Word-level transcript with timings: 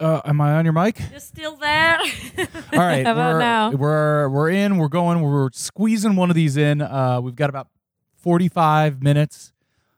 Uh, 0.00 0.20
am 0.24 0.40
I 0.40 0.54
on 0.54 0.64
your 0.64 0.72
mic? 0.72 1.00
You're 1.10 1.18
still 1.18 1.56
there. 1.56 1.98
All 2.72 2.78
right, 2.78 3.04
How 3.06 3.12
about 3.12 3.34
we're, 3.34 3.38
now? 3.38 3.70
We're 3.72 4.28
we're 4.28 4.50
in. 4.50 4.78
We're 4.78 4.88
going. 4.88 5.20
We're 5.20 5.50
squeezing 5.52 6.14
one 6.14 6.30
of 6.30 6.36
these 6.36 6.56
in. 6.56 6.80
Uh, 6.82 7.20
we've 7.20 7.34
got 7.34 7.50
about 7.50 7.68
forty-five 8.16 9.02
minutes 9.02 9.52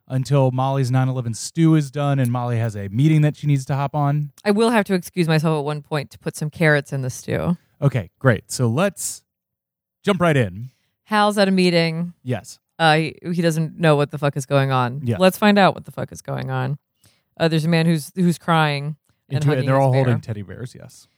until 0.09 0.51
Molly's 0.51 0.91
9/11 0.91 1.37
stew 1.37 1.75
is 1.77 1.91
done, 1.91 2.19
and 2.19 2.33
Molly 2.33 2.59
has 2.59 2.75
a 2.77 2.89
meeting 2.89 3.21
that 3.23 3.37
she 3.37 3.47
needs 3.47 3.65
to 3.67 3.77
hop 3.77 3.95
on. 3.95 4.33
I 4.45 4.51
will 4.51 4.71
have 4.71 4.85
to 4.87 4.95
excuse 4.95 5.29
myself 5.29 5.59
at 5.59 5.65
one 5.65 5.83
point 5.83 6.11
to 6.11 6.19
put 6.19 6.35
some 6.35 6.51
carrots 6.51 6.93
in 6.93 7.03
the 7.03 7.11
stew. 7.11 7.57
Okay, 7.81 8.11
great. 8.19 8.51
So 8.51 8.69
let's 8.69 9.23
jump 10.03 10.21
right 10.21 10.37
in. 10.37 10.71
Hal's 11.05 11.39
at 11.39 11.47
a 11.47 11.51
meeting. 11.53 12.15
Yes. 12.23 12.59
Uh, 12.79 12.97
he, 12.97 13.17
he 13.23 13.43
doesn't 13.43 13.79
know 13.79 13.95
what 13.95 14.11
the 14.11 14.19
fuck 14.19 14.37
is 14.37 14.47
going 14.47 14.73
on. 14.73 15.03
Yeah. 15.05 15.17
Let's 15.19 15.39
find 15.39 15.59
out 15.59 15.75
what 15.75 15.85
the 15.85 15.93
fuck 15.93 16.11
is 16.13 16.23
going 16.23 16.51
on. 16.51 16.79
Uh, 17.39 17.49
there's 17.49 17.65
a 17.65 17.69
man 17.69 17.87
who's 17.87 18.11
who's 18.15 18.39
crying 18.39 18.97
and 19.33 19.45
it, 19.45 19.67
they're 19.67 19.81
all 19.81 19.93
bear. 19.93 20.05
holding 20.05 20.21
teddy 20.21 20.43
bears. 20.43 20.75
Yes. 20.75 21.09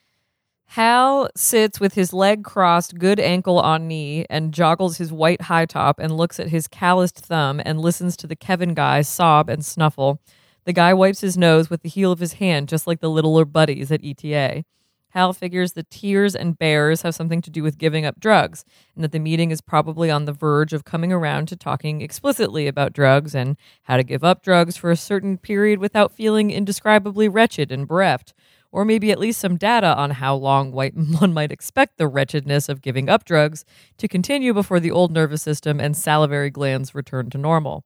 Hal 0.66 1.28
sits 1.36 1.80
with 1.80 1.94
his 1.94 2.14
leg 2.14 2.44
crossed, 2.44 2.98
good 2.98 3.20
ankle 3.20 3.58
on 3.60 3.86
knee, 3.86 4.24
and 4.30 4.54
joggles 4.54 4.96
his 4.96 5.12
white 5.12 5.42
high 5.42 5.66
top 5.66 5.98
and 5.98 6.16
looks 6.16 6.40
at 6.40 6.48
his 6.48 6.66
calloused 6.66 7.18
thumb 7.18 7.60
and 7.62 7.78
listens 7.78 8.16
to 8.16 8.26
the 8.26 8.36
Kevin 8.36 8.72
guy 8.72 9.02
sob 9.02 9.50
and 9.50 9.64
snuffle. 9.64 10.18
The 10.64 10.72
guy 10.72 10.94
wipes 10.94 11.20
his 11.20 11.36
nose 11.36 11.68
with 11.68 11.82
the 11.82 11.90
heel 11.90 12.10
of 12.10 12.20
his 12.20 12.34
hand, 12.34 12.68
just 12.68 12.86
like 12.86 13.00
the 13.00 13.10
littler 13.10 13.44
buddies 13.44 13.92
at 13.92 14.02
ETA. 14.02 14.64
Hal 15.12 15.32
figures 15.32 15.72
the 15.72 15.82
tears 15.82 16.34
and 16.34 16.58
bears 16.58 17.02
have 17.02 17.14
something 17.14 17.42
to 17.42 17.50
do 17.50 17.62
with 17.62 17.76
giving 17.78 18.06
up 18.06 18.18
drugs, 18.18 18.64
and 18.94 19.04
that 19.04 19.12
the 19.12 19.18
meeting 19.18 19.50
is 19.50 19.60
probably 19.60 20.10
on 20.10 20.24
the 20.24 20.32
verge 20.32 20.72
of 20.72 20.84
coming 20.84 21.12
around 21.12 21.48
to 21.48 21.56
talking 21.56 22.00
explicitly 22.00 22.66
about 22.66 22.94
drugs 22.94 23.34
and 23.34 23.56
how 23.82 23.98
to 23.98 24.04
give 24.04 24.24
up 24.24 24.42
drugs 24.42 24.76
for 24.76 24.90
a 24.90 24.96
certain 24.96 25.36
period 25.36 25.78
without 25.78 26.12
feeling 26.12 26.50
indescribably 26.50 27.28
wretched 27.28 27.70
and 27.70 27.86
bereft 27.86 28.32
or 28.72 28.86
maybe 28.86 29.12
at 29.12 29.18
least 29.18 29.38
some 29.38 29.58
data 29.58 29.94
on 29.96 30.12
how 30.12 30.34
long 30.34 30.72
one 31.20 31.32
might 31.32 31.52
expect 31.52 31.98
the 31.98 32.08
wretchedness 32.08 32.68
of 32.70 32.80
giving 32.80 33.08
up 33.08 33.24
drugs 33.24 33.64
to 33.98 34.08
continue 34.08 34.54
before 34.54 34.80
the 34.80 34.90
old 34.90 35.12
nervous 35.12 35.42
system 35.42 35.78
and 35.78 35.96
salivary 35.96 36.50
glands 36.50 36.94
return 36.94 37.28
to 37.30 37.38
normal. 37.38 37.84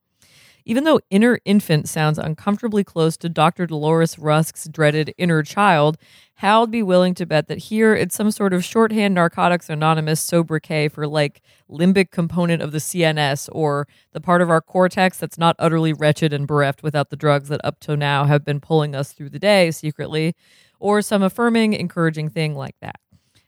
Even 0.69 0.83
though 0.83 0.99
inner 1.11 1.39
infant 1.45 1.89
sounds 1.89 2.19
uncomfortably 2.19 2.83
close 2.83 3.17
to 3.19 3.29
Dr. 3.29 3.67
Dolores 3.67 4.17
Rusk's 4.19 4.69
dreaded 4.69 5.15
inner 5.17 5.45
child, 5.45 5.97
Hal'd 6.41 6.71
be 6.71 6.83
willing 6.83 7.15
to 7.15 7.25
bet 7.25 7.49
that 7.49 7.57
here 7.57 7.95
it's 7.95 8.15
some 8.15 8.31
sort 8.31 8.53
of 8.53 8.63
shorthand 8.63 9.15
Narcotics 9.15 9.71
Anonymous 9.71 10.21
sobriquet 10.21 10.89
for 10.89 11.07
like 11.07 11.41
limbic 11.71 12.11
component 12.11 12.61
of 12.61 12.73
the 12.73 12.79
CNS 12.79 13.49
or 13.53 13.89
the 14.13 14.21
part 14.21 14.43
of 14.43 14.51
our 14.51 14.61
cortex 14.61 15.17
that's 15.19 15.39
not 15.39 15.57
utterly 15.59 15.95
wretched 15.95 16.35
and 16.35 16.47
bereft 16.47 16.83
without 16.83 17.09
the 17.09 17.17
drugs 17.17 17.49
that 17.49 17.65
up 17.65 17.81
to 17.81 17.97
now 17.97 18.25
have 18.25 18.45
been 18.45 18.61
pulling 18.61 18.95
us 18.95 19.13
through 19.13 19.31
the 19.31 19.39
day 19.39 19.71
secretly, 19.71 20.35
or 20.79 21.01
some 21.01 21.23
affirming, 21.23 21.73
encouraging 21.73 22.29
thing 22.29 22.55
like 22.55 22.77
that. 22.83 22.97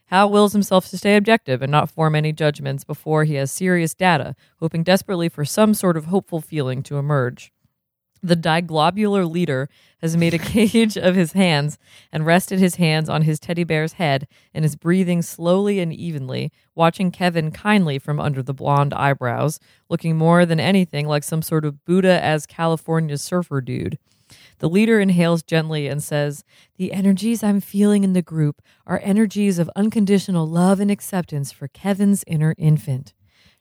Hal 0.09 0.31
wills 0.31 0.55
himself 0.55 0.89
to 0.89 0.99
stay 0.99 1.17
objective 1.17 1.61
and 1.61 1.71
not 1.71 1.91
form 1.91 2.15
any 2.15 2.33
judgments 2.33 2.83
before 2.83 3.25
he 3.25 3.35
has 3.35 3.53
serious 3.53 3.95
data, 3.95 4.35
hoping 4.59 4.83
desperately 4.83 5.29
for 5.29 5.45
some 5.45 5.75
sort 5.75 5.99
of 5.99 6.07
hopeful 6.07 6.41
feeling 6.41 6.83
to 6.85 6.97
emerge. 6.97 7.53
The 8.23 8.35
diglobular 8.35 9.31
leader 9.31 9.69
has 10.01 10.17
made 10.17 10.33
a 10.33 10.39
cage 10.39 10.97
of 10.97 11.15
his 11.15 11.33
hands 11.33 11.79
and 12.11 12.25
rested 12.25 12.59
his 12.59 12.77
hands 12.77 13.11
on 13.11 13.23
his 13.23 13.39
teddy 13.39 13.65
bear's 13.65 13.95
head 13.95 14.27
and 14.55 14.65
is 14.65 14.77
breathing 14.77 15.21
slowly 15.21 15.79
and 15.79 15.93
evenly, 15.93 16.51
watching 16.75 17.11
Kevin 17.11 17.51
kindly 17.51 17.99
from 17.99 18.19
under 18.19 18.43
the 18.43 18.55
blonde 18.55 18.95
eyebrows, 18.95 19.61
looking 19.91 20.17
more 20.17 20.47
than 20.47 20.59
anything 20.59 21.07
like 21.07 21.23
some 21.23 21.43
sort 21.43 21.67
of 21.67 21.85
Buddha 21.85 22.23
as 22.23 22.47
California 22.47 23.19
surfer 23.19 23.61
dude. 23.61 23.99
The 24.59 24.69
leader 24.69 25.01
inhales 25.01 25.43
gently 25.43 25.87
and 25.87 26.03
says, 26.03 26.45
The 26.77 26.93
energies 26.93 27.43
I'm 27.43 27.61
feeling 27.61 28.05
in 28.05 28.13
the 28.13 28.23
group 28.23 28.61
are 28.87 29.01
energies 29.03 29.59
of 29.59 29.71
unconditional 29.77 30.47
love 30.47 30.81
and 30.81 30.91
acceptance 30.91 31.53
for 31.53 31.69
Kevin's 31.69 32.25
inner 32.27 32.55
infant. 32.59 33.15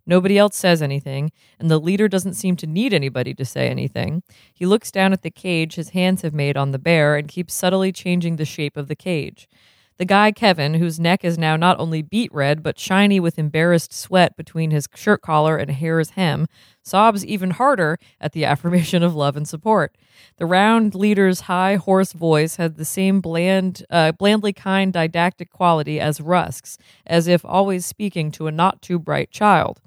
Nobody 0.05 0.37
else 0.37 0.55
says 0.55 0.81
anything, 0.81 1.31
and 1.59 1.69
the 1.69 1.79
leader 1.79 2.07
doesn't 2.07 2.35
seem 2.35 2.55
to 2.57 2.67
need 2.67 2.93
anybody 2.93 3.33
to 3.33 3.43
say 3.43 3.67
anything. 3.67 4.23
He 4.53 4.65
looks 4.65 4.89
down 4.89 5.11
at 5.11 5.21
the 5.21 5.29
cage 5.29 5.75
his 5.75 5.89
hands 5.89 6.21
have 6.21 6.33
made 6.33 6.55
on 6.55 6.71
the 6.71 6.79
bear 6.79 7.17
and 7.17 7.27
keeps 7.27 7.53
subtly 7.53 7.91
changing 7.91 8.37
the 8.37 8.45
shape 8.45 8.77
of 8.77 8.87
the 8.87 8.95
cage. 8.95 9.49
The 9.97 10.05
guy, 10.05 10.31
Kevin, 10.31 10.75
whose 10.75 10.99
neck 10.99 11.25
is 11.25 11.39
now 11.39 11.55
not 11.55 11.79
only 11.79 12.03
beet 12.03 12.31
red, 12.31 12.61
but 12.61 12.77
shiny 12.77 13.19
with 13.19 13.39
embarrassed 13.39 13.91
sweat 13.91 14.37
between 14.37 14.69
his 14.69 14.87
shirt 14.93 15.23
collar 15.23 15.57
and 15.57 15.71
hair's 15.71 16.11
hem, 16.11 16.45
sobs 16.83 17.25
even 17.25 17.51
harder 17.51 17.97
at 18.21 18.33
the 18.33 18.45
affirmation 18.51 19.01
of 19.01 19.15
love 19.15 19.35
and 19.35 19.47
support. 19.47 19.97
The 20.37 20.45
round 20.45 20.93
leader's 20.93 21.41
high, 21.41 21.77
hoarse 21.77 22.13
voice 22.13 22.57
had 22.57 22.75
the 22.75 22.85
same 22.85 23.21
bland, 23.21 23.83
uh, 23.89 24.11
blandly 24.11 24.53
kind 24.53 24.93
didactic 24.93 25.51
quality 25.51 25.99
as 25.99 26.21
Rusk's, 26.21 26.77
as 27.07 27.27
if 27.27 27.43
always 27.43 27.85
speaking 27.85 28.29
to 28.31 28.45
a 28.45 28.51
not 28.51 28.83
too 28.83 28.99
bright 28.99 29.31
child. 29.31 29.81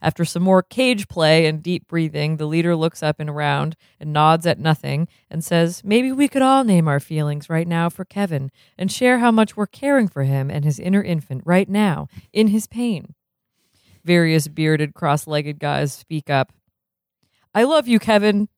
After 0.00 0.24
some 0.24 0.42
more 0.42 0.62
cage 0.62 1.08
play 1.08 1.46
and 1.46 1.62
deep 1.62 1.88
breathing, 1.88 2.36
the 2.36 2.46
leader 2.46 2.76
looks 2.76 3.02
up 3.02 3.18
and 3.18 3.28
around 3.28 3.76
and 3.98 4.12
nods 4.12 4.46
at 4.46 4.58
nothing 4.58 5.08
and 5.30 5.42
says, 5.42 5.82
Maybe 5.84 6.12
we 6.12 6.28
could 6.28 6.42
all 6.42 6.62
name 6.62 6.86
our 6.86 7.00
feelings 7.00 7.50
right 7.50 7.66
now 7.66 7.88
for 7.88 8.04
Kevin 8.04 8.50
and 8.76 8.92
share 8.92 9.18
how 9.18 9.32
much 9.32 9.56
we're 9.56 9.66
caring 9.66 10.08
for 10.08 10.22
him 10.22 10.50
and 10.50 10.64
his 10.64 10.78
inner 10.78 11.02
infant 11.02 11.42
right 11.44 11.68
now, 11.68 12.08
in 12.32 12.48
his 12.48 12.66
pain. 12.66 13.14
Various 14.04 14.46
bearded, 14.48 14.94
cross 14.94 15.26
legged 15.26 15.58
guys 15.58 15.92
speak 15.92 16.30
up. 16.30 16.52
I 17.54 17.64
love 17.64 17.88
you, 17.88 17.98
Kevin. 17.98 18.48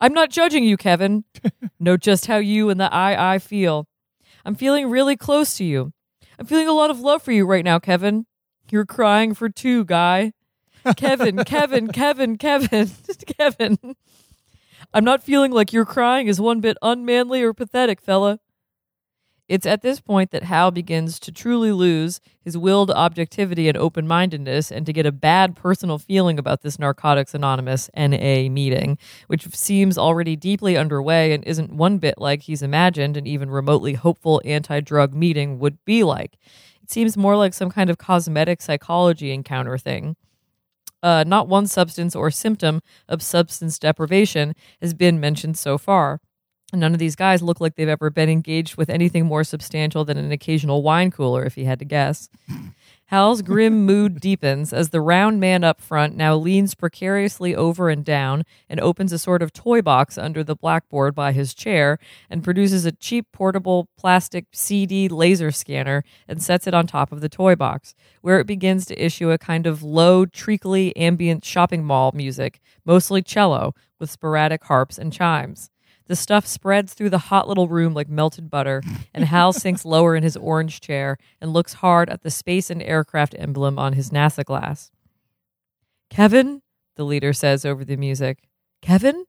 I'm 0.00 0.12
not 0.14 0.30
judging 0.30 0.64
you, 0.64 0.76
Kevin. 0.76 1.24
know 1.80 1.96
just 1.96 2.26
how 2.26 2.36
you 2.36 2.70
and 2.70 2.78
the 2.78 2.92
I 2.92 3.34
I 3.34 3.38
feel. 3.38 3.88
I'm 4.44 4.54
feeling 4.54 4.88
really 4.90 5.16
close 5.16 5.56
to 5.56 5.64
you. 5.64 5.92
I'm 6.38 6.46
feeling 6.46 6.68
a 6.68 6.72
lot 6.72 6.90
of 6.90 7.00
love 7.00 7.22
for 7.22 7.32
you 7.32 7.46
right 7.46 7.64
now, 7.64 7.78
Kevin. 7.78 8.26
You're 8.70 8.86
crying 8.86 9.34
for 9.34 9.48
two, 9.48 9.84
guy. 9.84 10.32
Kevin, 10.96 11.44
Kevin, 11.44 11.88
Kevin, 11.88 12.36
Kevin, 12.36 12.90
Kevin. 13.38 13.78
I'm 14.92 15.04
not 15.04 15.22
feeling 15.22 15.52
like 15.52 15.72
your 15.72 15.84
crying 15.84 16.28
is 16.28 16.40
one 16.40 16.60
bit 16.60 16.76
unmanly 16.82 17.42
or 17.42 17.52
pathetic, 17.52 18.00
fella. 18.00 18.40
It's 19.46 19.66
at 19.66 19.82
this 19.82 20.00
point 20.00 20.30
that 20.30 20.44
Hal 20.44 20.70
begins 20.70 21.20
to 21.20 21.30
truly 21.30 21.70
lose 21.70 22.18
his 22.40 22.56
willed 22.56 22.90
objectivity 22.90 23.68
and 23.68 23.76
open 23.76 24.06
mindedness 24.08 24.72
and 24.72 24.86
to 24.86 24.92
get 24.92 25.04
a 25.04 25.12
bad 25.12 25.54
personal 25.54 25.98
feeling 25.98 26.38
about 26.38 26.62
this 26.62 26.78
Narcotics 26.78 27.34
Anonymous 27.34 27.90
NA 27.94 28.48
meeting, 28.48 28.96
which 29.26 29.46
seems 29.54 29.98
already 29.98 30.34
deeply 30.34 30.78
underway 30.78 31.32
and 31.32 31.44
isn't 31.44 31.74
one 31.74 31.98
bit 31.98 32.14
like 32.16 32.42
he's 32.42 32.62
imagined 32.62 33.18
an 33.18 33.26
even 33.26 33.50
remotely 33.50 33.92
hopeful 33.94 34.40
anti 34.46 34.80
drug 34.80 35.12
meeting 35.12 35.58
would 35.58 35.84
be 35.84 36.04
like. 36.04 36.38
It 36.82 36.90
seems 36.90 37.16
more 37.16 37.36
like 37.36 37.52
some 37.52 37.70
kind 37.70 37.90
of 37.90 37.98
cosmetic 37.98 38.62
psychology 38.62 39.30
encounter 39.30 39.76
thing. 39.76 40.16
Uh, 41.04 41.22
not 41.22 41.48
one 41.48 41.66
substance 41.66 42.16
or 42.16 42.30
symptom 42.30 42.80
of 43.10 43.20
substance 43.20 43.78
deprivation 43.78 44.54
has 44.80 44.94
been 44.94 45.20
mentioned 45.20 45.58
so 45.58 45.76
far. 45.76 46.18
None 46.72 46.94
of 46.94 46.98
these 46.98 47.14
guys 47.14 47.42
look 47.42 47.60
like 47.60 47.74
they've 47.74 47.86
ever 47.86 48.08
been 48.08 48.30
engaged 48.30 48.76
with 48.76 48.88
anything 48.88 49.26
more 49.26 49.44
substantial 49.44 50.06
than 50.06 50.16
an 50.16 50.32
occasional 50.32 50.82
wine 50.82 51.10
cooler, 51.10 51.44
if 51.44 51.56
he 51.56 51.64
had 51.64 51.78
to 51.80 51.84
guess. 51.84 52.30
Hal's 53.14 53.42
grim 53.42 53.86
mood 53.86 54.18
deepens 54.18 54.72
as 54.72 54.88
the 54.88 55.00
round 55.00 55.38
man 55.38 55.62
up 55.62 55.80
front 55.80 56.16
now 56.16 56.34
leans 56.34 56.74
precariously 56.74 57.54
over 57.54 57.88
and 57.88 58.04
down 58.04 58.42
and 58.68 58.80
opens 58.80 59.12
a 59.12 59.20
sort 59.20 59.40
of 59.40 59.52
toy 59.52 59.80
box 59.82 60.18
under 60.18 60.42
the 60.42 60.56
blackboard 60.56 61.14
by 61.14 61.30
his 61.30 61.54
chair 61.54 62.00
and 62.28 62.42
produces 62.42 62.84
a 62.84 62.90
cheap 62.90 63.30
portable 63.30 63.88
plastic 63.96 64.46
CD 64.50 65.06
laser 65.06 65.52
scanner 65.52 66.02
and 66.26 66.42
sets 66.42 66.66
it 66.66 66.74
on 66.74 66.88
top 66.88 67.12
of 67.12 67.20
the 67.20 67.28
toy 67.28 67.54
box, 67.54 67.94
where 68.20 68.40
it 68.40 68.48
begins 68.48 68.84
to 68.86 69.00
issue 69.00 69.30
a 69.30 69.38
kind 69.38 69.68
of 69.68 69.84
low, 69.84 70.26
treacly 70.26 70.92
ambient 70.96 71.44
shopping 71.44 71.84
mall 71.84 72.10
music, 72.16 72.60
mostly 72.84 73.22
cello, 73.22 73.76
with 74.00 74.10
sporadic 74.10 74.64
harps 74.64 74.98
and 74.98 75.12
chimes. 75.12 75.70
The 76.06 76.16
stuff 76.16 76.46
spreads 76.46 76.92
through 76.92 77.10
the 77.10 77.18
hot 77.18 77.48
little 77.48 77.68
room 77.68 77.94
like 77.94 78.08
melted 78.08 78.50
butter, 78.50 78.82
and 79.14 79.24
Hal 79.24 79.52
sinks 79.54 79.84
lower 79.84 80.14
in 80.14 80.22
his 80.22 80.36
orange 80.36 80.80
chair 80.80 81.16
and 81.40 81.52
looks 81.52 81.74
hard 81.74 82.10
at 82.10 82.22
the 82.22 82.30
space 82.30 82.70
and 82.70 82.82
aircraft 82.82 83.34
emblem 83.38 83.78
on 83.78 83.94
his 83.94 84.10
NASA 84.10 84.44
glass. 84.44 84.90
Kevin, 86.10 86.62
the 86.96 87.04
leader 87.04 87.32
says 87.32 87.64
over 87.64 87.84
the 87.84 87.96
music. 87.96 88.48
Kevin? 88.82 89.24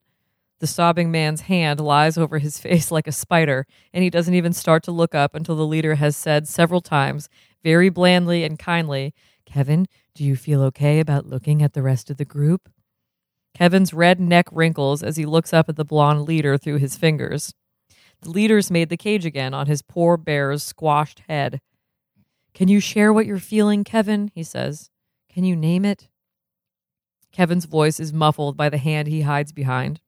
The 0.60 0.68
sobbing 0.68 1.12
man's 1.12 1.42
hand 1.42 1.80
lies 1.80 2.18
over 2.18 2.40
his 2.40 2.60
face 2.60 2.92
like 2.92 3.08
a 3.08 3.12
spider, 3.12 3.66
and 3.94 4.04
he 4.04 4.10
doesn't 4.10 4.34
even 4.34 4.54
start 4.54 4.84
to 4.84 4.92
look 4.92 5.14
up 5.14 5.36
until 5.36 5.56
the 5.56 5.66
leader 5.66 5.96
has 5.96 6.16
said 6.16 6.48
several 6.48 6.82
times, 6.82 7.30
very 7.64 7.90
blandly 7.90 8.44
and 8.44 8.60
kindly, 8.60 9.14
Kevin, 9.46 9.88
do 10.14 10.24
you 10.24 10.36
feel 10.36 10.62
okay 10.64 11.00
about 11.00 11.26
looking 11.26 11.62
at 11.62 11.74
the 11.74 11.84
rest 11.84 12.10
of 12.10 12.18
the 12.18 12.26
group? 12.26 12.70
Kevin's 13.56 13.94
red 13.94 14.20
neck 14.20 14.48
wrinkles 14.52 15.02
as 15.02 15.16
he 15.16 15.26
looks 15.26 15.54
up 15.54 15.70
at 15.70 15.78
the 15.78 15.86
blonde 15.86 16.24
leader 16.24 16.58
through 16.58 16.78
his 16.78 16.98
fingers. 16.98 17.54
The 18.22 18.30
leader's 18.30 18.70
made 18.70 18.90
the 18.90 18.98
cage 18.98 19.26
again 19.26 19.54
on 19.54 19.68
his 19.68 19.82
poor 19.82 20.18
bear's 20.18 20.62
squashed 20.62 21.22
head. 21.30 21.62
Can 22.54 22.68
you 22.68 22.82
share 22.82 23.14
what 23.14 23.26
you're 23.26 23.40
feeling, 23.40 23.86
Kevin? 23.86 24.30
he 24.36 24.44
says. 24.44 24.90
Can 25.30 25.46
you 25.46 25.56
name 25.56 25.86
it? 25.86 26.10
Kevin's 27.32 27.66
voice 27.66 28.00
is 28.00 28.12
muffled 28.14 28.58
by 28.58 28.68
the 28.70 28.78
hand 28.78 29.08
he 29.08 29.22
hides 29.22 29.54
behind. 29.54 30.02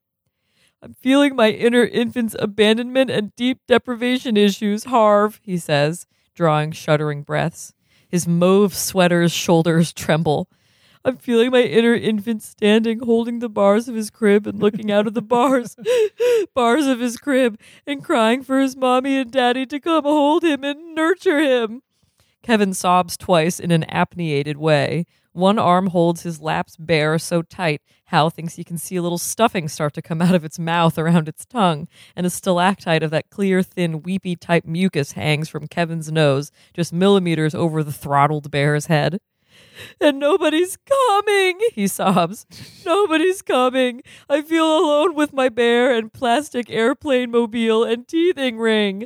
I'm 0.81 0.93
feeling 0.93 1.35
my 1.35 1.49
inner 1.49 1.85
infant's 1.85 2.35
abandonment 2.39 3.09
and 3.09 3.35
deep 3.35 3.59
deprivation 3.65 4.35
issues, 4.35 4.85
Harv, 4.85 5.39
he 5.41 5.57
says, 5.57 6.05
drawing 6.35 6.71
shuddering 6.71 7.23
breaths. 7.23 7.73
His 8.09 8.27
mauve 8.27 8.73
sweater's 8.73 9.31
shoulders 9.31 9.91
tremble. 9.93 10.49
I'm 11.07 11.15
feeling 11.15 11.51
my 11.51 11.61
inner 11.61 11.95
infant 11.95 12.43
standing, 12.43 12.99
holding 12.99 13.39
the 13.39 13.47
bars 13.47 13.87
of 13.87 13.95
his 13.95 14.09
crib 14.09 14.45
and 14.45 14.59
looking 14.59 14.91
out 14.91 15.07
of 15.07 15.13
the 15.13 15.21
bars, 15.21 15.77
bars 16.53 16.85
of 16.85 16.99
his 16.99 17.15
crib, 17.15 17.57
and 17.85 18.03
crying 18.03 18.43
for 18.43 18.59
his 18.59 18.75
mommy 18.75 19.15
and 19.17 19.31
daddy 19.31 19.65
to 19.67 19.79
come 19.79 20.03
hold 20.03 20.43
him 20.43 20.65
and 20.65 20.93
nurture 20.93 21.39
him. 21.39 21.81
Kevin 22.43 22.73
sobs 22.73 23.15
twice 23.15 23.57
in 23.57 23.71
an 23.71 23.85
apneated 23.87 24.57
way. 24.57 25.05
One 25.31 25.57
arm 25.57 25.87
holds 25.87 26.23
his 26.23 26.41
laps 26.41 26.75
bare 26.75 27.17
so 27.17 27.41
tight, 27.41 27.81
Hal 28.07 28.29
thinks 28.29 28.55
he 28.55 28.65
can 28.65 28.77
see 28.77 28.97
a 28.97 29.01
little 29.01 29.17
stuffing 29.17 29.69
start 29.69 29.93
to 29.93 30.01
come 30.01 30.21
out 30.21 30.35
of 30.35 30.43
its 30.43 30.59
mouth 30.59 30.97
around 30.97 31.29
its 31.29 31.45
tongue, 31.45 31.87
and 32.17 32.25
a 32.25 32.29
stalactite 32.29 33.01
of 33.01 33.11
that 33.11 33.29
clear, 33.29 33.63
thin, 33.63 34.01
weepy 34.01 34.35
type 34.35 34.65
mucus 34.65 35.13
hangs 35.13 35.47
from 35.47 35.69
Kevin's 35.69 36.11
nose, 36.11 36.51
just 36.73 36.91
millimeters 36.91 37.55
over 37.55 37.81
the 37.81 37.93
throttled 37.93 38.51
bear's 38.51 38.87
head. 38.87 39.21
And 40.01 40.19
nobody's 40.19 40.77
coming, 40.77 41.59
he 41.73 41.87
sobs. 41.87 42.45
Nobody's 42.85 43.41
coming. 43.41 44.01
I 44.29 44.41
feel 44.41 44.65
alone 44.65 45.15
with 45.15 45.33
my 45.33 45.49
bear 45.49 45.93
and 45.93 46.11
plastic 46.11 46.69
airplane 46.69 47.31
mobile 47.31 47.83
and 47.83 48.07
teething 48.07 48.57
ring. 48.57 49.05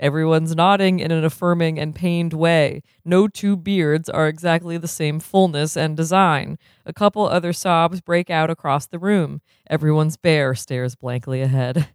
Everyone's 0.00 0.56
nodding 0.56 0.98
in 0.98 1.12
an 1.12 1.24
affirming 1.24 1.78
and 1.78 1.94
pained 1.94 2.32
way. 2.32 2.82
No 3.04 3.28
two 3.28 3.56
beards 3.56 4.08
are 4.08 4.26
exactly 4.26 4.76
the 4.76 4.88
same 4.88 5.20
fullness 5.20 5.76
and 5.76 5.96
design. 5.96 6.58
A 6.84 6.92
couple 6.92 7.24
other 7.24 7.52
sobs 7.52 8.00
break 8.00 8.28
out 8.28 8.50
across 8.50 8.88
the 8.88 8.98
room. 8.98 9.42
Everyone's 9.70 10.16
bear 10.16 10.56
stares 10.56 10.96
blankly 10.96 11.40
ahead. 11.40 11.88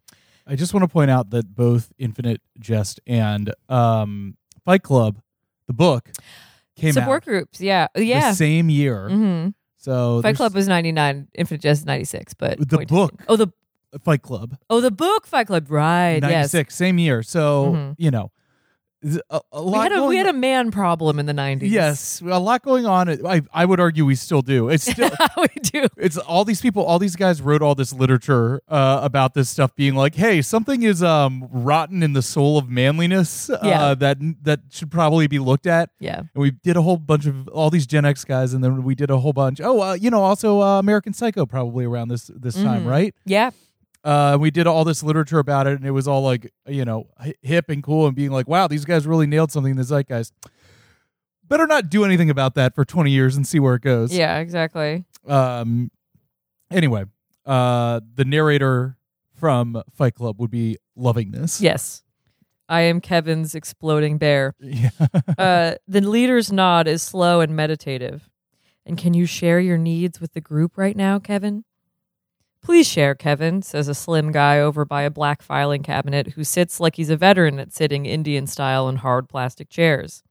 I 0.47 0.55
just 0.55 0.73
want 0.73 0.85
to 0.85 0.87
point 0.87 1.11
out 1.11 1.31
that 1.31 1.53
both 1.53 1.91
Infinite 1.97 2.41
Jest 2.57 3.01
and 3.05 3.53
um, 3.67 4.37
Fight 4.63 4.83
Club, 4.83 5.19
the 5.67 5.73
book, 5.73 6.09
came 6.77 6.93
Support 6.93 7.23
out 7.23 7.25
groups, 7.25 7.59
yeah. 7.61 7.87
Yeah. 7.95 8.29
the 8.31 8.35
same 8.35 8.69
year. 8.69 9.09
hmm 9.09 9.47
So 9.77 10.17
Fight 10.17 10.23
there's- 10.23 10.37
Club 10.37 10.53
was 10.55 10.67
99, 10.67 11.27
Infinite 11.33 11.61
Jest 11.61 11.85
96, 11.85 12.33
but 12.35 12.59
The 12.59 12.77
point 12.77 12.89
book. 12.89 13.23
Oh, 13.27 13.35
the 13.35 13.47
Fight 14.03 14.21
Club, 14.21 14.57
Oh, 14.69 14.81
the 14.81 14.91
book 14.91 15.25
Fight 15.25 15.47
Club, 15.47 15.69
right? 15.71 16.15
Yes. 16.21 16.53
96, 16.53 16.75
same 16.75 16.97
year. 16.99 17.23
So, 17.23 17.73
Mhm. 17.73 17.95
you 17.97 18.11
know, 18.11 18.31
a, 19.29 19.39
a 19.51 19.63
We 19.63 19.71
lot 19.71 19.91
had 19.91 19.99
a 19.99 20.05
we 20.05 20.17
had 20.17 20.27
a 20.27 20.33
man 20.33 20.71
problem 20.71 21.19
in 21.19 21.25
the 21.27 21.33
90s. 21.33 21.69
Yes, 21.69 22.21
a 22.21 22.39
lot 22.39 22.63
going 22.63 22.85
on. 22.85 23.09
I 23.25 23.41
I 23.53 23.65
would 23.65 23.79
argue 23.79 24.05
we 24.05 24.15
still 24.15 24.41
do. 24.41 24.69
It's 24.69 24.83
still 24.91 25.09
we 25.37 25.47
do. 25.61 25.85
it's 25.97 26.17
all 26.17 26.43
these 26.45 26.61
people, 26.61 26.83
all 26.83 26.97
these 26.99 27.15
guys 27.15 27.41
wrote 27.41 27.61
all 27.61 27.75
this 27.75 27.93
literature 27.93 28.61
uh, 28.67 28.99
about 29.03 29.33
this 29.33 29.49
stuff, 29.49 29.75
being 29.75 29.93
like, 29.95 30.15
"Hey, 30.15 30.41
something 30.41 30.83
is 30.83 31.03
um 31.03 31.47
rotten 31.51 32.01
in 32.01 32.13
the 32.13 32.21
soul 32.23 32.57
of 32.57 32.69
manliness 32.69 33.49
uh, 33.49 33.59
Yeah. 33.63 33.93
that 33.95 34.17
that 34.43 34.61
should 34.69 34.89
probably 34.91 35.27
be 35.27 35.39
looked 35.39 35.67
at." 35.67 35.89
Yeah. 35.99 36.19
And 36.19 36.27
we 36.35 36.51
did 36.51 36.75
a 36.75 36.81
whole 36.81 36.97
bunch 36.97 37.25
of 37.27 37.47
all 37.49 37.69
these 37.69 37.85
Gen 37.85 38.03
X 38.05 38.25
guys, 38.25 38.53
and 38.53 38.63
then 38.63 38.83
we 38.83 38.95
did 38.95 39.11
a 39.11 39.17
whole 39.19 39.33
bunch. 39.33 39.61
Oh, 39.61 39.81
uh, 39.81 39.93
you 39.93 40.09
know, 40.09 40.23
also 40.23 40.61
uh, 40.61 40.79
American 40.79 41.13
Psycho 41.13 41.45
probably 41.45 41.85
around 41.85 42.07
this 42.09 42.31
this 42.33 42.55
time, 42.55 42.83
Mhm. 42.85 42.89
right? 42.89 43.15
Yeah. 43.25 43.51
Uh, 44.07 44.37
we 44.39 44.49
did 44.49 44.67
all 44.67 44.85
this 44.85 45.03
literature 45.03 45.37
about 45.39 45.67
it, 45.67 45.73
and 45.73 45.85
it 45.85 45.91
was 45.91 46.07
all 46.07 46.21
like, 46.21 46.53
you 46.65 46.85
know, 46.85 47.07
hip 47.41 47.65
and 47.67 47.83
cool, 47.83 48.07
and 48.07 48.15
being 48.15 48.31
like, 48.31 48.47
"Wow, 48.47 48.67
these 48.67 48.85
guys 48.85 49.05
really 49.05 49.27
nailed 49.27 49.51
something 49.51 49.71
in 49.71 49.77
the 49.77 49.83
zeitgeist." 49.83 50.33
Better 51.43 51.67
not 51.67 51.89
do 51.89 52.05
anything 52.05 52.29
about 52.29 52.55
that 52.55 52.73
for 52.73 52.85
twenty 52.85 53.11
years 53.11 53.35
and 53.35 53.45
see 53.45 53.59
where 53.59 53.75
it 53.75 53.81
goes. 53.81 54.15
Yeah, 54.15 54.37
exactly. 54.37 55.03
Um. 55.27 55.91
Anyway, 56.71 57.03
uh, 57.45 57.99
the 58.15 58.23
narrator 58.23 58.97
from 59.33 59.81
Fight 59.93 60.15
Club 60.15 60.39
would 60.39 60.51
be 60.51 60.77
loving 60.95 61.31
this. 61.31 61.59
Yes. 61.59 62.03
I 62.69 62.81
am 62.81 62.99
Kevin's 62.99 63.55
exploding 63.55 64.17
bear. 64.17 64.53
Yeah. 64.61 64.89
Uh, 65.37 65.75
the 65.87 66.01
leader's 66.01 66.51
nod 66.51 66.87
is 66.87 67.01
slow 67.01 67.39
and 67.41 67.55
meditative. 67.55 68.29
And 68.85 68.97
can 68.97 69.13
you 69.13 69.25
share 69.25 69.59
your 69.59 69.77
needs 69.77 70.19
with 70.19 70.33
the 70.33 70.41
group 70.41 70.77
right 70.77 70.95
now, 70.95 71.19
Kevin? 71.19 71.63
Please 72.67 72.85
share, 72.85 73.15
Kevin, 73.15 73.61
says 73.61 73.87
a 73.87 73.95
slim 73.95 74.33
guy 74.33 74.59
over 74.59 74.83
by 74.83 75.03
a 75.03 75.09
black 75.09 75.41
filing 75.41 75.83
cabinet 75.83 76.33
who 76.33 76.43
sits 76.43 76.81
like 76.81 76.97
he's 76.97 77.09
a 77.09 77.15
veteran 77.15 77.59
at 77.59 77.71
sitting 77.71 78.05
Indian 78.05 78.45
style 78.45 78.89
in 78.89 78.97
hard 78.97 79.29
plastic 79.29 79.69
chairs. 79.69 80.21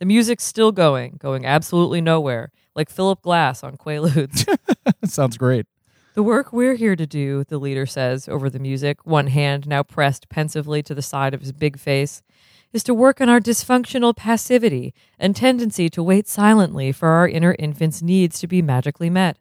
The 0.00 0.04
music's 0.04 0.42
still 0.42 0.72
going, 0.72 1.18
going 1.20 1.46
absolutely 1.46 2.00
nowhere, 2.00 2.50
like 2.74 2.90
Philip 2.90 3.22
Glass 3.22 3.62
on 3.62 3.76
Quaaludes. 3.76 4.44
Sounds 5.04 5.38
great. 5.38 5.66
The 6.14 6.24
work 6.24 6.52
we're 6.52 6.74
here 6.74 6.96
to 6.96 7.06
do, 7.06 7.44
the 7.44 7.58
leader 7.58 7.86
says 7.86 8.28
over 8.28 8.50
the 8.50 8.58
music, 8.58 9.06
one 9.06 9.28
hand 9.28 9.68
now 9.68 9.84
pressed 9.84 10.28
pensively 10.28 10.82
to 10.82 10.96
the 10.96 11.00
side 11.00 11.32
of 11.32 11.42
his 11.42 11.52
big 11.52 11.78
face, 11.78 12.24
is 12.72 12.82
to 12.82 12.92
work 12.92 13.20
on 13.20 13.28
our 13.28 13.38
dysfunctional 13.38 14.16
passivity 14.16 14.94
and 15.16 15.36
tendency 15.36 15.88
to 15.90 16.02
wait 16.02 16.26
silently 16.26 16.90
for 16.90 17.10
our 17.10 17.28
inner 17.28 17.54
infant's 17.56 18.02
needs 18.02 18.40
to 18.40 18.48
be 18.48 18.62
magically 18.62 19.08
met. 19.08 19.38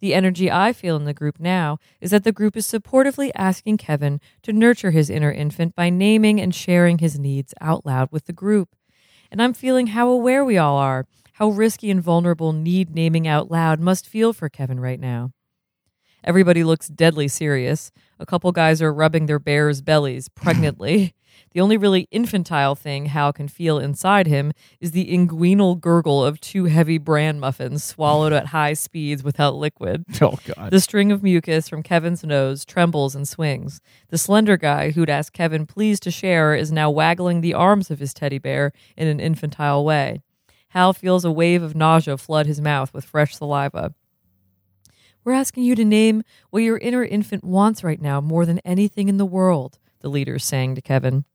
The 0.00 0.14
energy 0.14 0.50
I 0.50 0.72
feel 0.72 0.96
in 0.96 1.04
the 1.04 1.14
group 1.14 1.40
now 1.40 1.78
is 2.00 2.10
that 2.12 2.24
the 2.24 2.32
group 2.32 2.56
is 2.56 2.66
supportively 2.66 3.30
asking 3.34 3.78
Kevin 3.78 4.20
to 4.42 4.52
nurture 4.52 4.92
his 4.92 5.10
inner 5.10 5.32
infant 5.32 5.74
by 5.74 5.90
naming 5.90 6.40
and 6.40 6.54
sharing 6.54 6.98
his 6.98 7.18
needs 7.18 7.52
out 7.60 7.84
loud 7.84 8.08
with 8.12 8.26
the 8.26 8.32
group. 8.32 8.76
And 9.30 9.42
I'm 9.42 9.54
feeling 9.54 9.88
how 9.88 10.08
aware 10.08 10.44
we 10.44 10.56
all 10.56 10.76
are, 10.76 11.06
how 11.34 11.48
risky 11.48 11.90
and 11.90 12.02
vulnerable 12.02 12.52
need 12.52 12.94
naming 12.94 13.26
out 13.26 13.50
loud 13.50 13.80
must 13.80 14.06
feel 14.06 14.32
for 14.32 14.48
Kevin 14.48 14.80
right 14.80 15.00
now. 15.00 15.32
Everybody 16.24 16.64
looks 16.64 16.88
deadly 16.88 17.28
serious. 17.28 17.90
A 18.18 18.26
couple 18.26 18.50
guys 18.52 18.82
are 18.82 18.92
rubbing 18.92 19.26
their 19.26 19.38
bears' 19.38 19.80
bellies 19.80 20.28
pregnantly. 20.34 21.14
the 21.52 21.60
only 21.60 21.76
really 21.76 22.08
infantile 22.10 22.74
thing 22.74 23.06
Hal 23.06 23.32
can 23.32 23.46
feel 23.48 23.78
inside 23.78 24.26
him 24.26 24.52
is 24.80 24.90
the 24.90 25.06
inguinal 25.12 25.80
gurgle 25.80 26.24
of 26.24 26.40
two 26.40 26.64
heavy 26.64 26.98
bran 26.98 27.38
muffins 27.38 27.84
swallowed 27.84 28.32
at 28.32 28.46
high 28.46 28.72
speeds 28.72 29.22
without 29.22 29.54
liquid. 29.54 30.04
Oh 30.20 30.36
God. 30.44 30.70
The 30.72 30.80
string 30.80 31.12
of 31.12 31.22
mucus 31.22 31.68
from 31.68 31.82
Kevin's 31.84 32.24
nose 32.24 32.64
trembles 32.64 33.14
and 33.14 33.26
swings. 33.26 33.80
The 34.08 34.18
slender 34.18 34.56
guy 34.56 34.90
who'd 34.90 35.08
asked 35.08 35.32
Kevin 35.32 35.64
please 35.64 36.00
to 36.00 36.10
share 36.10 36.54
is 36.54 36.72
now 36.72 36.90
waggling 36.90 37.40
the 37.40 37.54
arms 37.54 37.90
of 37.90 38.00
his 38.00 38.12
teddy 38.12 38.38
bear 38.38 38.72
in 38.96 39.06
an 39.06 39.20
infantile 39.20 39.84
way. 39.84 40.20
Hal 40.70 40.92
feels 40.92 41.24
a 41.24 41.30
wave 41.30 41.62
of 41.62 41.74
nausea 41.76 42.18
flood 42.18 42.46
his 42.46 42.60
mouth 42.60 42.92
with 42.92 43.04
fresh 43.04 43.36
saliva. 43.36 43.94
We're 45.28 45.34
asking 45.34 45.64
you 45.64 45.74
to 45.74 45.84
name 45.84 46.22
what 46.48 46.62
your 46.62 46.78
inner 46.78 47.04
infant 47.04 47.44
wants 47.44 47.84
right 47.84 48.00
now 48.00 48.18
more 48.18 48.46
than 48.46 48.60
anything 48.60 49.10
in 49.10 49.18
the 49.18 49.26
world, 49.26 49.78
the 50.00 50.08
leader 50.08 50.38
sang 50.38 50.74
to 50.74 50.80
Kevin. 50.80 51.26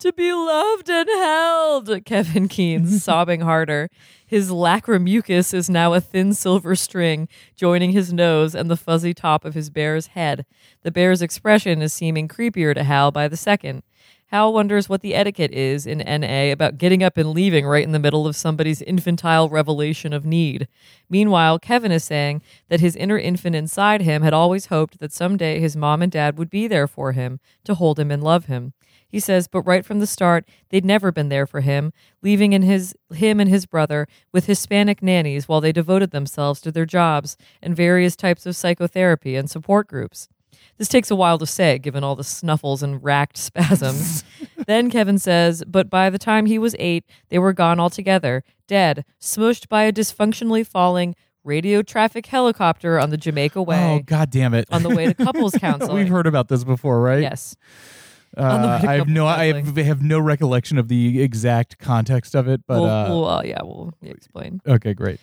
To 0.00 0.12
be 0.12 0.32
loved 0.32 0.90
and 0.90 1.08
held, 1.08 2.04
Kevin 2.04 2.48
Keens, 2.48 3.04
sobbing 3.04 3.42
harder. 3.42 3.88
His 4.26 4.50
lacrimucus 4.50 5.54
is 5.54 5.70
now 5.70 5.94
a 5.94 6.00
thin 6.00 6.34
silver 6.34 6.74
string, 6.74 7.28
joining 7.54 7.92
his 7.92 8.12
nose 8.12 8.56
and 8.56 8.68
the 8.68 8.76
fuzzy 8.76 9.14
top 9.14 9.44
of 9.44 9.54
his 9.54 9.70
bear's 9.70 10.08
head. 10.08 10.44
The 10.82 10.90
bear's 10.90 11.22
expression 11.22 11.80
is 11.80 11.92
seeming 11.92 12.26
creepier 12.26 12.74
to 12.74 12.82
Hal 12.82 13.12
by 13.12 13.28
the 13.28 13.36
second. 13.36 13.84
Hal 14.32 14.54
wonders 14.54 14.88
what 14.88 15.02
the 15.02 15.14
etiquette 15.14 15.52
is 15.52 15.86
in 15.86 15.98
NA 15.98 16.52
about 16.52 16.78
getting 16.78 17.02
up 17.02 17.18
and 17.18 17.32
leaving 17.32 17.66
right 17.66 17.84
in 17.84 17.92
the 17.92 17.98
middle 17.98 18.26
of 18.26 18.34
somebody's 18.34 18.80
infantile 18.80 19.50
revelation 19.50 20.14
of 20.14 20.24
need. 20.24 20.68
Meanwhile, 21.10 21.58
Kevin 21.58 21.92
is 21.92 22.02
saying 22.02 22.40
that 22.70 22.80
his 22.80 22.96
inner 22.96 23.18
infant 23.18 23.54
inside 23.54 24.00
him 24.00 24.22
had 24.22 24.32
always 24.32 24.66
hoped 24.66 25.00
that 25.00 25.12
someday 25.12 25.60
his 25.60 25.76
mom 25.76 26.00
and 26.00 26.10
dad 26.10 26.38
would 26.38 26.48
be 26.48 26.66
there 26.66 26.86
for 26.86 27.12
him, 27.12 27.40
to 27.64 27.74
hold 27.74 28.00
him 28.00 28.10
and 28.10 28.24
love 28.24 28.46
him. 28.46 28.72
He 29.06 29.20
says, 29.20 29.48
but 29.48 29.66
right 29.66 29.84
from 29.84 29.98
the 29.98 30.06
start, 30.06 30.48
they'd 30.70 30.82
never 30.82 31.12
been 31.12 31.28
there 31.28 31.46
for 31.46 31.60
him, 31.60 31.92
leaving 32.22 32.54
in 32.54 32.62
his 32.62 32.94
him 33.12 33.38
and 33.38 33.50
his 33.50 33.66
brother 33.66 34.08
with 34.32 34.46
Hispanic 34.46 35.02
nannies 35.02 35.46
while 35.46 35.60
they 35.60 35.72
devoted 35.72 36.10
themselves 36.10 36.62
to 36.62 36.72
their 36.72 36.86
jobs 36.86 37.36
and 37.60 37.76
various 37.76 38.16
types 38.16 38.46
of 38.46 38.56
psychotherapy 38.56 39.36
and 39.36 39.50
support 39.50 39.88
groups. 39.88 40.30
This 40.78 40.88
takes 40.88 41.10
a 41.10 41.16
while 41.16 41.38
to 41.38 41.46
say, 41.46 41.78
given 41.78 42.02
all 42.04 42.16
the 42.16 42.24
snuffles 42.24 42.82
and 42.82 43.02
racked 43.02 43.36
spasms. 43.38 44.24
then 44.66 44.90
Kevin 44.90 45.18
says, 45.18 45.62
but 45.66 45.88
by 45.90 46.10
the 46.10 46.18
time 46.18 46.46
he 46.46 46.58
was 46.58 46.74
eight, 46.78 47.04
they 47.28 47.38
were 47.38 47.52
gone 47.52 47.78
altogether, 47.80 48.42
dead, 48.66 49.04
smushed 49.20 49.68
by 49.68 49.84
a 49.84 49.92
dysfunctionally 49.92 50.66
falling 50.66 51.14
radio 51.44 51.82
traffic 51.82 52.26
helicopter 52.26 52.98
on 53.00 53.10
the 53.10 53.16
Jamaica 53.16 53.60
Way. 53.62 53.76
Oh 53.82 53.96
Way 53.96 54.02
God 54.02 54.30
damn 54.30 54.54
it. 54.54 54.66
on 54.70 54.82
the 54.82 54.90
way 54.90 55.06
to 55.06 55.14
couples 55.24 55.54
counseling. 55.58 55.96
We've 55.96 56.08
heard 56.08 56.26
about 56.26 56.48
this 56.48 56.62
before, 56.64 57.00
right? 57.00 57.20
Yes. 57.20 57.56
on 58.36 58.62
the 58.62 58.68
way 58.68 58.74
Uh, 58.74 58.78
I 58.88 58.94
have 58.94 59.08
no, 59.08 59.26
I 59.26 59.52
have, 59.52 59.76
have 59.76 60.02
no 60.02 60.18
recollection 60.20 60.78
of 60.78 60.88
the 60.88 61.20
exact 61.20 61.78
context 61.78 62.34
of 62.36 62.46
it, 62.48 62.62
but 62.66 62.80
we'll, 62.80 62.88
uh, 62.90 63.08
we'll, 63.08 63.28
uh, 63.28 63.42
yeah, 63.44 63.58
we'll 63.62 63.92
explain. 64.02 64.60
okay, 64.66 64.94
great. 64.94 65.20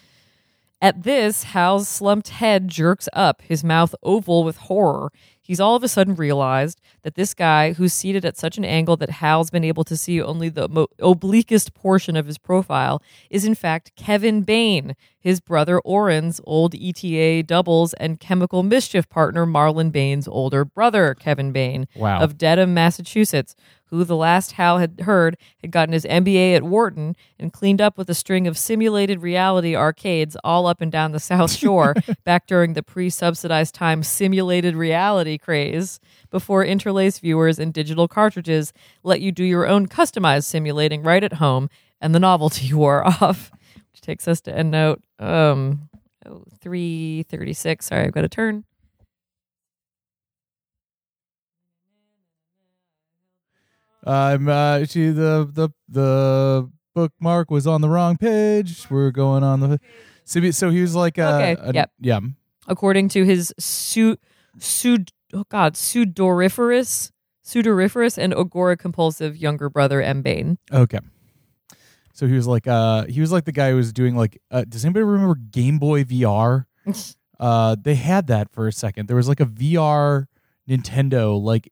At 0.82 1.04
this, 1.04 1.44
Hal's 1.44 1.90
slumped 1.90 2.30
head 2.30 2.68
jerks 2.70 3.10
up, 3.12 3.42
his 3.42 3.64
mouth 3.64 3.94
oval 4.02 4.44
with 4.46 4.58
horror. 4.58 5.12
He's 5.42 5.60
all 5.60 5.76
of 5.76 5.84
a 5.84 5.88
sudden 5.88 6.14
realized 6.16 6.80
that 7.02 7.16
this 7.16 7.34
guy, 7.34 7.74
who's 7.74 7.92
seated 7.92 8.24
at 8.24 8.38
such 8.38 8.58
an 8.60 8.64
angle 8.64 8.96
that 8.98 9.10
Hal's 9.10 9.50
been 9.50 9.64
able 9.64 9.84
to 9.86 9.98
see 9.98 10.22
only 10.22 10.48
the 10.48 10.70
mo- 10.70 10.88
obliquest 11.00 11.74
portion 11.74 12.16
of 12.16 12.28
his 12.28 12.38
profile, 12.38 13.02
is 13.32 13.44
in 13.46 13.56
fact 13.56 13.92
Kevin 13.96 14.44
Bain, 14.44 14.96
his 15.20 15.42
brother 15.42 15.80
Oren's 15.80 16.40
old 16.46 16.76
ETA 16.76 17.44
doubles 17.44 17.94
and 17.96 18.20
chemical 18.20 18.62
mischief 18.64 19.10
partner 19.10 19.46
Marlon 19.48 19.92
Bain's 19.92 20.28
older 20.28 20.64
brother, 20.64 21.16
Kevin 21.16 21.52
Bain 21.52 21.88
Wow. 21.96 22.20
of 22.22 22.38
Dedham, 22.38 22.74
Massachusetts, 22.76 23.56
who 23.90 24.04
the 24.04 24.16
last 24.16 24.54
Hal 24.54 24.78
had 24.78 25.02
heard 25.02 25.38
had 25.62 25.72
gotten 25.72 25.94
his 25.94 26.06
MBA 26.06 26.56
at 26.56 26.64
Wharton 26.64 27.16
and 27.40 27.52
cleaned 27.52 27.82
up 27.82 27.98
with 27.98 28.10
a 28.10 28.14
string 28.14 28.48
of 28.48 28.58
simulated 28.58 29.22
reality 29.22 29.76
arcades 29.76 30.38
all 30.44 30.68
up 30.68 30.82
and 30.82 30.92
down 30.92 31.12
the 31.12 31.20
South 31.20 31.52
Shore 31.52 31.96
back 32.24 32.46
during 32.48 32.74
the 32.74 32.84
pre 32.84 33.10
subsidized 33.10 33.76
time 33.76 34.04
simulated 34.04 34.76
reality 34.76 35.38
craze 35.38 36.00
before 36.30 36.64
interlace 36.64 37.20
viewers 37.20 37.60
and 37.60 37.74
digital 37.74 38.08
cartridges 38.08 38.74
let 39.04 39.22
you 39.22 39.32
do 39.32 39.44
your 39.44 39.68
own 39.68 39.88
customized 39.88 40.46
simulating 40.46 41.04
right 41.04 41.24
at 41.24 41.34
home 41.34 41.70
and 42.02 42.14
the 42.14 42.20
novelty 42.20 42.74
wore 42.74 43.06
off. 43.06 43.52
Which 43.92 44.02
takes 44.02 44.28
us 44.28 44.42
to 44.42 44.52
endnote 44.52 45.02
um, 45.20 45.90
oh, 46.26 46.44
336. 46.62 47.86
Sorry, 47.86 48.06
I've 48.06 48.12
got 48.12 48.22
to 48.22 48.30
turn. 48.30 48.66
I'm 54.12 54.48
uh, 54.50 54.86
she 54.86 55.08
the 55.10 55.50
the 55.52 55.70
the 55.88 56.70
bookmark 56.96 57.52
was 57.52 57.68
on 57.68 57.82
the 57.82 57.90
wrong 57.90 58.18
page. 58.18 58.90
We're 58.90 59.12
going 59.12 59.44
on 59.44 59.60
the 59.60 59.80
so, 60.26 60.52
so 60.52 60.70
he 60.70 60.82
was 60.82 60.96
like 60.96 61.18
uh, 61.20 61.40
Okay, 61.42 61.58
a- 61.60 61.74
yep. 61.74 61.92
yeah 62.00 62.20
according 62.68 63.10
to 63.10 63.24
his 63.26 63.54
su- 63.60 64.18
sud 64.60 65.12
oh 65.34 65.44
god 65.50 65.74
sudoriferous 65.76 67.12
sudoriferous 67.44 68.18
and 68.18 68.34
agora-compulsive 68.34 69.36
younger 69.38 69.70
brother 69.70 70.02
M. 70.02 70.22
Bain. 70.22 70.58
okay. 70.72 71.00
So 72.14 72.28
he 72.28 72.34
was 72.34 72.48
like 72.48 72.68
uh 72.68 73.06
he 73.06 73.22
was 73.22 73.32
like 73.32 73.46
the 73.46 73.52
guy 73.52 73.70
who 73.72 73.78
was 73.78 73.92
doing 73.94 74.16
like 74.16 74.40
uh, 74.52 74.66
does 74.68 74.84
anybody 74.86 75.04
remember 75.04 75.36
Game 75.36 75.80
Boy 75.80 76.04
VR? 76.04 76.66
uh 77.40 77.76
they 77.82 77.96
had 77.96 78.28
that 78.28 78.52
for 78.52 78.68
a 78.68 78.72
second. 78.72 79.08
There 79.08 79.16
was 79.18 79.28
like 79.30 79.40
a 79.40 79.46
VR 79.46 80.26
Nintendo 80.70 81.42
like 81.42 81.72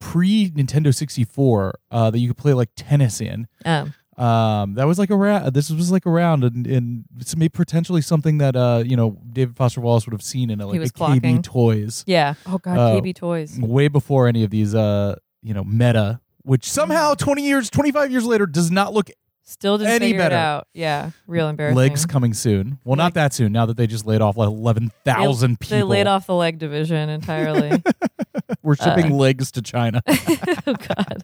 pre 0.00 0.50
Nintendo 0.50 0.94
64 0.94 1.78
uh 1.90 2.10
that 2.10 2.18
you 2.18 2.28
could 2.28 2.36
play 2.38 2.52
like 2.54 2.70
tennis 2.76 3.20
in. 3.20 3.46
Um, 3.64 3.94
Um, 4.16 4.74
that 4.74 4.84
was 4.88 4.98
like 4.98 5.12
around. 5.12 5.54
This 5.54 5.70
was 5.70 5.92
like 5.92 6.04
around, 6.04 6.42
and, 6.42 6.66
and 6.66 7.04
it's 7.20 7.36
maybe 7.36 7.50
potentially 7.50 8.02
something 8.02 8.38
that 8.38 8.56
uh, 8.56 8.82
you 8.84 8.96
know, 8.96 9.16
David 9.32 9.54
Foster 9.56 9.80
Wallace 9.80 10.06
would 10.06 10.12
have 10.12 10.22
seen 10.22 10.50
in 10.50 10.60
a, 10.60 10.66
like 10.66 10.80
was 10.80 10.90
a 10.90 10.92
KB. 10.92 11.40
Toys 11.44 12.02
yeah. 12.04 12.34
Oh 12.44 12.58
god, 12.58 12.78
Oh. 12.78 13.00
KB 13.00 13.14
Toys. 13.14 13.56
way 13.60 13.86
before 13.86 14.26
any 14.26 14.42
of 14.42 14.50
these, 14.50 14.74
uh, 14.74 15.14
you 15.40 15.54
know, 15.54 15.62
meta, 15.62 16.20
which 16.42 16.68
somehow 16.68 17.14
twenty 17.14 17.42
years, 17.46 17.70
twenty 17.70 17.92
five 17.92 18.10
years 18.10 18.24
later, 18.24 18.46
does 18.46 18.72
not 18.72 18.92
look 18.92 19.08
Still 19.48 19.78
didn't 19.78 19.94
any 19.94 20.06
figure 20.08 20.18
better. 20.18 20.34
it 20.34 20.38
out. 20.38 20.68
Yeah, 20.74 21.12
real 21.26 21.48
embarrassing. 21.48 21.74
legs 21.74 22.04
coming 22.04 22.34
soon. 22.34 22.78
Well, 22.84 22.96
not 22.96 23.14
that 23.14 23.32
soon. 23.32 23.50
Now 23.50 23.64
that 23.64 23.78
they 23.78 23.86
just 23.86 24.04
laid 24.04 24.20
off 24.20 24.36
like 24.36 24.46
eleven 24.46 24.92
thousand 25.06 25.58
people, 25.58 25.78
They 25.78 25.82
laid 25.82 26.06
off 26.06 26.26
the 26.26 26.34
leg 26.34 26.58
division 26.58 27.08
entirely. 27.08 27.82
We're 28.62 28.76
shipping 28.76 29.12
uh, 29.12 29.14
legs 29.14 29.50
to 29.52 29.62
China. 29.62 30.02
oh 30.08 30.74
god. 30.74 31.22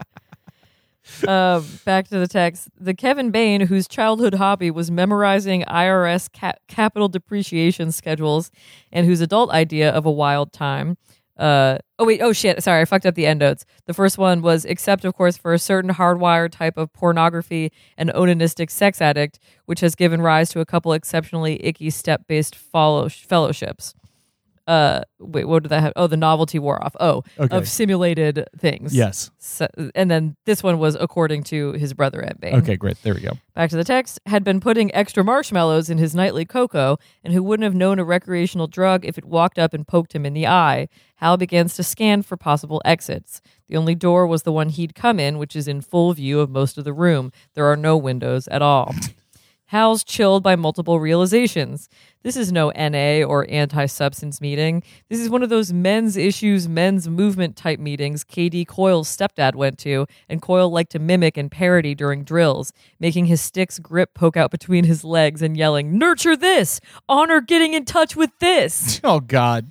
Um, 1.28 1.66
back 1.84 2.08
to 2.08 2.18
the 2.18 2.26
text. 2.26 2.68
The 2.80 2.94
Kevin 2.94 3.30
Bain, 3.30 3.60
whose 3.60 3.86
childhood 3.86 4.34
hobby 4.34 4.70
was 4.70 4.90
memorizing 4.90 5.62
IRS 5.64 6.32
ca- 6.32 6.54
capital 6.66 7.08
depreciation 7.08 7.92
schedules, 7.92 8.50
and 8.90 9.06
whose 9.06 9.20
adult 9.20 9.50
idea 9.50 9.90
of 9.90 10.06
a 10.06 10.10
wild 10.10 10.50
time. 10.50 10.96
Uh, 11.36 11.78
oh 11.98 12.04
wait, 12.04 12.20
oh 12.22 12.32
shit, 12.32 12.62
sorry, 12.62 12.82
I 12.82 12.84
fucked 12.84 13.06
up 13.06 13.14
the 13.14 13.26
end 13.26 13.40
notes. 13.40 13.64
The 13.86 13.94
first 13.94 14.18
one 14.18 14.40
was 14.40 14.64
except, 14.64 15.04
of 15.04 15.14
course, 15.14 15.36
for 15.36 15.52
a 15.52 15.58
certain 15.58 15.90
hardwired 15.92 16.52
type 16.52 16.76
of 16.76 16.92
pornography 16.92 17.72
and 17.96 18.10
onanistic 18.10 18.70
sex 18.70 19.00
addict, 19.00 19.40
which 19.66 19.80
has 19.80 19.94
given 19.94 20.22
rise 20.22 20.50
to 20.50 20.60
a 20.60 20.66
couple 20.66 20.92
exceptionally 20.92 21.64
icky 21.64 21.90
step-based 21.90 22.54
follow- 22.54 23.08
fellowships. 23.08 23.94
Uh, 24.66 25.02
wait, 25.18 25.44
what 25.46 25.62
did 25.62 25.68
that 25.68 25.82
have? 25.82 25.92
Oh, 25.94 26.06
the 26.06 26.16
novelty 26.16 26.58
wore 26.58 26.82
off. 26.82 26.96
Oh, 26.98 27.22
Okay. 27.38 27.54
of 27.56 27.68
simulated 27.68 28.46
things. 28.58 28.94
yes. 28.96 29.30
So, 29.38 29.66
and 29.94 30.10
then 30.10 30.36
this 30.46 30.62
one 30.62 30.78
was 30.78 30.96
according 30.98 31.42
to 31.44 31.72
his 31.72 31.92
brother 31.92 32.22
M. 32.22 32.36
Bain. 32.40 32.54
Okay. 32.56 32.76
Great. 32.76 32.96
There 33.02 33.14
we 33.14 33.20
go. 33.20 33.32
Back 33.54 33.70
to 33.70 33.76
the 33.76 33.84
text. 33.84 34.18
Had 34.26 34.42
been 34.42 34.60
putting 34.60 34.94
extra 34.94 35.22
marshmallows 35.22 35.90
in 35.90 35.98
his 35.98 36.14
nightly 36.14 36.44
cocoa, 36.46 36.96
and 37.22 37.34
who 37.34 37.42
wouldn't 37.42 37.64
have 37.64 37.74
known 37.74 37.98
a 37.98 38.04
recreational 38.04 38.66
drug 38.66 39.04
if 39.04 39.18
it 39.18 39.24
walked 39.26 39.58
up 39.58 39.74
and 39.74 39.86
poked 39.86 40.14
him 40.14 40.24
in 40.24 40.32
the 40.32 40.46
eye. 40.46 40.88
Hal 41.16 41.36
begins 41.36 41.74
to 41.76 41.82
scan 41.82 42.22
for 42.22 42.36
possible 42.36 42.80
exits. 42.84 43.40
The 43.68 43.76
only 43.76 43.94
door 43.94 44.26
was 44.26 44.42
the 44.44 44.52
one 44.52 44.70
he'd 44.70 44.94
come 44.94 45.20
in, 45.20 45.38
which 45.38 45.54
is 45.54 45.68
in 45.68 45.80
full 45.82 46.12
view 46.14 46.40
of 46.40 46.50
most 46.50 46.76
of 46.78 46.84
the 46.84 46.92
room. 46.92 47.32
There 47.54 47.66
are 47.66 47.76
no 47.76 47.96
windows 47.96 48.48
at 48.48 48.62
all. 48.62 48.94
Hal's 49.66 50.04
chilled 50.04 50.42
by 50.42 50.56
multiple 50.56 51.00
realizations. 51.00 51.88
This 52.22 52.36
is 52.36 52.52
no 52.52 52.70
NA 52.70 53.26
or 53.26 53.46
anti 53.50 53.86
substance 53.86 54.40
meeting. 54.40 54.82
This 55.08 55.20
is 55.20 55.30
one 55.30 55.42
of 55.42 55.48
those 55.48 55.72
men's 55.72 56.16
issues, 56.16 56.68
men's 56.68 57.08
movement 57.08 57.56
type 57.56 57.80
meetings 57.80 58.24
KD 58.24 58.66
Coyle's 58.66 59.14
stepdad 59.14 59.54
went 59.54 59.78
to, 59.80 60.06
and 60.28 60.42
Coyle 60.42 60.70
liked 60.70 60.92
to 60.92 60.98
mimic 60.98 61.36
and 61.38 61.50
parody 61.50 61.94
during 61.94 62.24
drills, 62.24 62.72
making 63.00 63.26
his 63.26 63.40
stick's 63.40 63.78
grip 63.78 64.12
poke 64.14 64.36
out 64.36 64.50
between 64.50 64.84
his 64.84 65.02
legs 65.02 65.40
and 65.40 65.56
yelling, 65.56 65.98
Nurture 65.98 66.36
this! 66.36 66.80
Honor 67.08 67.40
getting 67.40 67.72
in 67.72 67.84
touch 67.84 68.14
with 68.16 68.30
this! 68.40 69.00
Oh 69.14 69.20
God. 69.20 69.66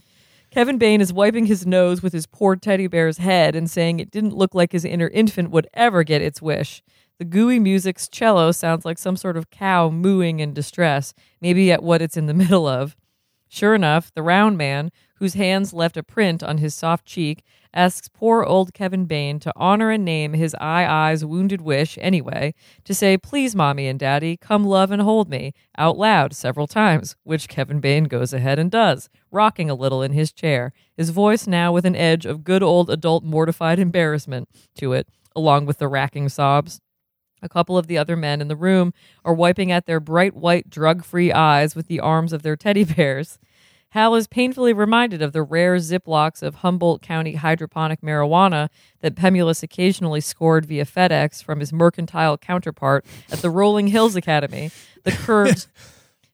Kevin 0.52 0.78
Bain 0.78 1.02
is 1.02 1.12
wiping 1.12 1.48
his 1.48 1.66
nose 1.66 2.04
with 2.04 2.14
his 2.14 2.28
poor 2.28 2.56
teddy 2.56 2.86
bear's 2.86 3.18
head 3.18 3.56
and 3.56 3.70
saying 3.70 4.00
it 4.00 4.12
didn't 4.12 4.36
look 4.36 4.54
like 4.54 4.72
his 4.72 4.86
inner 4.86 5.08
infant 5.08 5.50
would 5.50 5.68
ever 5.74 6.04
get 6.04 6.22
its 6.22 6.42
wish. 6.42 6.84
The 7.20 7.26
gooey 7.26 7.60
music's 7.60 8.10
cello 8.10 8.52
sounds 8.52 8.86
like 8.86 8.98
some 8.98 9.16
sort 9.16 9.38
of 9.38 9.50
cow 9.50 9.90
mooing 9.90 10.40
in 10.40 10.54
distress, 10.54 11.14
maybe 11.40 11.72
at 11.72 11.84
what 11.84 12.02
it's 12.02 12.18
in 12.18 12.26
the 12.26 12.34
middle 12.44 12.68
of. 12.68 12.96
Sure 13.48 13.76
enough, 13.76 14.12
the 14.16 14.24
round 14.24 14.58
man, 14.58 14.92
whose 15.18 15.36
hands 15.36 15.74
left 15.74 15.96
a 15.96 16.02
print 16.02 16.42
on 16.42 16.58
his 16.58 16.74
soft 16.74 17.06
cheek, 17.06 17.44
asks 17.72 18.10
poor 18.10 18.44
old 18.44 18.74
Kevin 18.74 19.06
Bain 19.06 19.40
to 19.40 19.54
honor 19.56 19.92
and 19.92 20.04
name 20.04 20.34
his 20.34 20.56
eye 20.60 20.86
eye's 20.86 21.24
wounded 21.24 21.62
wish 21.62 21.98
anyway, 22.02 22.56
to 22.84 22.96
say, 22.96 23.16
Please, 23.16 23.56
mommy 23.56 23.88
and 23.88 24.00
daddy, 24.00 24.36
come 24.36 24.66
love 24.66 24.90
and 24.90 25.04
hold 25.04 25.30
me, 25.30 25.54
out 25.78 25.98
loud 25.98 26.34
several 26.34 26.66
times, 26.66 27.16
which 27.24 27.48
Kevin 27.48 27.80
Bain 27.80 28.06
goes 28.06 28.34
ahead 28.34 28.58
and 28.58 28.72
does, 28.72 29.08
rocking 29.32 29.70
a 29.70 29.76
little 29.76 30.02
in 30.02 30.14
his 30.14 30.32
chair, 30.32 30.74
his 30.98 31.12
voice 31.12 31.46
now 31.46 31.72
with 31.72 31.86
an 31.86 31.96
edge 31.96 32.26
of 32.26 32.44
good 32.44 32.64
old 32.64 32.90
adult 32.90 33.24
mortified 33.24 33.78
embarrassment 33.78 34.50
to 34.76 34.94
it, 34.94 35.08
along 35.36 35.68
with 35.68 35.78
the 35.78 35.88
racking 35.88 36.28
sobs. 36.28 36.82
A 37.44 37.50
couple 37.50 37.78
of 37.78 37.88
the 37.88 37.98
other 37.98 38.16
men 38.16 38.42
in 38.42 38.48
the 38.48 38.56
room 38.56 38.94
are 39.24 39.34
wiping 39.34 39.72
at 39.72 39.86
their 39.86 40.00
bright 40.00 40.34
white 40.34 40.70
drug 40.70 41.04
free 41.04 41.32
eyes 41.32 41.76
with 41.76 41.88
the 41.88 42.00
arms 42.00 42.34
of 42.34 42.42
their 42.42 42.56
teddy 42.56 42.84
bears. 42.84 43.38
Hal 43.90 44.16
is 44.16 44.26
painfully 44.26 44.74
reminded 44.74 45.22
of 45.22 45.34
the 45.34 45.44
rare 45.44 45.76
Ziplocs 45.76 46.42
of 46.42 46.56
Humboldt 46.56 47.04
County 47.04 47.36
hydroponic 47.36 48.02
marijuana 48.02 48.70
that 49.02 49.14
Pemulis 49.14 49.62
occasionally 49.62 50.20
scored 50.20 50.66
via 50.66 50.84
FedEx 50.84 51.44
from 51.44 51.60
his 51.60 51.72
mercantile 51.72 52.36
counterpart 52.40 53.06
at 53.30 53.44
the 53.44 53.52
Rolling 53.52 53.90
Hills 53.90 54.16
Academy. 54.16 54.72
The 55.04 55.12
curved. 55.12 55.68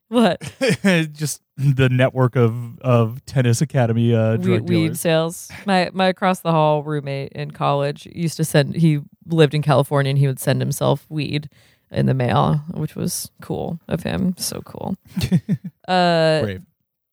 What? 0.09 0.41
just 1.11 1.41
the 1.55 1.89
network 1.89 2.35
of 2.35 2.79
of 2.79 3.23
tennis 3.25 3.61
academy 3.61 4.13
uh, 4.13 4.37
weed, 4.37 4.43
drug 4.43 4.69
weed 4.69 4.97
sales. 4.97 5.49
My 5.65 5.89
my 5.93 6.07
across 6.07 6.41
the 6.41 6.51
hall 6.51 6.83
roommate 6.83 7.31
in 7.33 7.51
college 7.51 8.07
used 8.13 8.37
to 8.37 8.43
send. 8.43 8.75
He 8.75 8.99
lived 9.25 9.53
in 9.53 9.61
California 9.61 10.09
and 10.09 10.19
he 10.19 10.27
would 10.27 10.39
send 10.39 10.61
himself 10.61 11.05
weed 11.09 11.49
in 11.91 12.05
the 12.05 12.13
mail, 12.13 12.61
which 12.73 12.95
was 12.95 13.31
cool 13.41 13.79
of 13.87 14.03
him. 14.03 14.35
So 14.37 14.61
cool. 14.61 14.95
uh, 15.87 16.41
Brave. 16.41 16.61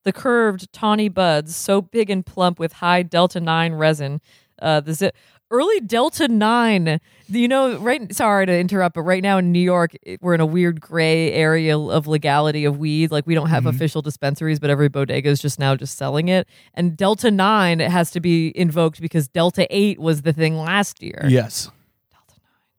the 0.04 0.12
curved 0.12 0.72
tawny 0.72 1.08
buds, 1.08 1.54
so 1.54 1.80
big 1.80 2.10
and 2.10 2.24
plump 2.24 2.58
with 2.58 2.74
high 2.74 3.02
delta 3.02 3.40
nine 3.40 3.74
resin. 3.74 4.20
Uh, 4.60 4.80
the 4.80 4.94
zi- 4.94 5.12
early 5.50 5.80
delta 5.80 6.28
nine. 6.28 7.00
You 7.28 7.48
know, 7.48 7.76
right? 7.78 8.14
Sorry 8.14 8.46
to 8.46 8.56
interrupt, 8.56 8.94
but 8.94 9.02
right 9.02 9.22
now 9.22 9.38
in 9.38 9.50
New 9.50 9.60
York, 9.60 9.96
we're 10.20 10.34
in 10.34 10.40
a 10.40 10.46
weird 10.46 10.80
gray 10.80 11.32
area 11.32 11.76
of 11.76 12.06
legality 12.06 12.64
of 12.64 12.78
weed. 12.78 13.10
Like 13.10 13.26
we 13.26 13.34
don't 13.34 13.48
have 13.48 13.66
official 13.66 14.02
dispensaries, 14.02 14.60
but 14.60 14.70
every 14.70 14.88
bodega 14.88 15.28
is 15.28 15.40
just 15.40 15.58
now 15.58 15.74
just 15.74 15.98
selling 15.98 16.28
it. 16.28 16.46
And 16.74 16.96
delta 16.96 17.30
nine 17.30 17.80
it 17.80 17.90
has 17.90 18.10
to 18.12 18.20
be 18.20 18.56
invoked 18.56 19.00
because 19.00 19.28
delta 19.28 19.66
eight 19.70 19.98
was 19.98 20.22
the 20.22 20.32
thing 20.32 20.56
last 20.56 21.02
year. 21.02 21.24
Yes. 21.28 21.70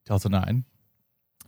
Delta 0.05 0.29
nine. 0.29 0.63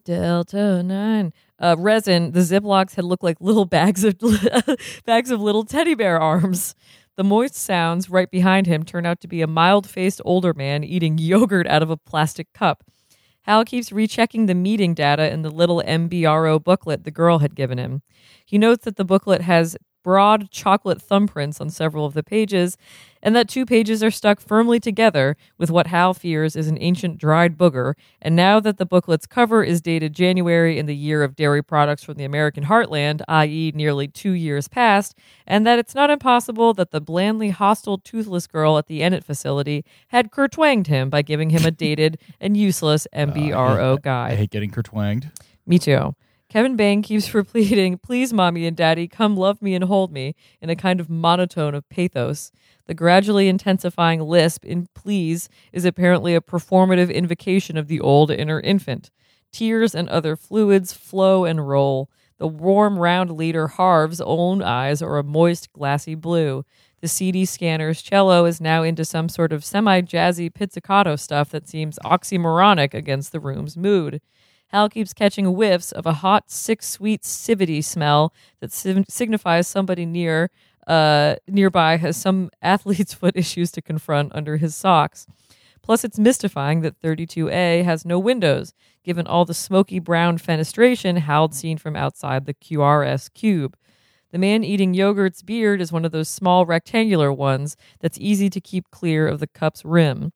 Delta 0.04 0.84
nine. 0.84 1.34
Uh, 1.60 1.76
resin. 1.78 2.32
The 2.32 2.40
Ziplocs 2.40 2.96
had 2.96 3.06
looked 3.06 3.24
like 3.24 3.38
little 3.40 3.66
bags 3.66 4.04
of 4.04 4.18
bags 5.06 5.32
of 5.32 5.42
little 5.42 5.64
teddy 5.64 5.96
bear 5.96 6.20
arms. 6.20 6.76
The 7.20 7.26
moist 7.26 7.56
sounds 7.56 8.10
right 8.10 8.32
behind 8.32 8.66
him 8.66 8.86
turn 8.86 9.06
out 9.06 9.20
to 9.20 9.28
be 9.28 9.42
a 9.42 9.46
mild-faced 9.46 10.22
older 10.24 10.54
man 10.54 10.86
eating 10.86 11.18
yogurt 11.18 11.68
out 11.68 11.84
of 11.84 11.90
a 11.90 11.98
plastic 11.98 12.54
cup. 12.54 12.86
Hal 13.42 13.66
keeps 13.66 13.92
rechecking 13.92 14.46
the 14.46 14.56
meeting 14.56 14.94
data 14.94 15.30
in 15.30 15.42
the 15.42 15.50
little 15.50 15.84
MBRO 15.86 16.64
booklet 16.64 17.04
the 17.04 17.12
girl 17.12 17.40
had 17.40 17.56
given 17.56 17.78
him. 17.78 18.04
He 18.46 18.58
notes 18.58 18.86
that 18.86 18.96
the 18.96 19.04
booklet 19.04 19.42
has 19.42 19.76
broad 20.02 20.50
chocolate 20.50 21.00
thumbprints 21.06 21.60
on 21.60 21.70
several 21.70 22.06
of 22.06 22.14
the 22.14 22.24
pages, 22.24 22.78
and 23.22 23.36
that 23.36 23.50
two 23.50 23.66
pages 23.66 24.04
are 24.04 24.12
stuck 24.12 24.40
firmly 24.40 24.80
together 24.80 25.36
with 25.58 25.70
what 25.72 25.88
Hal 25.88 26.14
fears 26.14 26.56
is 26.56 26.68
an 26.68 26.78
ancient 26.80 27.18
dried 27.18 27.58
booger. 27.58 27.94
And 28.22 28.36
now 28.36 28.60
that 28.60 28.78
the 28.78 28.86
booklet's 28.86 29.26
cover 29.26 29.64
is 29.64 29.82
dated 29.82 30.14
January 30.14 30.78
in 30.78 30.86
the 30.86 30.96
year 30.96 31.24
of 31.24 31.36
dairy 31.36 31.64
products 31.64 32.04
from 32.04 32.16
the 32.16 32.24
American 32.24 32.66
heartland, 32.66 33.22
i.e., 33.28 33.72
nearly 33.76 34.08
two 34.08 34.32
years 34.32 34.68
past, 34.68 35.16
and 35.46 35.66
that 35.66 35.80
it's 35.80 35.96
not 35.96 36.10
impossible 36.10 36.74
that 36.74 36.92
the 36.92 37.02
blandly 37.02 37.50
hostile 37.50 37.98
toothless 37.98 38.48
girl 38.48 38.78
at 38.78 38.88
the 38.88 39.02
Ennet 39.02 39.24
facility 39.24 39.84
had 40.10 40.32
kertwanged 40.32 40.88
him 40.88 41.10
by 41.10 41.22
giving 41.22 41.50
him 41.50 41.66
a 41.66 41.72
dated 41.72 42.20
and 42.40 42.56
useless 42.56 43.08
MBRO 43.14 43.92
uh, 43.92 43.94
I 43.94 43.98
guide. 43.98 44.32
I 44.34 44.36
hate 44.36 44.52
getting 44.52 44.72
kertwanged. 44.72 45.32
Me 45.66 45.78
too. 45.78 46.16
Kevin 46.50 46.76
Bain 46.76 47.04
keeps 47.04 47.34
repeating, 47.36 48.00
Please, 48.00 48.34
mommy 48.34 48.66
and 48.66 48.76
daddy, 48.76 49.08
come 49.08 49.38
love 49.38 49.62
me 49.62 49.76
and 49.76 49.84
hold 49.84 50.12
me, 50.12 50.36
in 50.62 50.70
a 50.72 50.76
kind 50.76 51.00
of 51.00 51.10
monotone 51.10 51.76
of 51.76 51.88
pathos. 51.90 52.52
The 52.88 52.96
gradually 52.96 53.48
intensifying 53.48 54.20
lisp 54.20 54.66
in 54.66 54.88
please 54.96 55.48
is 55.72 55.86
apparently 55.86 56.34
a 56.34 56.42
performative 56.42 57.14
invocation 57.14 57.78
of 57.78 57.88
the 57.88 58.00
old 58.00 58.32
inner 58.32 58.60
infant. 58.60 59.12
Tears 59.52 59.94
and 59.94 60.10
other 60.10 60.36
fluids 60.36 60.92
flow 60.92 61.46
and 61.46 61.68
roll. 61.68 62.10
The 62.40 62.48
warm, 62.48 62.98
round 62.98 63.32
leader 63.32 63.68
Harv's 63.68 64.22
own 64.22 64.64
eyes 64.64 65.04
are 65.04 65.18
a 65.18 65.24
moist, 65.24 65.72
glassy 65.72 66.16
blue. 66.16 66.66
The 67.02 67.08
CD 67.08 67.46
scanner's 67.46 68.02
cello 68.02 68.46
is 68.46 68.60
now 68.60 68.82
into 68.82 69.06
some 69.06 69.30
sort 69.30 69.54
of 69.54 69.64
semi 69.64 70.02
jazzy 70.02 70.52
pizzicato 70.52 71.16
stuff 71.16 71.52
that 71.52 71.68
seems 71.68 72.00
oxymoronic 72.04 72.96
against 72.96 73.32
the 73.32 73.40
room's 73.40 73.78
mood. 73.78 74.20
Hal 74.70 74.90
keeps 74.90 75.14
catching 75.14 75.46
whiffs 75.46 75.92
of 75.92 76.06
a 76.06 76.14
hot, 76.14 76.50
sick, 76.50 76.82
sweet 76.84 77.24
civity 77.24 77.84
smell 77.84 78.34
that 78.60 78.72
sig- 78.72 79.06
signifies 79.10 79.68
somebody 79.68 80.06
near 80.06 80.52
uh, 80.88 81.36
nearby 81.48 81.98
has 81.98 82.18
some 82.18 82.50
athlete's 82.62 83.14
foot 83.14 83.36
issues 83.36 83.72
to 83.72 83.82
confront 83.82 84.34
under 84.36 84.58
his 84.58 84.76
socks. 84.76 85.28
Plus, 85.82 86.04
it's 86.04 86.20
mystifying 86.20 86.82
that 86.82 87.00
32A 87.02 87.84
has 87.84 88.06
no 88.06 88.20
windows, 88.20 88.74
given 89.04 89.26
all 89.26 89.46
the 89.46 89.54
smoky 89.54 90.00
brown 90.00 90.38
fenestration 90.38 91.20
Hal'd 91.20 91.54
seen 91.54 91.78
from 91.78 91.96
outside 91.96 92.46
the 92.46 92.54
QRS 92.54 93.34
cube. 93.34 93.76
The 94.32 94.38
man 94.38 94.64
eating 94.64 94.94
yogurt's 94.94 95.42
beard 95.42 95.82
is 95.82 95.92
one 95.92 96.06
of 96.06 96.12
those 96.12 96.30
small 96.30 96.66
rectangular 96.66 97.34
ones 97.34 97.76
that's 98.00 98.20
easy 98.20 98.50
to 98.52 98.62
keep 98.62 98.92
clear 98.92 99.28
of 99.28 99.40
the 99.40 99.48
cup's 99.48 99.84
rim. 99.84 100.32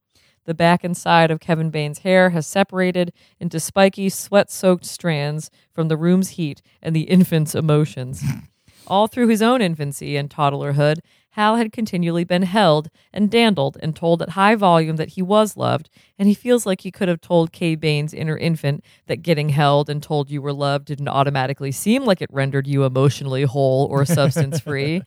The 0.45 0.53
back 0.53 0.83
and 0.83 0.95
side 0.95 1.31
of 1.31 1.39
Kevin 1.39 1.69
Bain's 1.69 1.99
hair 1.99 2.31
has 2.31 2.45
separated 2.45 3.13
into 3.39 3.59
spiky, 3.59 4.09
sweat 4.09 4.51
soaked 4.51 4.85
strands 4.85 5.49
from 5.71 5.87
the 5.87 5.97
room's 5.97 6.29
heat 6.29 6.61
and 6.81 6.95
the 6.95 7.03
infant's 7.03 7.55
emotions. 7.55 8.23
All 8.87 9.07
through 9.07 9.29
his 9.29 9.41
own 9.41 9.61
infancy 9.61 10.17
and 10.17 10.29
toddlerhood, 10.29 10.99
Hal 11.31 11.55
had 11.55 11.71
continually 11.71 12.25
been 12.25 12.43
held 12.43 12.89
and 13.11 13.31
dandled 13.31 13.77
and 13.81 13.95
told 13.95 14.21
at 14.21 14.29
high 14.29 14.53
volume 14.53 14.97
that 14.97 15.09
he 15.09 15.21
was 15.23 15.57
loved, 15.57 15.89
and 16.19 16.27
he 16.27 16.35
feels 16.35 16.65
like 16.65 16.81
he 16.81 16.91
could 16.91 17.07
have 17.07 17.21
told 17.21 17.51
K. 17.51 17.73
Bain's 17.73 18.13
inner 18.13 18.37
infant 18.37 18.83
that 19.07 19.23
getting 19.23 19.49
held 19.49 19.89
and 19.89 20.03
told 20.03 20.29
you 20.29 20.43
were 20.43 20.53
loved 20.53 20.85
didn't 20.85 21.07
automatically 21.07 21.71
seem 21.71 22.05
like 22.05 22.21
it 22.21 22.29
rendered 22.31 22.67
you 22.67 22.83
emotionally 22.83 23.43
whole 23.43 23.87
or 23.87 24.05
substance 24.05 24.59
free. 24.59 25.01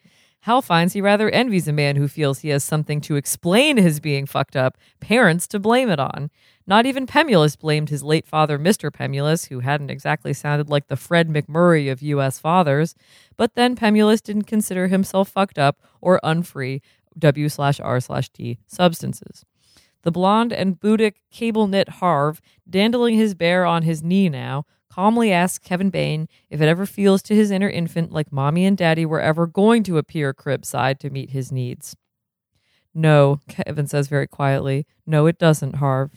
Hal 0.47 0.62
finds 0.62 0.93
he 0.93 1.00
rather 1.00 1.29
envies 1.31 1.67
a 1.67 1.73
man 1.73 1.97
who 1.97 2.07
feels 2.07 2.38
he 2.38 2.50
has 2.50 2.62
something 2.62 3.00
to 3.00 3.17
explain 3.17 3.79
his 3.79 3.99
being 3.99 4.26
fucked 4.26 4.55
up, 4.55 4.79
parents 5.00 5.49
to 5.49 5.59
blame 5.59 5.91
it 5.91 5.99
on. 5.99 6.31
Not 6.69 6.87
even 6.87 7.05
Pemulis 7.05 7.59
blamed 7.59 7.88
his 7.88 8.05
late 8.05 8.29
father, 8.29 8.57
Mr. 8.57 8.93
Pemulis, 8.93 9.49
who 9.49 9.59
hadn't 9.59 9.91
exactly 9.91 10.33
sounded 10.33 10.71
like 10.71 10.87
the 10.87 10.95
Fred 10.95 11.29
MacMurray 11.29 11.91
of 11.91 12.00
U.S. 12.00 12.38
fathers. 12.38 12.95
But 13.37 13.57
then 13.57 13.75
Pemulis 13.75 14.23
didn't 14.23 14.45
consider 14.45 14.87
himself 14.87 15.31
fucked 15.31 15.59
up 15.59 15.81
or 16.00 16.21
unfree 16.23 16.81
W 17.19 17.49
slash 17.49 17.81
R 17.81 17.99
slash 17.99 18.29
T 18.29 18.61
substances. 18.69 19.45
The 20.03 20.12
blonde 20.12 20.53
and 20.53 20.79
Buddhic 20.79 21.15
cable 21.33 21.67
knit 21.67 21.88
Harv, 21.88 22.41
dandling 22.71 23.17
his 23.17 23.35
bear 23.35 23.67
on 23.67 23.83
his 23.83 24.00
knee 24.00 24.29
now, 24.29 24.65
calmly 24.97 25.31
asks 25.31 25.59
Kevin 25.59 25.91
Bain 25.91 26.26
if 26.49 26.62
it 26.62 26.69
ever 26.69 26.87
feels 26.87 27.21
to 27.21 27.35
his 27.35 27.50
inner 27.50 27.69
infant 27.69 28.12
like 28.12 28.33
mommy 28.33 28.65
and 28.65 28.79
daddy 28.79 29.05
were 29.05 29.21
ever 29.21 29.47
going 29.47 29.83
to 29.83 29.99
appear 29.99 30.33
cribside 30.33 30.99
to 31.00 31.11
meet 31.11 31.31
his 31.31 31.53
needs. 31.53 31.95
No, 32.95 33.41
Kevin 33.47 33.87
says 33.87 34.09
very 34.09 34.26
quietly. 34.26 34.87
No, 35.05 35.26
it 35.26 35.38
doesn't, 35.38 35.76
Harv. 35.76 36.12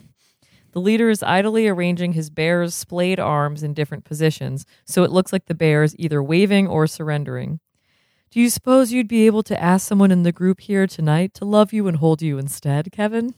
The 0.72 0.80
leader 0.80 1.10
is 1.10 1.22
idly 1.22 1.68
arranging 1.68 2.14
his 2.14 2.30
bear's 2.30 2.74
splayed 2.74 3.20
arms 3.20 3.64
in 3.64 3.74
different 3.74 4.06
positions, 4.06 4.66
so 4.86 5.04
it 5.04 5.12
looks 5.12 5.34
like 5.34 5.48
the 5.48 5.54
bear 5.56 5.84
is 5.84 5.96
either 6.00 6.24
waving 6.24 6.66
or 6.66 6.88
surrendering. 6.88 7.60
Do 8.32 8.40
you 8.40 8.50
suppose 8.50 8.94
you'd 8.94 9.10
be 9.10 9.26
able 9.26 9.44
to 9.44 9.62
ask 9.62 9.86
someone 9.86 10.12
in 10.12 10.24
the 10.24 10.32
group 10.32 10.62
here 10.62 10.88
tonight 10.88 11.34
to 11.34 11.44
love 11.44 11.74
you 11.74 11.90
and 11.90 11.98
hold 11.98 12.22
you 12.22 12.38
instead, 12.38 12.94
Kevin? 12.94 13.36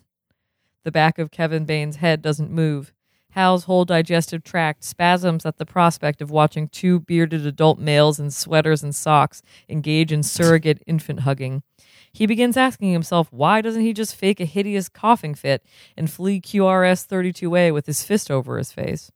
The 0.83 0.91
back 0.91 1.17
of 1.17 1.31
Kevin 1.31 1.65
Bain's 1.65 1.95
head 1.95 2.21
doesn't 2.21 2.51
move. 2.51 2.93
Hal's 3.31 3.63
whole 3.63 3.85
digestive 3.85 4.43
tract 4.43 4.83
spasms 4.83 5.45
at 5.45 5.57
the 5.57 5.65
prospect 5.65 6.21
of 6.21 6.31
watching 6.31 6.67
two 6.67 6.99
bearded 6.99 7.45
adult 7.45 7.79
males 7.79 8.19
in 8.19 8.29
sweaters 8.31 8.83
and 8.83 8.93
socks 8.93 9.41
engage 9.69 10.11
in 10.11 10.23
surrogate 10.23 10.83
infant 10.87 11.21
hugging. 11.21 11.63
He 12.11 12.25
begins 12.25 12.57
asking 12.57 12.91
himself 12.91 13.31
why 13.31 13.61
doesn't 13.61 13.81
he 13.81 13.93
just 13.93 14.15
fake 14.15 14.39
a 14.39 14.45
hideous 14.45 14.89
coughing 14.89 15.33
fit 15.33 15.63
and 15.95 16.11
flee 16.11 16.41
QRS 16.41 17.07
32A 17.07 17.73
with 17.73 17.85
his 17.85 18.03
fist 18.03 18.29
over 18.29 18.57
his 18.57 18.71
face? 18.71 19.11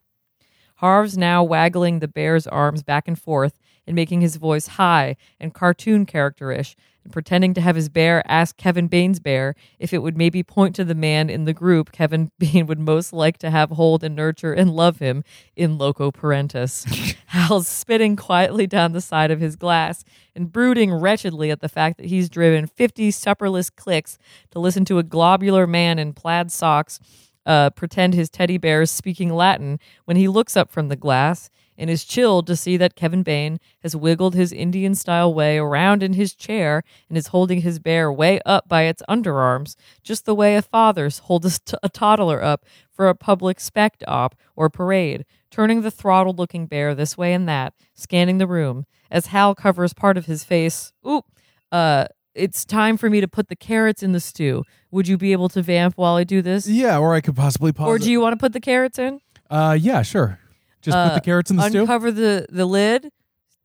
Harv's 0.79 1.17
now 1.17 1.43
waggling 1.43 1.99
the 1.99 2.07
bear's 2.07 2.47
arms 2.47 2.83
back 2.83 3.07
and 3.07 3.19
forth 3.19 3.59
and 3.87 3.95
making 3.95 4.21
his 4.21 4.37
voice 4.37 4.67
high 4.67 5.15
and 5.39 5.53
cartoon 5.53 6.05
characterish 6.05 6.75
and 7.05 7.13
pretending 7.13 7.53
to 7.53 7.61
have 7.61 7.77
his 7.77 7.87
bear 7.87 8.21
ask 8.29 8.57
Kevin 8.57 8.87
Bain's 8.87 9.19
bear 9.19 9.55
if 9.79 9.93
it 9.93 9.99
would 9.99 10.17
maybe 10.17 10.43
point 10.43 10.75
to 10.75 10.83
the 10.83 10.95
man 10.95 11.29
in 11.29 11.45
the 11.45 11.53
group 11.53 11.93
Kevin 11.93 12.31
Bain 12.39 12.67
would 12.67 12.79
most 12.79 13.13
like 13.13 13.37
to 13.37 13.49
have 13.49 13.69
hold 13.69 14.03
and 14.03 14.15
nurture 14.15 14.51
and 14.51 14.75
love 14.75 14.99
him 14.99 15.23
in 15.55 15.77
loco 15.77 16.11
parentis. 16.11 17.15
Hal's 17.27 17.67
spitting 17.67 18.15
quietly 18.15 18.67
down 18.67 18.91
the 18.91 19.01
side 19.01 19.31
of 19.31 19.39
his 19.39 19.55
glass 19.55 20.03
and 20.35 20.51
brooding 20.51 20.91
wretchedly 20.91 21.51
at 21.51 21.61
the 21.61 21.69
fact 21.69 21.97
that 21.97 22.07
he's 22.07 22.27
driven 22.27 22.67
50 22.67 23.11
supperless 23.11 23.73
clicks 23.73 24.17
to 24.51 24.59
listen 24.59 24.83
to 24.85 24.97
a 24.97 25.03
globular 25.03 25.65
man 25.65 25.99
in 25.99 26.11
plaid 26.11 26.51
socks 26.51 26.99
uh, 27.45 27.69
pretend 27.69 28.15
his 28.15 28.29
teddy 28.29 28.57
bear 28.57 28.81
is 28.81 28.91
speaking 28.91 29.31
Latin 29.31 29.79
when 30.05 30.17
he 30.17 30.27
looks 30.27 30.57
up 30.57 30.71
from 30.71 30.89
the 30.89 30.95
glass 30.95 31.49
and 31.77 31.89
is 31.89 32.05
chilled 32.05 32.47
to 32.47 32.55
see 32.55 32.77
that 32.77 32.95
Kevin 32.95 33.23
Bain 33.23 33.59
has 33.83 33.95
wiggled 33.95 34.35
his 34.35 34.51
Indian 34.51 34.95
style 34.95 35.33
way 35.33 35.57
around 35.57 36.03
in 36.03 36.13
his 36.13 36.33
chair 36.33 36.83
and 37.09 37.17
is 37.17 37.27
holding 37.27 37.61
his 37.61 37.79
bear 37.79 38.11
way 38.11 38.39
up 38.45 38.67
by 38.67 38.83
its 38.83 39.03
underarms, 39.09 39.75
just 40.03 40.25
the 40.25 40.35
way 40.35 40.55
a 40.55 40.61
father's 40.61 41.19
holds 41.19 41.45
a, 41.45 41.59
t- 41.59 41.77
a 41.83 41.89
toddler 41.89 42.41
up 42.41 42.65
for 42.91 43.09
a 43.09 43.15
public 43.15 43.59
spect 43.59 44.03
op 44.07 44.35
or 44.55 44.69
parade, 44.69 45.25
turning 45.51 45.81
the 45.81 45.91
throttled 45.91 46.39
looking 46.39 46.65
bear 46.65 46.95
this 46.95 47.17
way 47.17 47.33
and 47.33 47.47
that, 47.47 47.73
scanning 47.93 48.37
the 48.37 48.47
room, 48.47 48.85
as 49.11 49.27
Hal 49.27 49.55
covers 49.55 49.93
part 49.93 50.17
of 50.17 50.25
his 50.25 50.43
face. 50.43 50.93
Oop, 51.07 51.25
uh, 51.71 52.05
it's 52.33 52.65
time 52.65 52.97
for 52.97 53.09
me 53.09 53.21
to 53.21 53.27
put 53.27 53.47
the 53.47 53.55
carrots 53.55 54.03
in 54.03 54.11
the 54.11 54.19
stew. 54.19 54.63
Would 54.91 55.07
you 55.07 55.17
be 55.17 55.31
able 55.31 55.49
to 55.49 55.61
vamp 55.61 55.97
while 55.97 56.15
I 56.15 56.23
do 56.23 56.41
this? 56.41 56.67
Yeah, 56.67 56.97
or 56.97 57.15
I 57.15 57.21
could 57.21 57.35
possibly 57.35 57.71
pause. 57.71 57.87
Or 57.87 57.95
it. 57.95 58.01
do 58.01 58.11
you 58.11 58.19
want 58.19 58.33
to 58.33 58.37
put 58.37 58.53
the 58.53 58.59
carrots 58.59 58.99
in? 58.99 59.19
Uh, 59.49 59.77
yeah, 59.79 60.01
sure. 60.01 60.39
Just 60.85 60.95
put 60.95 61.11
Uh, 61.11 61.15
the 61.15 61.21
carrots 61.21 61.49
in 61.51 61.57
the 61.57 61.67
stew. 61.69 61.81
Uncover 61.81 62.11
the, 62.11 62.45
the 62.49 62.65
lid, 62.65 63.11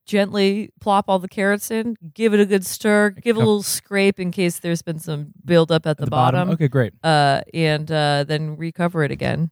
gently 0.06 0.70
plop 0.80 1.04
all 1.08 1.18
the 1.18 1.28
carrots 1.28 1.70
in, 1.70 1.96
give 2.14 2.34
it 2.34 2.40
a 2.40 2.46
good 2.46 2.64
stir, 2.66 3.10
give 3.10 3.36
a 3.36 3.38
little 3.38 3.62
scrape 3.62 4.18
in 4.18 4.30
case 4.30 4.58
there's 4.58 4.82
been 4.82 4.98
some 4.98 5.32
buildup 5.44 5.86
at 5.86 5.98
the, 5.98 6.06
bottom. 6.06 6.50
Okay, 6.50 6.68
great. 6.68 6.92
Uh, 7.04 7.42
and 7.54 7.90
uh, 7.92 8.24
then 8.26 8.56
recover 8.56 9.04
it 9.04 9.10
again. 9.10 9.50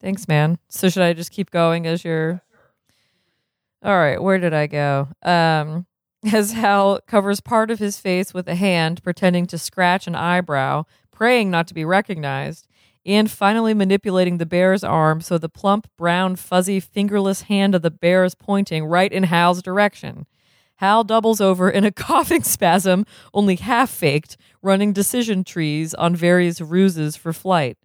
Thanks, 0.00 0.28
man. 0.28 0.58
So 0.68 0.88
should 0.90 1.02
I 1.02 1.14
just 1.14 1.30
keep 1.32 1.50
going 1.50 1.86
as 1.86 2.04
you're? 2.04 2.42
All 3.82 3.96
right, 3.96 4.22
where 4.22 4.38
did 4.38 4.52
I 4.52 4.66
go? 4.66 5.08
Um, 5.22 5.86
as 6.32 6.52
Hal 6.52 7.00
covers 7.06 7.40
part 7.40 7.70
of 7.70 7.78
his 7.78 7.98
face 7.98 8.34
with 8.34 8.46
a 8.48 8.54
hand, 8.54 9.02
pretending 9.02 9.46
to 9.46 9.58
scratch 9.58 10.06
an 10.06 10.14
eyebrow, 10.14 10.84
praying 11.12 11.50
not 11.50 11.66
to 11.68 11.74
be 11.74 11.84
recognized, 11.84 12.68
and 13.06 13.30
finally 13.30 13.72
manipulating 13.72 14.38
the 14.38 14.44
bear's 14.44 14.82
arm 14.82 15.20
so 15.20 15.38
the 15.38 15.48
plump, 15.48 15.88
brown, 15.96 16.34
fuzzy, 16.34 16.80
fingerless 16.80 17.42
hand 17.42 17.74
of 17.74 17.82
the 17.82 17.90
bear 17.90 18.24
is 18.24 18.34
pointing 18.34 18.84
right 18.84 19.12
in 19.12 19.22
Hal's 19.22 19.62
direction. 19.62 20.26
Hal 20.76 21.04
doubles 21.04 21.40
over 21.40 21.70
in 21.70 21.84
a 21.84 21.92
coughing 21.92 22.42
spasm, 22.42 23.06
only 23.32 23.56
half 23.56 23.90
faked, 23.90 24.36
running 24.60 24.92
decision 24.92 25.44
trees 25.44 25.94
on 25.94 26.16
various 26.16 26.60
ruses 26.60 27.16
for 27.16 27.32
flight. 27.32 27.78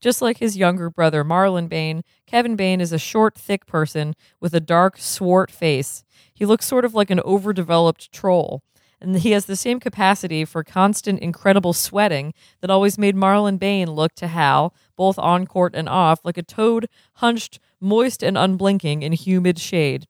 Just 0.00 0.22
like 0.22 0.38
his 0.38 0.56
younger 0.56 0.88
brother 0.88 1.24
Marlon 1.24 1.68
Bain, 1.68 2.04
Kevin 2.26 2.56
Bain 2.56 2.80
is 2.80 2.92
a 2.92 2.98
short, 2.98 3.34
thick 3.34 3.66
person 3.66 4.14
with 4.40 4.54
a 4.54 4.60
dark, 4.60 4.98
swart 4.98 5.50
face. 5.50 6.04
He 6.32 6.46
looks 6.46 6.66
sort 6.66 6.84
of 6.84 6.94
like 6.94 7.10
an 7.10 7.20
overdeveloped 7.20 8.12
troll. 8.12 8.62
And 9.00 9.16
he 9.18 9.32
has 9.32 9.46
the 9.46 9.56
same 9.56 9.80
capacity 9.80 10.44
for 10.44 10.64
constant, 10.64 11.20
incredible 11.20 11.72
sweating 11.72 12.32
that 12.60 12.70
always 12.70 12.98
made 12.98 13.16
Marlon 13.16 13.58
Bain 13.58 13.90
look 13.90 14.14
to 14.14 14.28
Hal, 14.28 14.74
both 14.96 15.18
on 15.18 15.46
court 15.46 15.74
and 15.74 15.88
off, 15.88 16.20
like 16.24 16.38
a 16.38 16.42
toad 16.42 16.88
hunched, 17.14 17.60
moist 17.80 18.22
and 18.22 18.38
unblinking 18.38 19.02
in 19.02 19.12
humid 19.12 19.58
shade. 19.58 20.06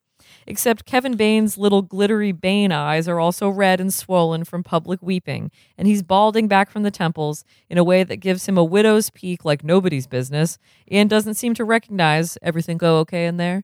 Except 0.46 0.84
Kevin 0.84 1.16
Bain's 1.16 1.56
little 1.56 1.82
glittery 1.82 2.32
Bain 2.32 2.70
eyes 2.70 3.08
are 3.08 3.18
also 3.18 3.48
red 3.48 3.80
and 3.80 3.92
swollen 3.92 4.44
from 4.44 4.62
public 4.62 5.00
weeping, 5.02 5.50
and 5.78 5.88
he's 5.88 6.02
balding 6.02 6.48
back 6.48 6.70
from 6.70 6.82
the 6.82 6.90
temples 6.90 7.44
in 7.70 7.78
a 7.78 7.84
way 7.84 8.04
that 8.04 8.16
gives 8.16 8.46
him 8.46 8.58
a 8.58 8.64
widow's 8.64 9.10
peak 9.10 9.44
like 9.44 9.64
nobody's 9.64 10.06
business, 10.06 10.58
and 10.90 11.08
doesn't 11.08 11.34
seem 11.34 11.54
to 11.54 11.64
recognize 11.64 12.36
everything 12.42 12.76
go 12.76 12.98
okay 12.98 13.26
in 13.26 13.38
there. 13.38 13.62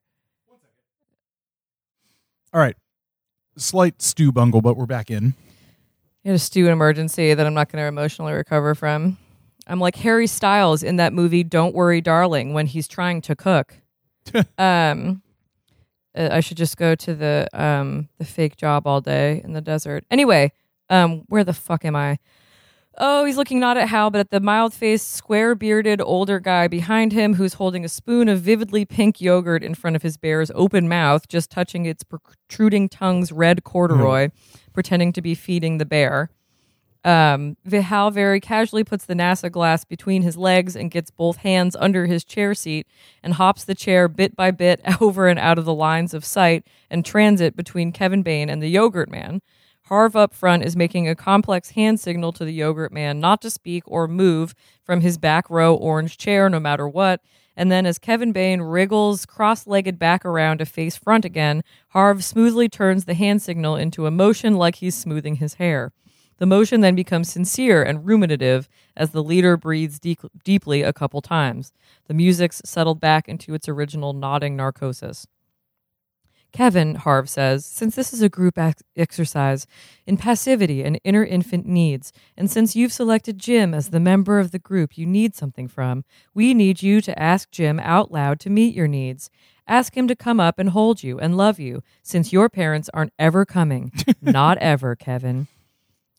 All 2.53 2.61
right. 2.61 2.77
Slight 3.61 4.01
stew 4.01 4.33
bungle, 4.33 4.63
but 4.63 4.77
we're 4.77 4.87
back 4.87 5.11
in. 5.11 5.35
You 6.25 6.31
had 6.31 6.37
a 6.37 6.39
stew 6.39 6.69
emergency 6.69 7.35
that 7.35 7.47
I'm 7.47 7.53
not 7.53 7.71
going 7.71 7.83
to 7.83 7.87
emotionally 7.87 8.33
recover 8.33 8.75
from. 8.75 9.19
I'm 9.67 9.79
like 9.79 9.97
Harry 9.97 10.27
Styles 10.27 10.83
in 10.83 10.97
that 10.97 11.13
movie 11.13 11.45
Don't 11.45 11.75
Worry 11.75 12.01
Darling 12.01 12.55
when 12.55 12.67
he's 12.67 12.89
trying 12.89 13.21
to 13.23 13.37
cook. 13.37 13.77
um 14.59 15.23
uh, 16.15 16.29
I 16.33 16.41
should 16.41 16.57
just 16.57 16.77
go 16.77 16.95
to 16.95 17.15
the 17.15 17.49
um 17.53 18.09
the 18.19 18.25
fake 18.25 18.57
job 18.57 18.87
all 18.87 19.01
day 19.01 19.41
in 19.45 19.53
the 19.53 19.61
desert. 19.61 20.05
Anyway, 20.11 20.53
um 20.89 21.25
where 21.29 21.45
the 21.45 21.55
fuck 21.55 21.85
am 21.85 21.97
I? 21.97 22.19
Oh, 23.03 23.25
he's 23.25 23.39
looking 23.39 23.59
not 23.59 23.79
at 23.79 23.89
Hal, 23.89 24.11
but 24.11 24.19
at 24.19 24.31
the 24.31 24.41
mild 24.41 24.75
faced, 24.75 25.11
square 25.11 25.55
bearded 25.55 26.03
older 26.03 26.39
guy 26.39 26.69
behind 26.69 27.13
him 27.13 27.33
who's 27.33 27.55
holding 27.55 27.83
a 27.83 27.89
spoon 27.89 28.29
of 28.29 28.43
vividly 28.43 28.85
pink 28.85 29.23
yogurt 29.23 29.65
in 29.65 29.75
front 29.75 29.97
of 29.97 30.03
his 30.03 30.19
bear's 30.19 30.51
open 30.55 30.87
mouth, 30.87 31.27
just 31.27 31.51
touching 31.51 31.87
its 31.87 32.03
protruding 32.05 32.91
tongue's 32.91 33.33
red 33.33 33.65
corduroy, 33.65 34.29
pretending 34.75 35.15
to 35.15 35.23
be 35.23 35.35
feeding 35.35 35.79
the 35.79 35.87
bear. 35.87 36.29
Um, 37.03 37.57
Hal 37.73 38.11
very 38.11 38.39
casually 38.39 38.85
puts 38.85 39.07
the 39.07 39.15
NASA 39.15 39.51
glass 39.51 39.87
between 39.87 40.21
his 40.21 40.37
legs 40.37 40.77
and 40.77 40.91
gets 40.91 41.11
both 41.11 41.39
hands 41.39 41.75
under 41.77 42.05
his 42.05 42.23
chair 42.23 42.55
seat 42.55 42.87
and 43.23 43.33
hops 43.33 43.65
the 43.65 43.75
chair 43.75 44.09
bit 44.09 44.37
by 44.37 44.51
bit 44.51 44.83
over 45.01 45.27
and 45.27 45.39
out 45.39 45.57
of 45.57 45.65
the 45.65 45.73
lines 45.73 46.13
of 46.13 46.23
sight 46.23 46.67
and 46.91 47.07
transit 47.07 47.57
between 47.57 47.93
Kevin 47.93 48.23
Bain 48.23 48.51
and 48.51 48.63
the 48.63 48.69
yogurt 48.69 49.11
man. 49.11 49.41
Harv 49.91 50.15
up 50.15 50.33
front 50.33 50.65
is 50.65 50.77
making 50.77 51.09
a 51.09 51.17
complex 51.17 51.71
hand 51.71 51.99
signal 51.99 52.31
to 52.35 52.45
the 52.45 52.53
yogurt 52.53 52.93
man 52.93 53.19
not 53.19 53.43
to 53.43 53.51
speak 53.51 53.83
or 53.89 54.07
move 54.07 54.55
from 54.85 55.01
his 55.01 55.19
back 55.19 55.51
row 55.51 55.75
orange 55.75 56.17
chair 56.17 56.49
no 56.49 56.61
matter 56.61 56.89
what. 56.89 57.21
And 57.57 57.73
then 57.73 57.87
as 57.87 57.99
Kevin 57.99 58.31
Bain 58.31 58.61
wriggles 58.61 59.27
cross 59.27 59.67
legged 59.67 59.99
back 59.99 60.25
around 60.25 60.59
to 60.59 60.65
face 60.65 60.97
front 60.97 61.25
again, 61.25 61.65
Harv 61.89 62.23
smoothly 62.23 62.69
turns 62.69 63.05
the 63.05 63.15
hand 63.15 63.43
signal 63.43 63.75
into 63.75 64.07
a 64.07 64.13
motion 64.13 64.55
like 64.55 64.77
he's 64.77 64.95
smoothing 64.95 65.35
his 65.35 65.55
hair. 65.55 65.93
The 66.39 66.47
motion 66.47 66.83
then 66.83 66.95
becomes 66.95 67.29
sincere 67.29 67.83
and 67.83 68.07
ruminative 68.07 68.69
as 68.97 69.11
the 69.11 69.25
leader 69.25 69.57
breathes 69.57 69.99
deep, 69.99 70.21
deeply 70.45 70.83
a 70.83 70.93
couple 70.93 71.21
times. 71.21 71.73
The 72.07 72.15
music's 72.15 72.63
settled 72.65 73.01
back 73.01 73.29
into 73.29 73.55
its 73.55 73.69
original 73.69 74.13
nodding 74.13 74.55
narcosis. 74.55 75.27
Kevin, 76.53 76.97
Harv 76.97 77.29
says, 77.29 77.65
since 77.65 77.95
this 77.95 78.13
is 78.13 78.23
a 78.23 78.29
group 78.29 78.59
ex- 78.59 78.83
exercise 78.97 79.67
in 80.07 80.17
passivity 80.17 80.83
and 80.83 81.01
inner 81.05 81.25
infant 81.25 81.67
needs, 81.67 82.13
and 82.37 82.51
since 82.51 82.75
you've 82.75 82.93
selected 82.93 83.39
Jim 83.39 83.73
as 83.73 83.91
the 83.91 84.01
member 84.01 84.39
of 84.39 84.51
the 84.51 84.59
group 84.59 84.99
you 84.99 85.07
need 85.07 85.35
something 85.35 85.69
from, 85.69 86.05
we 86.35 86.53
need 86.55 86.83
you 86.83 87.01
to 87.01 87.19
ask 87.19 87.51
Jim 87.51 87.79
out 87.81 88.11
loud 88.11 88.41
to 88.41 88.51
meet 88.51 88.75
your 88.75 88.89
needs. 88.89 89.31
Ask 89.67 89.97
him 89.97 90.09
to 90.09 90.17
come 90.17 90.41
up 90.41 90.59
and 90.59 90.71
hold 90.71 91.03
you 91.03 91.19
and 91.21 91.37
love 91.37 91.61
you, 91.61 91.83
since 92.03 92.33
your 92.33 92.49
parents 92.49 92.91
aren't 92.93 93.13
ever 93.19 93.45
coming. 93.45 93.93
Not 94.21 94.59
ever, 94.59 94.97
Kevin. 94.97 95.47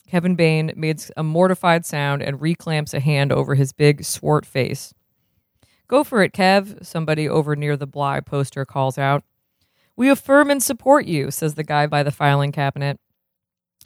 Kevin 0.08 0.36
Bain 0.36 0.74
makes 0.76 1.12
a 1.16 1.24
mortified 1.24 1.86
sound 1.86 2.22
and 2.22 2.40
reclamps 2.40 2.94
a 2.94 3.00
hand 3.00 3.32
over 3.32 3.56
his 3.56 3.74
big, 3.74 4.04
swart 4.04 4.46
face. 4.46 4.94
Go 5.88 6.06
for 6.06 6.24
it, 6.24 6.32
Kev, 6.32 6.86
somebody 6.86 7.28
over 7.28 7.56
near 7.56 7.76
the 7.76 7.88
Bly 7.88 8.22
poster 8.22 8.64
calls 8.64 8.98
out. 8.98 9.24
We 10.02 10.10
affirm 10.10 10.50
and 10.50 10.64
support 10.64 11.06
you, 11.06 11.30
says 11.30 11.54
the 11.54 11.64
guy 11.64 11.86
by 11.86 12.02
the 12.02 12.10
filing 12.10 12.52
cabinet. 12.52 13.00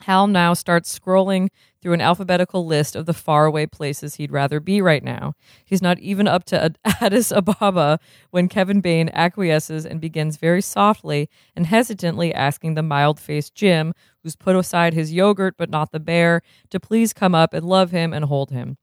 Hal 0.00 0.26
now 0.28 0.54
starts 0.54 0.98
scrolling 0.98 1.50
through 1.82 1.92
an 1.92 2.00
alphabetical 2.00 2.64
list 2.64 2.96
of 2.96 3.04
the 3.04 3.12
faraway 3.12 3.66
places 3.66 4.14
he'd 4.14 4.32
rather 4.32 4.58
be 4.58 4.80
right 4.80 5.04
now. 5.04 5.34
He's 5.66 5.82
not 5.82 5.98
even 5.98 6.26
up 6.26 6.44
to 6.44 6.72
Addis 7.02 7.32
Ababa 7.32 7.98
when 8.30 8.48
Kevin 8.48 8.80
Bain 8.80 9.10
acquiesces 9.12 9.84
and 9.84 10.00
begins 10.00 10.38
very 10.38 10.62
softly 10.62 11.28
and 11.54 11.66
hesitantly 11.66 12.32
asking 12.32 12.76
the 12.76 12.82
mild 12.82 13.20
faced 13.20 13.54
Jim, 13.54 13.92
who's 14.22 14.36
put 14.36 14.56
aside 14.56 14.94
his 14.94 15.12
yogurt 15.12 15.56
but 15.58 15.68
not 15.68 15.92
the 15.92 16.00
bear, 16.00 16.40
to 16.70 16.80
please 16.80 17.12
come 17.12 17.34
up 17.34 17.52
and 17.52 17.66
love 17.66 17.90
him 17.90 18.14
and 18.14 18.24
hold 18.24 18.50
him. 18.52 18.78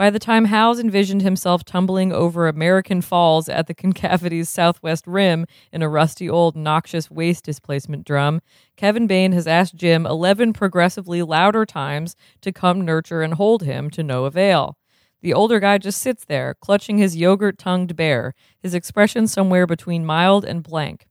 By 0.00 0.08
the 0.08 0.18
time 0.18 0.46
Hal's 0.46 0.80
envisioned 0.80 1.20
himself 1.20 1.62
tumbling 1.62 2.10
over 2.10 2.48
American 2.48 3.02
Falls 3.02 3.50
at 3.50 3.66
the 3.66 3.74
concavity's 3.74 4.48
southwest 4.48 5.06
rim 5.06 5.44
in 5.72 5.82
a 5.82 5.90
rusty 5.90 6.26
old 6.26 6.56
noxious 6.56 7.10
waste 7.10 7.44
displacement 7.44 8.06
drum, 8.06 8.40
Kevin 8.78 9.06
Bain 9.06 9.32
has 9.32 9.46
asked 9.46 9.74
Jim 9.74 10.06
11 10.06 10.54
progressively 10.54 11.20
louder 11.20 11.66
times 11.66 12.16
to 12.40 12.50
come 12.50 12.80
nurture 12.80 13.20
and 13.20 13.34
hold 13.34 13.62
him 13.64 13.90
to 13.90 14.02
no 14.02 14.24
avail. 14.24 14.78
The 15.20 15.34
older 15.34 15.60
guy 15.60 15.76
just 15.76 16.00
sits 16.00 16.24
there, 16.24 16.54
clutching 16.54 16.96
his 16.96 17.18
yogurt 17.18 17.58
tongued 17.58 17.94
bear, 17.94 18.32
his 18.58 18.72
expression 18.72 19.26
somewhere 19.26 19.66
between 19.66 20.06
mild 20.06 20.46
and 20.46 20.62
blank. 20.62 21.09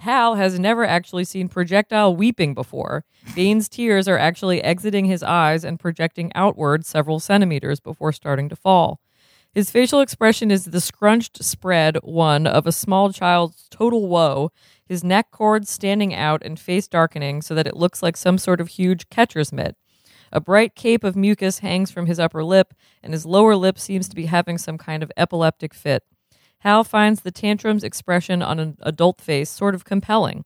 Hal 0.00 0.34
has 0.34 0.58
never 0.58 0.84
actually 0.84 1.24
seen 1.24 1.48
projectile 1.48 2.14
weeping 2.14 2.54
before. 2.54 3.04
Bain's 3.34 3.68
tears 3.68 4.08
are 4.08 4.18
actually 4.18 4.62
exiting 4.62 5.04
his 5.06 5.22
eyes 5.22 5.64
and 5.64 5.80
projecting 5.80 6.32
outward 6.34 6.84
several 6.84 7.20
centimeters 7.20 7.80
before 7.80 8.12
starting 8.12 8.48
to 8.48 8.56
fall. 8.56 9.00
His 9.52 9.70
facial 9.70 10.00
expression 10.00 10.50
is 10.50 10.66
the 10.66 10.82
scrunched 10.82 11.42
spread 11.42 11.96
one 12.02 12.46
of 12.46 12.66
a 12.66 12.72
small 12.72 13.10
child's 13.10 13.66
total 13.70 14.06
woe, 14.06 14.50
his 14.84 15.02
neck 15.02 15.30
cord 15.30 15.66
standing 15.66 16.14
out 16.14 16.42
and 16.44 16.60
face 16.60 16.86
darkening 16.86 17.40
so 17.40 17.54
that 17.54 17.66
it 17.66 17.76
looks 17.76 18.02
like 18.02 18.18
some 18.18 18.36
sort 18.36 18.60
of 18.60 18.68
huge 18.68 19.08
catcher's 19.08 19.52
mitt. 19.52 19.74
A 20.30 20.40
bright 20.40 20.74
cape 20.74 21.04
of 21.04 21.16
mucus 21.16 21.60
hangs 21.60 21.90
from 21.90 22.04
his 22.04 22.20
upper 22.20 22.44
lip, 22.44 22.74
and 23.02 23.14
his 23.14 23.24
lower 23.24 23.56
lip 23.56 23.78
seems 23.78 24.08
to 24.08 24.16
be 24.16 24.26
having 24.26 24.58
some 24.58 24.76
kind 24.76 25.02
of 25.02 25.10
epileptic 25.16 25.72
fit. 25.72 26.04
Hal 26.66 26.82
finds 26.82 27.20
the 27.20 27.30
tantrum's 27.30 27.84
expression 27.84 28.42
on 28.42 28.58
an 28.58 28.76
adult 28.80 29.20
face 29.20 29.50
sort 29.50 29.76
of 29.76 29.84
compelling. 29.84 30.44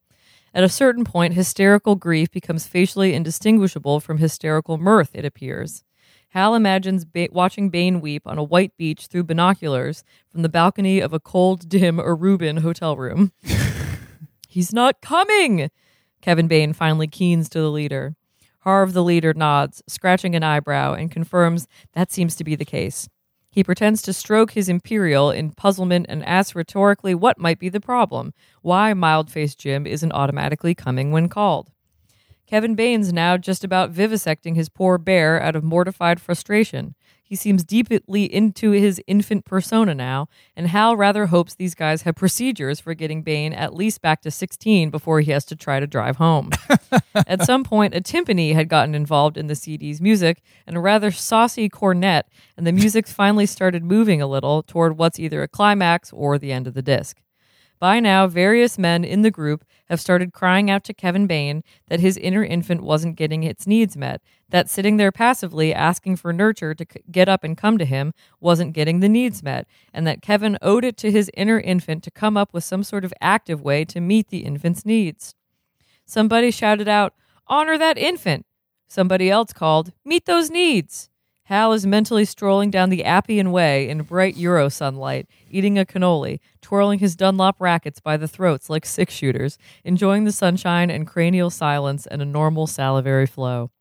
At 0.52 0.62
a 0.62 0.68
certain 0.68 1.02
point, 1.02 1.32
hysterical 1.32 1.94
grief 1.94 2.30
becomes 2.30 2.66
facially 2.66 3.14
indistinguishable 3.14 4.00
from 4.00 4.18
hysterical 4.18 4.76
mirth, 4.76 5.12
it 5.14 5.24
appears. 5.24 5.82
Hal 6.28 6.54
imagines 6.54 7.06
ba- 7.06 7.28
watching 7.32 7.70
Bain 7.70 8.02
weep 8.02 8.26
on 8.26 8.36
a 8.36 8.42
white 8.42 8.76
beach 8.76 9.06
through 9.06 9.24
binoculars 9.24 10.04
from 10.28 10.42
the 10.42 10.50
balcony 10.50 11.00
of 11.00 11.14
a 11.14 11.20
cold, 11.20 11.70
dim 11.70 11.96
Aruban 11.96 12.58
hotel 12.58 12.98
room. 12.98 13.32
He's 14.46 14.74
not 14.74 15.00
coming! 15.00 15.70
Kevin 16.20 16.48
Bain 16.48 16.74
finally 16.74 17.08
keens 17.08 17.48
to 17.48 17.60
the 17.62 17.70
leader. 17.70 18.14
Harv, 18.58 18.92
the 18.92 19.02
leader, 19.02 19.32
nods, 19.32 19.82
scratching 19.88 20.34
an 20.34 20.42
eyebrow, 20.42 20.92
and 20.92 21.10
confirms 21.10 21.66
that 21.94 22.12
seems 22.12 22.36
to 22.36 22.44
be 22.44 22.56
the 22.56 22.66
case. 22.66 23.08
He 23.50 23.64
pretends 23.64 24.00
to 24.02 24.12
stroke 24.12 24.52
his 24.52 24.68
imperial 24.68 25.30
in 25.30 25.50
puzzlement 25.50 26.06
and 26.08 26.24
asks 26.24 26.54
rhetorically 26.54 27.14
what 27.14 27.38
might 27.38 27.58
be 27.58 27.68
the 27.68 27.80
problem, 27.80 28.32
why 28.62 28.94
mild 28.94 29.30
faced 29.30 29.58
Jim 29.58 29.86
isn't 29.86 30.12
automatically 30.12 30.74
coming 30.74 31.10
when 31.10 31.28
called. 31.28 31.70
Kevin 32.46 32.74
Bain's 32.74 33.12
now 33.12 33.36
just 33.36 33.64
about 33.64 33.92
vivisecting 33.92 34.54
his 34.54 34.68
poor 34.68 34.98
bear 34.98 35.42
out 35.42 35.56
of 35.56 35.64
mortified 35.64 36.20
frustration. 36.20 36.94
He 37.30 37.36
seems 37.36 37.62
deeply 37.62 38.24
into 38.24 38.72
his 38.72 39.00
infant 39.06 39.44
persona 39.44 39.94
now, 39.94 40.26
and 40.56 40.66
Hal 40.66 40.96
rather 40.96 41.26
hopes 41.26 41.54
these 41.54 41.76
guys 41.76 42.02
have 42.02 42.16
procedures 42.16 42.80
for 42.80 42.92
getting 42.92 43.22
Bain 43.22 43.52
at 43.52 43.72
least 43.72 44.02
back 44.02 44.20
to 44.22 44.32
16 44.32 44.90
before 44.90 45.20
he 45.20 45.30
has 45.30 45.44
to 45.44 45.54
try 45.54 45.78
to 45.78 45.86
drive 45.86 46.16
home. 46.16 46.50
at 47.14 47.44
some 47.44 47.62
point, 47.62 47.94
a 47.94 48.00
timpani 48.00 48.52
had 48.54 48.68
gotten 48.68 48.96
involved 48.96 49.36
in 49.36 49.46
the 49.46 49.54
CD's 49.54 50.00
music 50.00 50.42
and 50.66 50.76
a 50.76 50.80
rather 50.80 51.12
saucy 51.12 51.68
cornet, 51.68 52.26
and 52.56 52.66
the 52.66 52.72
music 52.72 53.06
finally 53.06 53.46
started 53.46 53.84
moving 53.84 54.20
a 54.20 54.26
little 54.26 54.64
toward 54.64 54.98
what's 54.98 55.20
either 55.20 55.40
a 55.44 55.48
climax 55.48 56.12
or 56.12 56.36
the 56.36 56.50
end 56.50 56.66
of 56.66 56.74
the 56.74 56.82
disc. 56.82 57.16
By 57.80 57.98
now, 57.98 58.26
various 58.26 58.78
men 58.78 59.04
in 59.04 59.22
the 59.22 59.30
group 59.30 59.64
have 59.88 60.02
started 60.02 60.34
crying 60.34 60.70
out 60.70 60.84
to 60.84 60.94
Kevin 60.94 61.26
Bain 61.26 61.64
that 61.88 61.98
his 61.98 62.18
inner 62.18 62.44
infant 62.44 62.82
wasn't 62.82 63.16
getting 63.16 63.42
its 63.42 63.66
needs 63.66 63.96
met, 63.96 64.20
that 64.50 64.68
sitting 64.68 64.98
there 64.98 65.10
passively 65.10 65.72
asking 65.72 66.16
for 66.16 66.32
nurture 66.32 66.74
to 66.74 66.84
c- 66.92 67.00
get 67.10 67.28
up 67.28 67.42
and 67.42 67.56
come 67.56 67.78
to 67.78 67.86
him 67.86 68.12
wasn't 68.38 68.74
getting 68.74 69.00
the 69.00 69.08
needs 69.08 69.42
met, 69.42 69.66
and 69.94 70.06
that 70.06 70.20
Kevin 70.20 70.58
owed 70.60 70.84
it 70.84 70.98
to 70.98 71.10
his 71.10 71.30
inner 71.34 71.58
infant 71.58 72.04
to 72.04 72.10
come 72.10 72.36
up 72.36 72.52
with 72.52 72.64
some 72.64 72.84
sort 72.84 73.04
of 73.04 73.14
active 73.20 73.62
way 73.62 73.86
to 73.86 74.00
meet 74.00 74.28
the 74.28 74.44
infant's 74.44 74.84
needs. 74.84 75.34
Somebody 76.04 76.50
shouted 76.50 76.88
out, 76.88 77.14
Honor 77.48 77.78
that 77.78 77.98
infant! 77.98 78.44
Somebody 78.88 79.30
else 79.30 79.52
called, 79.52 79.92
Meet 80.04 80.26
those 80.26 80.50
needs! 80.50 81.09
Hal 81.50 81.72
is 81.72 81.84
mentally 81.84 82.24
strolling 82.24 82.70
down 82.70 82.90
the 82.90 83.04
Appian 83.04 83.50
Way 83.50 83.88
in 83.88 84.02
bright 84.02 84.36
Euro 84.36 84.68
sunlight, 84.68 85.28
eating 85.50 85.80
a 85.80 85.84
cannoli, 85.84 86.38
twirling 86.62 87.00
his 87.00 87.16
Dunlop 87.16 87.56
rackets 87.58 87.98
by 87.98 88.16
the 88.16 88.28
throats 88.28 88.70
like 88.70 88.86
six 88.86 89.12
shooters, 89.12 89.58
enjoying 89.82 90.22
the 90.22 90.30
sunshine 90.30 90.90
and 90.90 91.08
cranial 91.08 91.50
silence 91.50 92.06
and 92.06 92.22
a 92.22 92.24
normal 92.24 92.68
salivary 92.68 93.26
flow. 93.26 93.72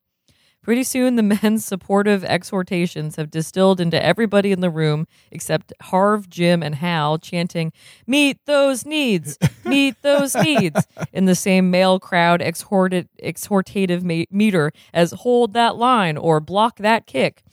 Pretty 0.64 0.82
soon, 0.82 1.14
the 1.14 1.22
men's 1.42 1.64
supportive 1.64 2.24
exhortations 2.24 3.14
have 3.14 3.30
distilled 3.30 3.80
into 3.80 4.04
everybody 4.04 4.50
in 4.50 4.60
the 4.60 4.68
room 4.68 5.06
except 5.30 5.72
Harv, 5.80 6.28
Jim, 6.28 6.64
and 6.64 6.74
Hal 6.74 7.18
chanting, 7.18 7.72
Meet 8.04 8.38
those 8.46 8.84
needs, 8.84 9.38
meet 9.64 9.94
those 10.02 10.34
needs, 10.34 10.88
in 11.12 11.26
the 11.26 11.36
same 11.36 11.70
male 11.70 12.00
crowd 12.00 12.42
exhorted, 12.42 13.08
exhortative 13.22 14.26
meter 14.28 14.72
as 14.92 15.12
hold 15.12 15.52
that 15.52 15.76
line 15.76 16.16
or 16.16 16.40
block 16.40 16.78
that 16.78 17.06
kick. 17.06 17.44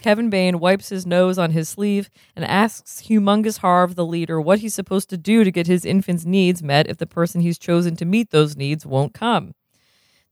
Kevin 0.00 0.30
Bain 0.30 0.60
wipes 0.60 0.90
his 0.90 1.06
nose 1.06 1.38
on 1.38 1.50
his 1.50 1.68
sleeve 1.68 2.10
and 2.36 2.44
asks 2.44 3.02
Humongous 3.02 3.58
Harv, 3.58 3.94
the 3.94 4.04
leader, 4.04 4.40
what 4.40 4.60
he's 4.60 4.74
supposed 4.74 5.10
to 5.10 5.16
do 5.16 5.44
to 5.44 5.50
get 5.50 5.66
his 5.66 5.84
infant's 5.84 6.24
needs 6.24 6.62
met 6.62 6.88
if 6.88 6.98
the 6.98 7.06
person 7.06 7.40
he's 7.40 7.58
chosen 7.58 7.96
to 7.96 8.04
meet 8.04 8.30
those 8.30 8.56
needs 8.56 8.84
won't 8.84 9.14
come. 9.14 9.54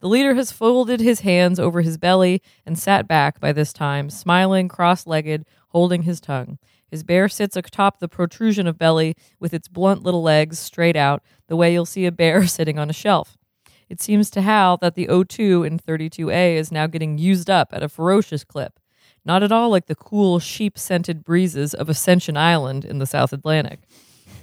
The 0.00 0.08
leader 0.08 0.34
has 0.34 0.52
folded 0.52 1.00
his 1.00 1.20
hands 1.20 1.60
over 1.60 1.80
his 1.80 1.96
belly 1.96 2.42
and 2.66 2.78
sat 2.78 3.06
back 3.06 3.40
by 3.40 3.52
this 3.52 3.72
time, 3.72 4.10
smiling, 4.10 4.68
cross 4.68 5.06
legged, 5.06 5.46
holding 5.68 6.02
his 6.02 6.20
tongue. 6.20 6.58
His 6.90 7.04
bear 7.04 7.28
sits 7.28 7.56
atop 7.56 8.00
the 8.00 8.08
protrusion 8.08 8.66
of 8.66 8.76
belly 8.76 9.14
with 9.38 9.54
its 9.54 9.68
blunt 9.68 10.02
little 10.02 10.22
legs 10.22 10.58
straight 10.58 10.96
out, 10.96 11.22
the 11.46 11.56
way 11.56 11.72
you'll 11.72 11.86
see 11.86 12.04
a 12.04 12.12
bear 12.12 12.46
sitting 12.48 12.78
on 12.78 12.90
a 12.90 12.92
shelf. 12.92 13.38
It 13.88 14.00
seems 14.00 14.28
to 14.30 14.42
Hal 14.42 14.76
that 14.78 14.94
the 14.94 15.06
O2 15.06 15.66
in 15.66 15.78
32A 15.78 16.56
is 16.56 16.72
now 16.72 16.86
getting 16.86 17.16
used 17.16 17.48
up 17.48 17.68
at 17.72 17.82
a 17.82 17.88
ferocious 17.88 18.42
clip, 18.42 18.80
not 19.24 19.42
at 19.42 19.52
all 19.52 19.70
like 19.70 19.86
the 19.86 19.94
cool, 19.94 20.38
sheep 20.38 20.78
scented 20.78 21.24
breezes 21.24 21.74
of 21.74 21.88
Ascension 21.88 22.36
Island 22.36 22.84
in 22.84 22.98
the 22.98 23.06
South 23.06 23.32
Atlantic. 23.32 23.80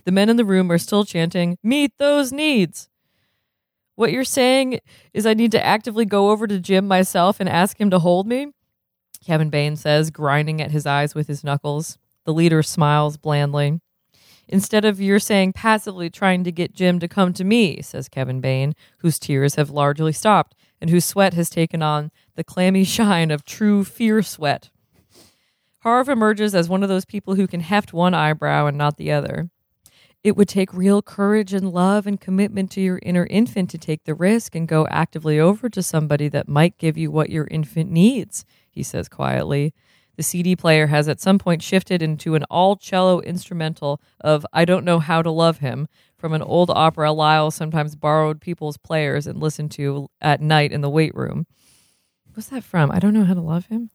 The 0.06 0.12
men 0.12 0.30
in 0.30 0.38
the 0.38 0.46
room 0.46 0.72
are 0.72 0.78
still 0.78 1.06
chanting, 1.06 1.58
Meet 1.63 1.98
those 1.98 2.32
needs! 2.32 2.89
What 3.96 4.13
you're 4.13 4.24
saying 4.24 4.80
is 5.13 5.26
I 5.26 5.34
need 5.34 5.52
to 5.52 5.65
actively 5.65 6.06
go 6.06 6.30
over 6.30 6.48
to 6.48 6.60
Jim 6.60 6.88
myself 6.88 7.42
and 7.42 7.50
ask 7.50 7.80
him 7.82 7.89
to 7.89 8.00
hold 8.00 8.28
me? 8.28 8.54
Kevin 9.26 9.50
Bain 9.50 9.76
says, 9.76 10.10
grinding 10.10 10.62
at 10.62 10.72
his 10.72 10.86
eyes 10.86 11.13
with 11.13 11.28
his 11.28 11.44
knuckles. 11.44 11.98
The 12.24 12.34
leader 12.34 12.63
smiles 12.63 13.18
blandly. 13.18 13.82
Instead 14.48 14.86
of 14.86 15.02
you're 15.02 15.20
saying 15.20 15.54
passively 15.54 16.10
trying 16.10 16.44
to 16.44 16.52
get 16.52 16.74
Jim 16.74 17.00
to 17.00 17.08
come 17.08 17.34
to 17.34 17.44
me, 17.44 17.82
says 17.82 18.10
Kevin 18.10 18.39
Bain, 18.42 18.74
whose 19.00 19.20
tears 19.20 19.56
have 19.56 19.70
largely 19.70 20.13
stopped 20.13 20.56
and 20.82 20.89
whose 20.89 21.06
sweat 21.06 21.34
has 21.34 21.50
taken 21.50 21.82
on 21.82 22.10
the 22.39 22.43
clammy 22.45 22.86
shine 22.86 23.32
of 23.32 23.43
true 23.43 23.84
fear 23.84 24.23
sweat. 24.23 24.69
Harv 25.80 26.08
emerges 26.08 26.56
as 26.56 26.69
one 26.69 26.84
of 26.84 26.88
those 26.88 27.04
people 27.04 27.36
who 27.36 27.47
can 27.47 27.60
heft 27.60 27.91
one 27.91 28.13
eyebrow 28.13 28.65
and 28.65 28.78
not 28.78 28.95
the 28.95 29.12
other. 29.12 29.49
It 30.23 30.38
would 30.38 30.47
take 30.47 30.73
real 30.73 31.02
courage 31.02 31.54
and 31.54 31.73
love 31.73 32.08
and 32.08 32.19
commitment 32.19 32.71
to 32.71 32.82
your 32.82 33.02
inner 33.04 33.25
infant 33.25 33.69
to 33.71 33.78
take 33.78 34.06
the 34.06 34.15
risk 34.15 34.56
and 34.56 34.69
go 34.69 34.88
actively 34.89 35.38
over 35.38 35.67
to 35.67 35.84
somebody 35.84 36.30
that 36.30 36.47
might 36.47 36.78
give 36.78 36.97
you 36.97 37.12
what 37.12 37.30
your 37.30 37.45
infant 37.52 37.91
needs, 37.91 38.45
he 38.71 38.84
says 38.84 39.10
quietly. 39.10 39.73
The 40.15 40.23
CD 40.23 40.56
player 40.56 40.88
has 40.88 41.10
at 41.10 41.19
some 41.19 41.39
point 41.39 41.62
shifted 41.62 42.02
into 42.02 42.36
an 42.36 42.45
all 42.45 42.78
cello 42.78 43.19
instrumental 43.19 43.99
of 44.21 44.45
I 44.54 44.63
Don't 44.63 44.86
Know 44.86 44.99
How 44.99 45.21
to 45.21 45.30
Love 45.30 45.58
Him 45.58 45.89
from 46.17 46.32
an 46.32 46.41
old 46.41 46.69
opera 46.69 47.12
Lyle 47.12 47.52
sometimes 47.52 47.97
borrowed 47.97 48.39
people's 48.39 48.78
players 48.78 49.28
and 49.28 49.41
listened 49.41 49.71
to 49.71 50.08
at 50.21 50.39
night 50.39 50.71
in 50.71 50.80
the 50.80 50.89
weight 50.89 51.13
room. 51.13 51.45
What's 52.34 52.50
that 52.50 52.63
from? 52.63 52.92
I 52.92 53.00
Don't 53.00 53.13
Know 53.13 53.26
How 53.26 53.34
to 53.34 53.42
Love 53.42 53.65
Him? 53.68 53.89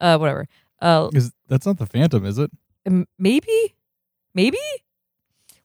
Uh, 0.00 0.16
whatever. 0.18 0.46
Uh, 0.80 1.10
Is 1.12 1.32
that's 1.48 1.66
not 1.66 1.78
the 1.78 1.86
Phantom, 1.86 2.24
is 2.24 2.38
it? 2.38 2.50
M- 2.86 3.06
maybe? 3.18 3.74
Maybe? 4.34 4.58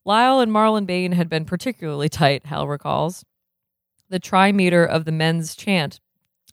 Lyle 0.03 0.39
and 0.39 0.51
Marlon 0.51 0.85
Bain 0.85 1.13
had 1.13 1.29
been 1.29 1.45
particularly 1.45 2.09
tight, 2.09 2.45
Hal 2.47 2.67
recalls. 2.67 3.23
The 4.09 4.19
trimeter 4.19 4.85
of 4.85 5.05
the 5.05 5.11
men's 5.11 5.55
chant 5.55 5.99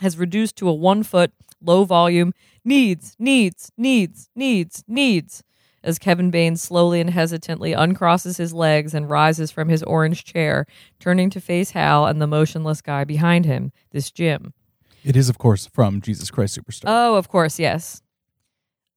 has 0.00 0.16
reduced 0.16 0.56
to 0.56 0.68
a 0.68 0.74
one 0.74 1.02
foot, 1.02 1.32
low 1.60 1.84
volume, 1.84 2.32
needs, 2.64 3.14
needs, 3.18 3.70
needs, 3.76 4.30
needs, 4.34 4.84
needs, 4.88 5.42
as 5.84 5.98
Kevin 5.98 6.30
Bain 6.30 6.56
slowly 6.56 7.00
and 7.00 7.10
hesitantly 7.10 7.72
uncrosses 7.72 8.38
his 8.38 8.54
legs 8.54 8.94
and 8.94 9.10
rises 9.10 9.50
from 9.50 9.68
his 9.68 9.82
orange 9.82 10.24
chair, 10.24 10.66
turning 10.98 11.28
to 11.30 11.40
face 11.40 11.72
Hal 11.72 12.06
and 12.06 12.22
the 12.22 12.26
motionless 12.26 12.80
guy 12.80 13.04
behind 13.04 13.44
him, 13.44 13.72
this 13.90 14.10
Jim. 14.10 14.54
It 15.04 15.16
is, 15.16 15.28
of 15.28 15.38
course, 15.38 15.66
from 15.66 16.00
Jesus 16.00 16.30
Christ 16.30 16.58
Superstar. 16.58 16.84
Oh, 16.86 17.16
of 17.16 17.28
course, 17.28 17.58
yes. 17.58 18.02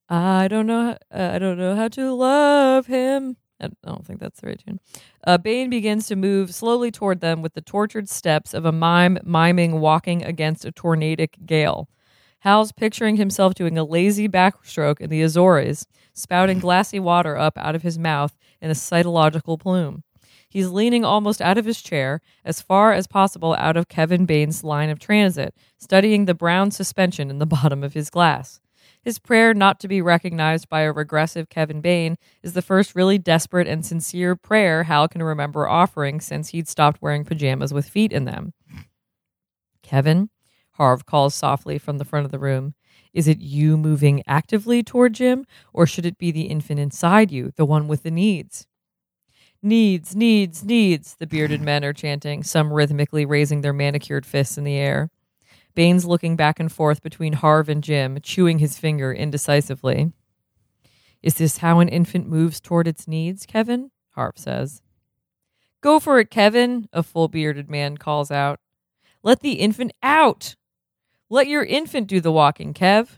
I 0.08 0.48
don't 0.48 0.68
know. 0.68 0.98
Uh, 1.14 1.32
I 1.34 1.40
don't 1.40 1.58
know 1.58 1.76
how 1.76 1.88
to 1.90 2.14
love 2.14 2.86
him. 2.86 3.38
I 3.60 3.70
don't 3.84 4.06
think 4.06 4.20
that's 4.20 4.42
the 4.42 4.48
right 4.48 4.62
tune. 4.64 4.80
Uh, 5.26 5.38
Bain 5.38 5.70
begins 5.70 6.08
to 6.08 6.16
move 6.16 6.54
slowly 6.54 6.92
toward 6.92 7.22
them 7.22 7.42
with 7.42 7.54
the 7.54 7.62
tortured 7.62 8.10
steps 8.10 8.54
of 8.54 8.66
a 8.66 8.72
mime 8.72 9.18
miming 9.24 9.80
walking 9.80 10.24
against 10.24 10.66
a 10.66 10.72
tornadic 10.72 11.38
gale. 11.46 11.90
Hal's 12.40 12.72
picturing 12.72 13.16
himself 13.16 13.56
doing 13.56 13.78
a 13.78 13.84
lazy 13.84 14.28
backstroke 14.28 15.00
in 15.00 15.10
the 15.10 15.24
Azores, 15.24 15.88
spouting 16.14 16.60
glassy 16.66 17.00
water 17.00 17.38
up 17.38 17.58
out 17.58 17.76
of 17.76 17.82
his 17.82 17.98
mouth 17.98 18.38
in 18.62 18.70
a 18.70 18.76
cetological 18.76 19.60
plume. 19.60 20.04
He's 20.56 20.70
leaning 20.70 21.04
almost 21.04 21.42
out 21.42 21.58
of 21.58 21.66
his 21.66 21.82
chair, 21.82 22.22
as 22.46 22.62
far 22.62 22.94
as 22.94 23.08
possible 23.08 23.56
out 23.56 23.76
of 23.76 23.90
Kevin 23.90 24.26
Bain's 24.26 24.64
line 24.64 24.90
of 24.90 25.00
transit, 25.00 25.54
studying 25.78 26.24
the 26.24 26.34
brown 26.34 26.72
suspension 26.72 27.30
in 27.30 27.40
the 27.40 27.46
bottom 27.58 27.84
of 27.84 27.94
his 27.94 28.10
glass. 28.10 28.62
His 29.02 29.20
prayer 29.20 29.54
not 29.54 29.82
to 29.82 29.90
be 29.90 30.02
recognized 30.02 30.70
by 30.70 30.84
a 30.84 30.94
regressive 30.94 31.50
Kevin 31.50 31.82
Bain 31.82 32.16
is 32.42 32.54
the 32.54 32.62
first 32.62 32.96
really 32.96 33.18
desperate 33.18 33.68
and 33.68 33.86
sincere 33.86 34.38
prayer 34.38 34.84
Hal 34.84 35.10
can 35.10 35.22
remember 35.22 35.68
offering 35.68 36.22
since 36.22 36.52
he'd 36.52 36.70
stopped 36.70 37.02
wearing 37.02 37.26
pajamas 37.26 37.74
with 37.74 37.90
feet 37.90 38.14
in 38.14 38.24
them. 38.24 38.54
Kevin, 39.84 40.30
Harv 40.76 41.06
calls 41.06 41.36
softly 41.36 41.78
from 41.78 41.98
the 41.98 42.06
front 42.06 42.24
of 42.24 42.32
the 42.32 42.40
room. 42.40 42.76
Is 43.14 43.28
it 43.28 43.40
you 43.40 43.76
moving 43.76 44.24
actively 44.26 44.84
toward 44.84 45.16
Jim, 45.16 45.46
or 45.74 45.86
should 45.86 46.06
it 46.06 46.18
be 46.18 46.32
the 46.32 46.44
infant 46.44 46.80
inside 46.80 47.30
you, 47.30 47.52
the 47.58 47.66
one 47.66 47.90
with 47.90 48.04
the 48.04 48.10
needs? 48.10 48.68
Needs, 49.66 50.16
needs, 50.16 50.64
needs, 50.64 51.16
the 51.16 51.26
bearded 51.26 51.60
men 51.60 51.84
are 51.84 51.92
chanting, 51.92 52.44
some 52.44 52.72
rhythmically 52.72 53.26
raising 53.26 53.62
their 53.62 53.74
manicured 53.74 54.24
fists 54.24 54.60
in 54.60 54.64
the 54.64 54.76
air. 54.76 55.10
Bain's 55.74 56.06
looking 56.06 56.36
back 56.36 56.60
and 56.60 56.72
forth 56.72 57.02
between 57.02 57.34
Harv 57.34 57.68
and 57.68 57.84
Jim, 57.84 58.20
chewing 58.22 58.60
his 58.60 58.78
finger 58.78 59.12
indecisively. 59.12 60.14
Is 61.24 61.40
this 61.40 61.58
how 61.58 61.80
an 61.80 61.90
infant 61.90 62.30
moves 62.30 62.62
toward 62.62 62.88
its 62.88 63.08
needs, 63.08 63.48
Kevin? 63.48 63.90
Harv 64.12 64.38
says. 64.38 64.84
Go 65.82 66.00
for 66.00 66.20
it, 66.20 66.30
Kevin, 66.30 66.88
a 66.94 67.02
full 67.02 67.28
bearded 67.28 67.68
man 67.68 67.98
calls 67.98 68.30
out. 68.30 68.60
Let 69.24 69.40
the 69.40 69.54
infant 69.54 69.94
out! 70.04 70.56
Let 71.28 71.48
your 71.48 71.64
infant 71.64 72.06
do 72.06 72.22
the 72.22 72.32
walking, 72.32 72.76
Kev. 72.76 73.18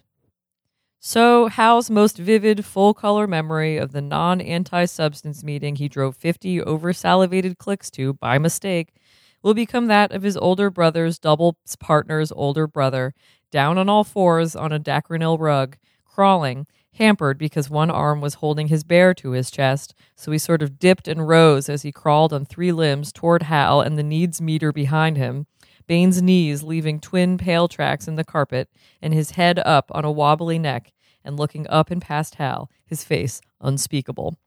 So, 1.09 1.47
Hal's 1.47 1.89
most 1.89 2.17
vivid, 2.17 2.65
full 2.65 2.93
color 2.93 3.27
memory 3.27 3.77
of 3.77 3.93
the 3.93 4.01
non 4.01 4.41
anti 4.41 4.83
substance 4.83 5.41
meeting 5.41 5.77
he 5.77 5.87
drove 5.87 6.17
50 6.17 6.61
over 6.63 6.91
salivated 6.91 7.57
clicks 7.57 7.89
to 7.91 8.15
by 8.15 8.37
mistake 8.37 8.93
will 9.41 9.53
become 9.53 9.85
that 9.87 10.11
of 10.11 10.23
his 10.23 10.35
older 10.35 10.69
brother's 10.69 11.17
double 11.17 11.57
partner's 11.79 12.33
older 12.33 12.67
brother, 12.67 13.13
down 13.51 13.77
on 13.77 13.87
all 13.87 14.03
fours 14.03 14.53
on 14.53 14.73
a 14.73 14.81
Dacronil 14.81 15.39
rug, 15.39 15.77
crawling, 16.03 16.67
hampered 16.95 17.37
because 17.37 17.69
one 17.69 17.89
arm 17.89 18.19
was 18.19 18.33
holding 18.33 18.67
his 18.67 18.83
bear 18.83 19.13
to 19.13 19.31
his 19.31 19.49
chest, 19.49 19.95
so 20.17 20.33
he 20.33 20.37
sort 20.37 20.61
of 20.61 20.77
dipped 20.77 21.07
and 21.07 21.25
rose 21.25 21.69
as 21.69 21.83
he 21.83 21.91
crawled 21.93 22.33
on 22.33 22.43
three 22.43 22.73
limbs 22.73 23.13
toward 23.13 23.43
Hal 23.43 23.79
and 23.79 23.97
the 23.97 24.03
needs 24.03 24.41
meter 24.41 24.73
behind 24.73 25.15
him, 25.15 25.47
Bain's 25.87 26.21
knees 26.21 26.63
leaving 26.63 26.99
twin 26.99 27.37
pale 27.37 27.69
tracks 27.69 28.09
in 28.09 28.15
the 28.15 28.25
carpet, 28.25 28.69
and 29.01 29.13
his 29.13 29.31
head 29.31 29.57
up 29.59 29.89
on 29.93 30.03
a 30.03 30.11
wobbly 30.11 30.59
neck, 30.59 30.91
and 31.27 31.37
looking 31.37 31.67
up 31.69 31.91
and 31.91 32.01
past 32.01 32.35
Hal, 32.35 32.71
his 32.85 33.03
face 33.03 33.41
unspeakable. 33.61 34.37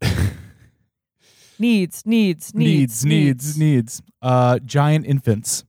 needs, 1.58 2.04
needs, 2.06 2.54
needs, 2.54 3.04
needs, 3.04 3.58
needs. 3.58 4.02
Uh, 4.22 4.58
giant 4.60 5.06
infants. 5.06 5.64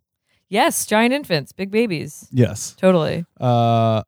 Yes, 0.47 0.85
giant 0.87 1.13
infants, 1.13 1.51
big 1.51 1.69
babies. 1.69 2.27
Yes. 2.31 2.73
Totally. 2.77 3.25
Uh, 3.39 4.01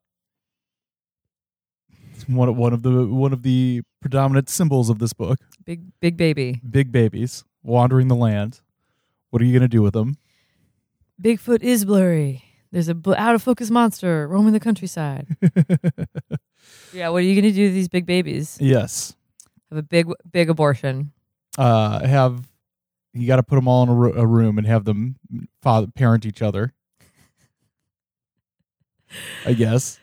one 2.27 2.55
one 2.55 2.73
of 2.73 2.81
the 2.83 3.05
one 3.05 3.33
of 3.33 3.43
the 3.43 3.81
predominant 3.99 4.49
symbols 4.49 4.89
of 4.89 4.99
this 4.99 5.13
book. 5.13 5.39
Big 5.65 5.81
big 5.99 6.17
baby. 6.17 6.61
Big 6.67 6.91
babies 6.91 7.43
wandering 7.63 8.07
the 8.07 8.15
land. 8.15 8.61
What 9.29 9.41
are 9.41 9.45
you 9.45 9.53
gonna 9.53 9.67
do 9.67 9.81
with 9.81 9.93
them? 9.93 10.17
Bigfoot 11.21 11.61
is 11.61 11.85
blurry. 11.85 12.43
There's 12.71 12.88
a 12.88 12.95
bl- 12.95 13.15
out 13.15 13.36
of 13.36 13.43
focus 13.43 13.69
monster 13.69 14.27
roaming 14.27 14.53
the 14.53 14.60
countryside. 14.60 15.27
yeah, 16.93 17.10
what 17.10 17.17
are 17.17 17.21
you 17.21 17.36
gonna 17.36 17.53
do 17.53 17.65
with 17.65 17.73
these 17.73 17.89
big 17.89 18.05
babies? 18.05 18.57
Yes. 18.62 19.15
Have 19.69 19.77
a 19.79 19.84
big 19.84 20.07
big 20.31 20.49
abortion. 20.49 21.12
Uh, 21.57 22.05
have 22.05 22.47
you 23.13 23.27
got 23.27 23.38
to 23.38 23.43
put 23.43 23.55
them 23.55 23.67
all 23.67 23.84
in 23.84 23.89
a, 23.89 23.93
ro- 23.93 24.13
a 24.13 24.25
room 24.25 24.57
and 24.57 24.65
have 24.67 24.86
them 24.86 25.17
father 25.62 25.88
parent 25.88 26.25
each 26.25 26.41
other. 26.41 26.73
I 29.45 29.53
guess. 29.53 29.99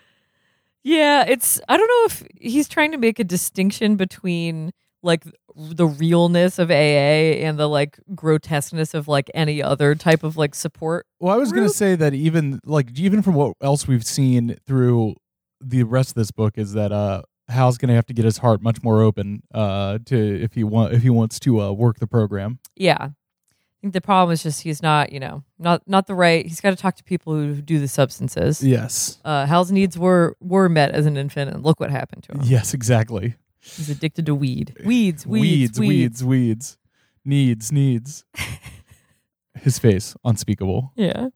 Yeah, 0.82 1.24
it's 1.26 1.60
I 1.68 1.76
don't 1.76 1.88
know 1.88 2.04
if 2.06 2.22
he's 2.38 2.68
trying 2.68 2.92
to 2.92 2.98
make 2.98 3.18
a 3.18 3.24
distinction 3.24 3.96
between 3.96 4.72
like 5.02 5.24
the 5.54 5.86
realness 5.86 6.58
of 6.58 6.70
AA 6.70 7.44
and 7.44 7.58
the 7.58 7.68
like 7.68 7.98
grotesqueness 8.14 8.94
of 8.94 9.08
like 9.08 9.30
any 9.34 9.62
other 9.62 9.94
type 9.94 10.22
of 10.22 10.36
like 10.36 10.54
support. 10.54 11.06
Well, 11.20 11.34
I 11.34 11.38
was 11.38 11.52
going 11.52 11.66
to 11.66 11.72
say 11.72 11.94
that 11.96 12.14
even 12.14 12.60
like 12.64 12.98
even 12.98 13.22
from 13.22 13.34
what 13.34 13.54
else 13.60 13.86
we've 13.86 14.04
seen 14.04 14.56
through 14.66 15.16
the 15.60 15.82
rest 15.82 16.10
of 16.10 16.14
this 16.14 16.30
book 16.30 16.56
is 16.56 16.72
that 16.74 16.92
uh 16.92 17.22
Hal's 17.48 17.78
going 17.78 17.88
to 17.88 17.94
have 17.94 18.06
to 18.06 18.12
get 18.14 18.24
his 18.26 18.38
heart 18.38 18.60
much 18.62 18.82
more 18.82 19.02
open 19.02 19.42
uh 19.54 19.98
to 20.06 20.42
if 20.42 20.54
he 20.54 20.64
want 20.64 20.92
if 20.94 21.02
he 21.02 21.10
wants 21.10 21.40
to 21.40 21.60
uh 21.60 21.72
work 21.72 21.98
the 21.98 22.06
program. 22.06 22.58
Yeah. 22.76 22.96
I 23.00 23.80
think 23.80 23.92
the 23.92 24.00
problem 24.00 24.32
is 24.32 24.42
just 24.42 24.62
he's 24.62 24.82
not, 24.82 25.12
you 25.12 25.20
know, 25.20 25.44
not 25.58 25.82
not 25.86 26.08
the 26.08 26.14
right. 26.14 26.44
He's 26.44 26.60
got 26.60 26.70
to 26.70 26.76
talk 26.76 26.96
to 26.96 27.04
people 27.04 27.34
who 27.34 27.62
do 27.62 27.78
the 27.78 27.86
substances. 27.86 28.60
Yes. 28.62 29.18
Uh, 29.24 29.46
Hal's 29.46 29.70
needs 29.70 29.96
were 29.96 30.36
were 30.40 30.68
met 30.68 30.90
as 30.90 31.06
an 31.06 31.16
infant, 31.16 31.54
and 31.54 31.64
look 31.64 31.78
what 31.78 31.90
happened 31.90 32.24
to 32.24 32.32
him. 32.32 32.40
Yes, 32.42 32.74
exactly. 32.74 33.36
He's 33.60 33.90
addicted 33.90 34.26
to 34.26 34.34
weed, 34.34 34.76
weeds, 34.84 35.26
weeds, 35.26 35.78
weeds, 35.78 35.78
weeds, 35.78 36.24
weeds. 36.24 36.78
Needs, 37.24 37.72
needs. 37.72 38.24
his 39.54 39.78
face 39.78 40.14
unspeakable. 40.24 40.92
Yeah, 40.96 41.28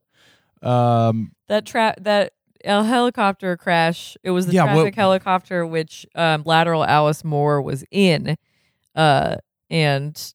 Um 0.62 1.32
that 1.48 1.66
tra- 1.66 1.96
that 2.00 2.32
uh, 2.64 2.82
helicopter 2.82 3.56
crash. 3.56 4.16
It 4.22 4.30
was 4.30 4.46
the 4.46 4.54
Yeah, 4.54 4.64
traffic 4.64 4.94
helicopter 4.94 5.66
which 5.66 6.06
um, 6.14 6.42
lateral 6.44 6.84
Alice 6.84 7.24
Moore 7.24 7.60
was 7.60 7.84
in, 7.90 8.36
uh, 8.94 9.36
and 9.70 10.34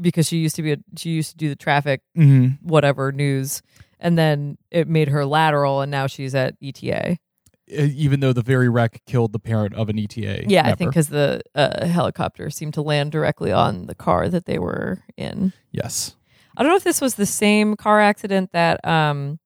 because 0.00 0.26
she 0.26 0.38
used 0.38 0.56
to 0.56 0.62
be 0.62 0.72
a, 0.72 0.76
she 0.96 1.10
used 1.10 1.30
to 1.32 1.36
do 1.36 1.48
the 1.48 1.56
traffic 1.56 2.02
mhm. 2.16 2.58
whatever 2.62 3.12
news, 3.12 3.62
and 3.98 4.16
then 4.16 4.58
it 4.70 4.88
made 4.88 5.08
her 5.08 5.24
lateral, 5.24 5.80
and 5.80 5.90
now 5.90 6.06
she's 6.06 6.34
at 6.34 6.54
E 6.60 6.68
ETA. 6.68 7.18
Even 7.68 8.20
though 8.20 8.32
the 8.32 8.42
very 8.42 8.68
wreck 8.68 9.02
killed 9.06 9.32
the 9.32 9.38
parent 9.38 9.74
of 9.74 9.88
an 9.88 9.98
ETA. 9.98 10.44
Yeah, 10.48 10.66
I 10.66 10.74
think 10.74 10.90
because 10.90 11.08
the 11.08 11.42
uh, 11.54 11.86
helicopter 11.86 12.48
seemed 12.50 12.74
to 12.74 12.82
land 12.82 13.10
directly 13.12 13.50
on 13.50 13.86
the 13.86 13.94
car 13.94 14.28
that 14.28 14.46
they 14.46 14.58
were 14.58 15.02
in. 15.16 15.52
yes. 15.72 16.14
I 16.56 16.62
don't 16.62 16.72
know 16.72 16.76
if 16.76 16.84
this 16.84 17.00
was 17.02 17.16
the 17.16 17.26
same 17.26 17.76
car 17.76 18.00
accident 18.00 18.52
that 18.52 18.82
um 18.86 19.38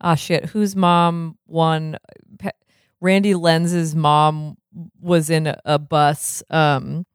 ah 0.00 0.14
shit, 0.14 0.46
whose 0.46 0.74
mom 0.74 1.38
won 1.46 1.98
Pe- 2.38 2.50
Randy 3.00 3.34
Lenz's 3.34 3.94
mom 3.94 4.56
was 5.00 5.30
in 5.30 5.46
a, 5.46 5.60
a 5.64 5.78
bus 5.78 6.42
um 6.50 7.06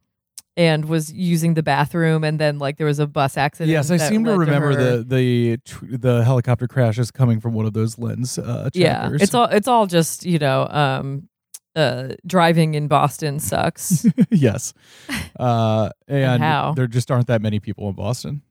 and 0.56 0.86
was 0.86 1.12
using 1.12 1.56
the 1.56 1.64
bathroom 1.64 2.24
and 2.24 2.40
then 2.40 2.60
like 2.60 2.78
there 2.78 2.88
was 2.88 3.00
a 3.00 3.08
bus 3.08 3.38
accident. 3.38 3.72
Yes, 3.72 3.90
I 3.90 3.98
seem 3.98 4.24
to 4.26 4.38
remember 4.38 4.70
her- 4.76 4.98
the 4.98 5.04
the 5.04 5.58
tr- 5.66 5.86
the 5.98 6.24
helicopter 6.24 6.68
crash 6.68 7.00
is 7.00 7.10
coming 7.12 7.40
from 7.40 7.54
one 7.54 7.66
of 7.66 7.74
those 7.74 7.98
lens 7.98 8.38
uh, 8.38 8.70
Yeah, 8.74 9.10
it's 9.14 9.34
all 9.34 9.46
it's 9.46 9.68
all 9.68 9.88
just, 9.88 10.26
you 10.26 10.38
know, 10.40 10.68
um 10.70 11.28
uh 11.76 12.10
driving 12.28 12.76
in 12.76 12.88
Boston 12.88 13.40
sucks. 13.40 14.06
yes, 14.30 14.74
uh, 15.40 15.90
and, 16.08 16.44
how? 16.44 16.74
there 16.76 16.86
just 16.86 17.10
aren't 17.10 17.26
that 17.28 17.42
many 17.42 17.60
people 17.60 17.90
in 17.90 17.96
Boston. 17.96 18.44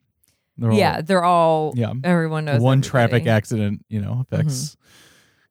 They're 0.58 0.72
all- 0.72 0.76
yeah, 0.76 1.00
they're 1.02 1.22
all 1.24 1.72
yeah. 1.76 1.92
everyone 2.02 2.46
knows 2.46 2.60
One 2.60 2.78
everybody. 2.78 2.90
traffic 2.90 3.26
accident, 3.28 3.84
you 3.88 4.00
know, 4.00 4.24
affects 4.28 4.76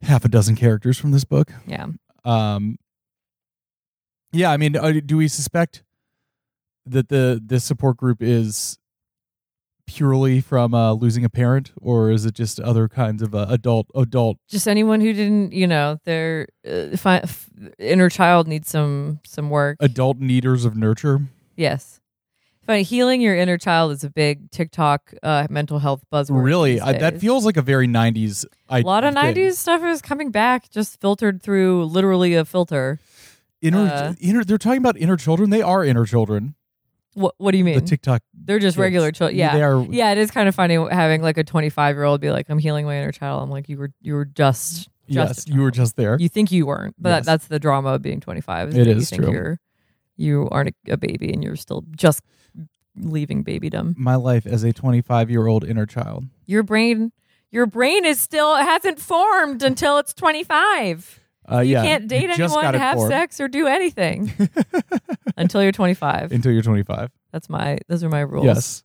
Mm-hmm. 0.03 0.07
half 0.07 0.25
a 0.25 0.27
dozen 0.27 0.55
characters 0.55 0.97
from 0.97 1.11
this 1.11 1.23
book. 1.23 1.51
Yeah. 1.65 1.85
Um, 2.25 2.77
yeah, 4.33 4.51
I 4.51 4.57
mean, 4.57 4.75
uh, 4.75 4.93
do 5.05 5.15
we 5.17 5.27
suspect 5.27 5.83
that 6.85 7.09
the 7.09 7.41
this 7.43 7.63
support 7.63 7.97
group 7.97 8.21
is 8.21 8.77
purely 9.87 10.39
from 10.39 10.73
uh, 10.73 10.93
losing 10.93 11.25
a 11.25 11.29
parent, 11.29 11.71
or 11.81 12.11
is 12.11 12.25
it 12.25 12.33
just 12.33 12.59
other 12.59 12.87
kinds 12.87 13.21
of 13.21 13.35
uh, 13.35 13.45
adult 13.49 13.87
adult? 13.95 14.37
just 14.47 14.67
anyone 14.67 15.01
who 15.01 15.11
didn't, 15.13 15.51
you 15.53 15.67
know, 15.67 15.99
their 16.05 16.47
uh, 16.65 16.95
fi- 16.95 17.17
f- 17.19 17.49
inner 17.77 18.09
child 18.09 18.47
needs 18.47 18.69
some 18.69 19.19
some 19.25 19.49
work. 19.49 19.77
Adult 19.79 20.17
needers 20.17 20.63
of 20.65 20.75
nurture. 20.77 21.19
yes, 21.57 21.99
funny. 22.65 22.83
Healing 22.83 23.19
your 23.21 23.35
inner 23.35 23.57
child 23.57 23.91
is 23.91 24.03
a 24.03 24.09
big 24.09 24.49
TikTok 24.51 25.13
uh, 25.23 25.47
mental 25.49 25.79
health 25.79 26.03
buzzword. 26.11 26.43
Really, 26.43 26.79
I, 26.79 26.93
that 26.93 27.19
feels 27.19 27.43
like 27.45 27.57
a 27.57 27.61
very 27.61 27.87
'90s. 27.87 28.45
I, 28.69 28.79
a 28.79 28.83
lot 28.83 29.03
of 29.03 29.13
thing. 29.13 29.35
'90s 29.35 29.55
stuff 29.55 29.83
is 29.83 30.01
coming 30.01 30.31
back, 30.31 30.69
just 30.69 31.01
filtered 31.01 31.41
through 31.43 31.85
literally 31.85 32.33
a 32.35 32.45
filter. 32.45 32.99
Inner, 33.61 33.79
uh, 33.79 34.13
inner. 34.21 34.43
They're 34.43 34.57
talking 34.57 34.79
about 34.79 34.97
inner 34.97 35.17
children. 35.17 35.49
They 35.49 35.61
are 35.61 35.83
inner 35.83 36.05
children. 36.05 36.55
What 37.13 37.35
What 37.37 37.51
do 37.51 37.57
you 37.57 37.63
mean? 37.63 37.75
The 37.75 37.81
TikTok. 37.81 38.21
They're 38.33 38.59
just 38.59 38.75
kids. 38.75 38.81
regular 38.81 39.11
children. 39.11 39.37
Yeah. 39.37 39.53
they 39.55 39.63
are. 39.63 39.81
yeah, 39.83 40.11
it 40.11 40.17
is 40.17 40.31
kind 40.31 40.47
of 40.47 40.55
funny 40.55 40.75
having 40.75 41.21
like 41.21 41.37
a 41.37 41.43
25 41.43 41.95
year 41.95 42.03
old 42.03 42.21
be 42.21 42.31
like, 42.31 42.49
"I'm 42.49 42.57
healing 42.59 42.85
my 42.85 42.97
inner 42.97 43.11
child." 43.11 43.43
I'm 43.43 43.49
like, 43.49 43.67
"You 43.69 43.77
were, 43.77 43.91
you 44.01 44.13
were 44.13 44.25
just, 44.25 44.89
just 45.09 45.47
Yes, 45.47 45.47
you 45.47 45.61
were 45.61 45.71
just 45.71 45.95
there. 45.97 46.17
You 46.19 46.29
think 46.29 46.51
you 46.51 46.65
weren't, 46.65 46.95
but 46.97 47.09
Yes. 47.09 47.25
that's 47.25 47.47
the 47.47 47.59
drama 47.59 47.89
of 47.89 48.01
being 48.01 48.19
25. 48.21 48.69
Is 48.69 48.75
It 48.75 48.87
you 48.87 49.01
think 49.01 49.23
true. 49.23 49.31
You're, 49.31 49.59
you 50.15 50.47
aren't 50.51 50.69
a, 50.87 50.93
a 50.93 50.97
baby, 50.97 51.33
and 51.33 51.43
you're 51.43 51.55
still 51.55 51.83
just 51.95 52.21
leaving 52.95 53.43
babydom. 53.43 53.97
My 53.97 54.15
life 54.15 54.45
as 54.45 54.63
a 54.63 54.73
25 54.73 55.29
year 55.29 55.47
old 55.47 55.63
inner 55.63 55.85
child. 55.85 56.25
Your 56.45 56.63
brain, 56.63 57.11
your 57.51 57.65
brain 57.65 58.05
is 58.05 58.19
still 58.19 58.55
hasn't 58.55 58.99
formed 58.99 59.63
until 59.63 59.97
it's 59.97 60.13
25. 60.13 61.20
Uh, 61.51 61.59
You 61.59 61.73
yeah, 61.73 61.83
can't 61.83 62.07
date 62.07 62.29
anyone, 62.29 62.73
have 62.75 62.99
sex, 62.99 63.39
or 63.39 63.47
do 63.47 63.67
anything 63.67 64.31
until 65.37 65.63
you're 65.63 65.71
25. 65.71 66.31
until 66.31 66.51
you're 66.51 66.61
25. 66.61 67.11
That's 67.31 67.49
my. 67.49 67.77
Those 67.87 68.03
are 68.03 68.09
my 68.09 68.19
rules. 68.21 68.45
Yes. 68.45 68.83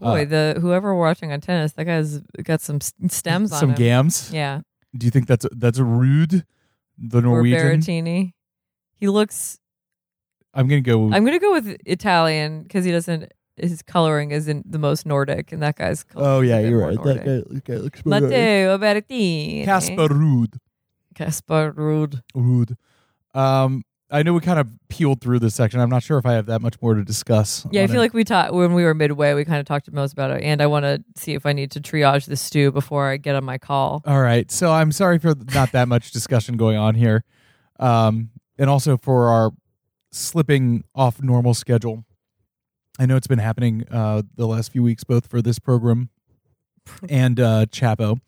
Boy, 0.00 0.22
Uh, 0.22 0.24
the 0.24 0.58
whoever 0.60 0.94
we're 0.94 1.00
watching 1.00 1.32
on 1.32 1.40
tennis, 1.40 1.72
that 1.72 1.84
guy's 1.84 2.18
got 2.42 2.60
some 2.60 2.80
stems 2.80 3.52
on 3.52 3.58
some 3.60 3.74
gams. 3.74 4.30
Yeah. 4.32 4.60
Do 4.96 5.06
you 5.06 5.10
think 5.10 5.26
that's 5.26 5.46
that's 5.52 5.78
rude? 5.78 6.44
The 6.98 7.18
Or 7.18 7.22
Norwegian. 7.22 7.80
Berrettini. 7.80 8.32
He 8.96 9.08
looks. 9.08 9.58
I'm 10.54 10.68
gonna 10.68 10.80
go. 10.82 11.04
I'm 11.12 11.24
gonna 11.24 11.38
go 11.38 11.52
with 11.52 11.76
Italian 11.86 12.62
because 12.62 12.84
he 12.84 12.92
doesn't. 12.92 13.32
His 13.56 13.82
coloring 13.82 14.30
isn't 14.32 14.70
the 14.70 14.78
most 14.78 15.06
Nordic, 15.06 15.52
and 15.52 15.62
that 15.62 15.76
guy's. 15.76 16.04
oh 16.16 16.40
a 16.40 16.44
yeah, 16.44 16.60
you're 16.60 16.78
right. 16.80 16.96
That 17.02 17.24
Nordic. 17.24 17.24
guy, 17.24 17.54
that 17.54 17.64
guy 17.64 17.74
looks 17.76 18.04
Matteo 18.06 18.78
Berrettini. 18.78 19.64
Casper 19.64 20.08
Ruud. 20.08 20.54
Casper 21.14 21.72
Ruud. 21.72 22.22
Ruud. 22.34 22.76
Um, 23.34 23.84
I 24.10 24.22
know 24.22 24.34
we 24.34 24.40
kind 24.40 24.60
of 24.60 24.68
peeled 24.88 25.22
through 25.22 25.38
this 25.38 25.54
section. 25.54 25.80
I'm 25.80 25.88
not 25.88 26.02
sure 26.02 26.18
if 26.18 26.26
I 26.26 26.34
have 26.34 26.44
that 26.46 26.60
much 26.60 26.80
more 26.82 26.92
to 26.92 27.02
discuss. 27.02 27.66
Yeah, 27.70 27.82
I 27.82 27.86
feel 27.86 27.96
it. 27.96 28.00
like 28.00 28.14
we 28.14 28.24
talked 28.24 28.52
when 28.52 28.74
we 28.74 28.84
were 28.84 28.92
midway. 28.92 29.32
We 29.32 29.46
kind 29.46 29.58
of 29.58 29.64
talked 29.64 29.86
to 29.86 29.94
most 29.94 30.12
about 30.12 30.30
it, 30.30 30.42
and 30.42 30.60
I 30.60 30.66
want 30.66 30.84
to 30.84 31.02
see 31.16 31.32
if 31.32 31.46
I 31.46 31.54
need 31.54 31.70
to 31.70 31.80
triage 31.80 32.26
the 32.26 32.36
stew 32.36 32.70
before 32.70 33.08
I 33.08 33.16
get 33.16 33.36
on 33.36 33.44
my 33.44 33.56
call. 33.56 34.02
All 34.04 34.20
right. 34.20 34.50
So 34.50 34.70
I'm 34.70 34.92
sorry 34.92 35.18
for 35.18 35.34
not 35.54 35.72
that 35.72 35.88
much 35.88 36.10
discussion 36.10 36.58
going 36.58 36.76
on 36.76 36.94
here. 36.94 37.24
Um, 37.80 38.30
and 38.58 38.68
also 38.68 38.98
for 38.98 39.28
our 39.28 39.50
slipping 40.10 40.84
off 40.94 41.22
normal 41.22 41.54
schedule. 41.54 42.04
I 42.98 43.06
know 43.06 43.16
it's 43.16 43.26
been 43.26 43.38
happening 43.38 43.84
uh, 43.90 44.22
the 44.36 44.46
last 44.46 44.72
few 44.72 44.82
weeks, 44.82 45.04
both 45.04 45.26
for 45.26 45.40
this 45.40 45.58
program 45.58 46.10
and 47.08 47.40
uh, 47.40 47.66
Chapo. 47.66 48.20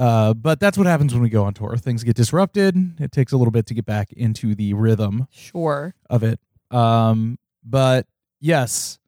Uh, 0.00 0.32
but 0.34 0.58
that's 0.60 0.78
what 0.78 0.86
happens 0.86 1.12
when 1.12 1.22
we 1.22 1.28
go 1.28 1.44
on 1.44 1.52
tour. 1.54 1.76
Things 1.76 2.02
get 2.02 2.16
disrupted. 2.16 2.74
It 3.00 3.12
takes 3.12 3.32
a 3.32 3.36
little 3.36 3.52
bit 3.52 3.66
to 3.66 3.74
get 3.74 3.84
back 3.84 4.10
into 4.12 4.54
the 4.54 4.72
rhythm 4.72 5.26
Sure. 5.30 5.94
of 6.08 6.22
it. 6.22 6.40
Um, 6.70 7.38
but 7.62 8.06
yes, 8.40 8.98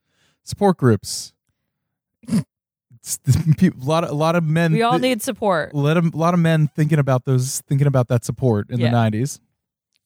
support 0.44 0.76
groups. 0.76 1.32
A 2.28 3.72
lot 3.78 4.04
of 4.04 4.10
a 4.10 4.14
lot 4.14 4.36
of 4.36 4.44
men. 4.44 4.72
We 4.72 4.82
all 4.82 4.92
th- 4.92 5.02
need 5.02 5.22
support. 5.22 5.74
let 5.74 5.96
'em- 5.96 6.12
a 6.14 6.16
lot 6.16 6.34
of 6.34 6.40
men 6.40 6.68
thinking 6.68 7.00
about 7.00 7.24
those 7.24 7.60
thinking 7.62 7.88
about 7.88 8.06
that 8.08 8.24
support 8.24 8.70
in 8.70 8.78
Yeah. 8.78 8.90
the 8.90 8.92
90s 8.96 9.40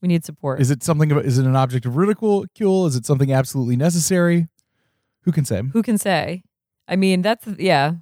We 0.01 0.09
need 0.09 0.25
support. 0.25 0.61
is 0.63 0.71
it 0.71 0.83
something 0.83 1.11
is 1.11 1.37
it 1.37 1.45
an 1.45 1.57
object 1.57 1.85
of 1.85 1.97
ridicule 1.97 2.47
is 2.87 2.97
it 2.97 3.05
something 3.05 3.31
absolutely 3.31 3.77
necessary 3.77 4.49
who 5.25 5.33
can 5.33 5.45
say 5.45 5.61
Who 5.75 5.83
can 5.83 5.99
say? 5.99 6.43
I 6.89 6.97
mean, 6.97 7.23
that's 7.23 7.47
yeah, 7.59 7.95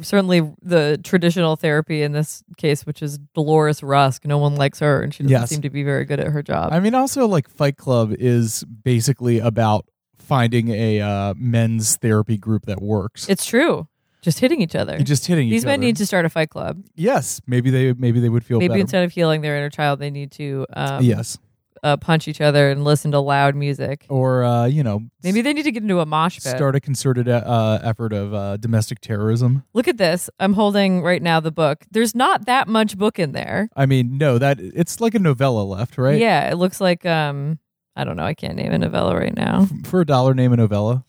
certainly 0.00 0.52
the 0.62 0.98
traditional 1.04 1.54
therapy 1.56 2.02
in 2.02 2.12
this 2.12 2.42
case, 2.56 2.84
which 2.84 3.00
is 3.02 3.18
Dolores 3.34 3.82
Rusk. 3.82 4.24
No 4.24 4.38
one 4.38 4.56
likes 4.56 4.80
her, 4.80 5.00
and 5.02 5.14
she 5.14 5.22
doesn't 5.22 5.30
Yes. 5.40 5.50
seem 5.50 5.62
to 5.62 5.70
be 5.70 5.84
very 5.84 6.04
good 6.04 6.18
at 6.20 6.26
her 6.28 6.42
job. 6.42 6.72
i 6.72 6.80
mean 6.80 6.94
also 6.94 7.26
like 7.26 7.48
fight 7.48 7.76
club 7.76 8.12
is 8.18 8.64
basically 8.64 9.38
about 9.38 9.86
finding 10.18 10.68
a 10.70 11.00
uh, 11.00 11.34
men's 11.36 11.96
therapy 11.96 12.36
group 12.38 12.66
that 12.66 12.80
works 12.82 13.28
it's 13.28 13.44
true. 13.46 13.86
Just 14.22 14.38
hitting 14.38 14.60
each 14.62 14.76
other. 14.76 14.98
Just 15.00 15.26
hitting 15.26 15.50
These 15.50 15.64
men 15.64 15.74
other. 15.74 15.78
need 15.86 15.96
to 15.96 16.06
start 16.06 16.24
a 16.24 16.28
fight 16.30 16.48
club. 16.50 16.82
yes 16.94 17.40
maybe 17.46 17.70
they 17.70 17.92
maybe 17.92 18.20
they 18.20 18.28
would 18.28 18.44
feel 18.44 18.58
Maybe 18.58 18.68
better 18.68 18.80
instead 18.80 19.04
of 19.04 19.12
healing 19.12 19.40
their 19.42 19.56
inner 19.56 19.70
child, 19.70 19.98
they 19.98 20.10
need 20.10 20.30
to 20.32 20.64
um, 20.74 21.02
yes 21.04 21.38
uh, 21.82 21.96
punch 21.96 22.28
each 22.28 22.40
other 22.40 22.70
and 22.70 22.84
listen 22.84 23.10
to 23.10 23.18
loud 23.18 23.54
music. 23.56 24.06
or 24.08 24.44
uh, 24.44 24.66
you 24.66 24.82
know 24.84 25.00
Maybe 25.24 25.42
they 25.42 25.52
need 25.52 25.64
to 25.64 25.72
get 25.72 25.82
into 25.82 26.00
a 26.00 26.06
mosh 26.06 26.34
pit. 26.42 26.54
start 26.56 26.76
a 26.76 26.80
concerted 26.80 27.28
uh, 27.28 27.78
effort 27.82 28.12
of 28.12 28.32
uh, 28.34 28.56
domestic 28.58 29.00
terrorism 29.00 29.64
Look 29.74 29.88
at 29.88 29.98
this. 29.98 30.30
I'm 30.38 30.52
holding 30.54 31.02
right 31.02 31.22
now 31.22 31.40
the 31.40 31.50
book. 31.52 31.84
There's 31.90 32.14
not 32.14 32.46
that 32.46 32.68
much 32.68 32.96
book 32.96 33.18
in 33.18 33.32
there. 33.32 33.68
i 33.76 33.86
mean 33.86 34.16
no 34.18 34.38
that 34.38 34.58
it's 34.60 35.00
like 35.00 35.14
a 35.14 35.18
novella 35.18 35.62
left 35.62 35.98
right 35.98 36.18
Yeah, 36.20 36.50
it 36.50 36.54
looks 36.56 36.80
like 36.80 37.04
um 37.06 37.58
I 37.94 38.04
don't 38.04 38.16
know. 38.16 38.24
I 38.24 38.32
can't 38.34 38.56
name 38.56 38.72
a 38.72 38.78
novella 38.78 39.14
right 39.16 39.36
now. 39.36 39.66
for 39.84 40.00
a 40.00 40.06
dollar 40.06 40.32
name 40.34 40.52
a 40.52 40.56
novella 40.56 41.04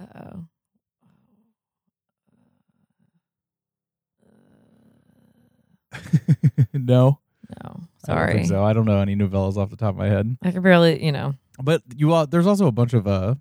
Uh-oh. 0.00 0.44
no 6.72 7.20
No, 7.64 7.87
I 8.06 8.12
don't 8.12 8.16
sorry. 8.18 8.34
think 8.34 8.46
so. 8.48 8.64
I 8.64 8.72
don't 8.72 8.84
know 8.84 9.00
any 9.00 9.16
novellas 9.16 9.56
off 9.56 9.70
the 9.70 9.76
top 9.76 9.90
of 9.90 9.96
my 9.96 10.08
head. 10.08 10.36
I 10.42 10.50
can 10.50 10.62
barely, 10.62 11.04
you 11.04 11.12
know. 11.12 11.34
But 11.62 11.82
you 11.96 12.12
all, 12.12 12.26
there's 12.26 12.46
also 12.46 12.66
a 12.66 12.72
bunch 12.72 12.94
of 12.94 13.06
uh 13.06 13.34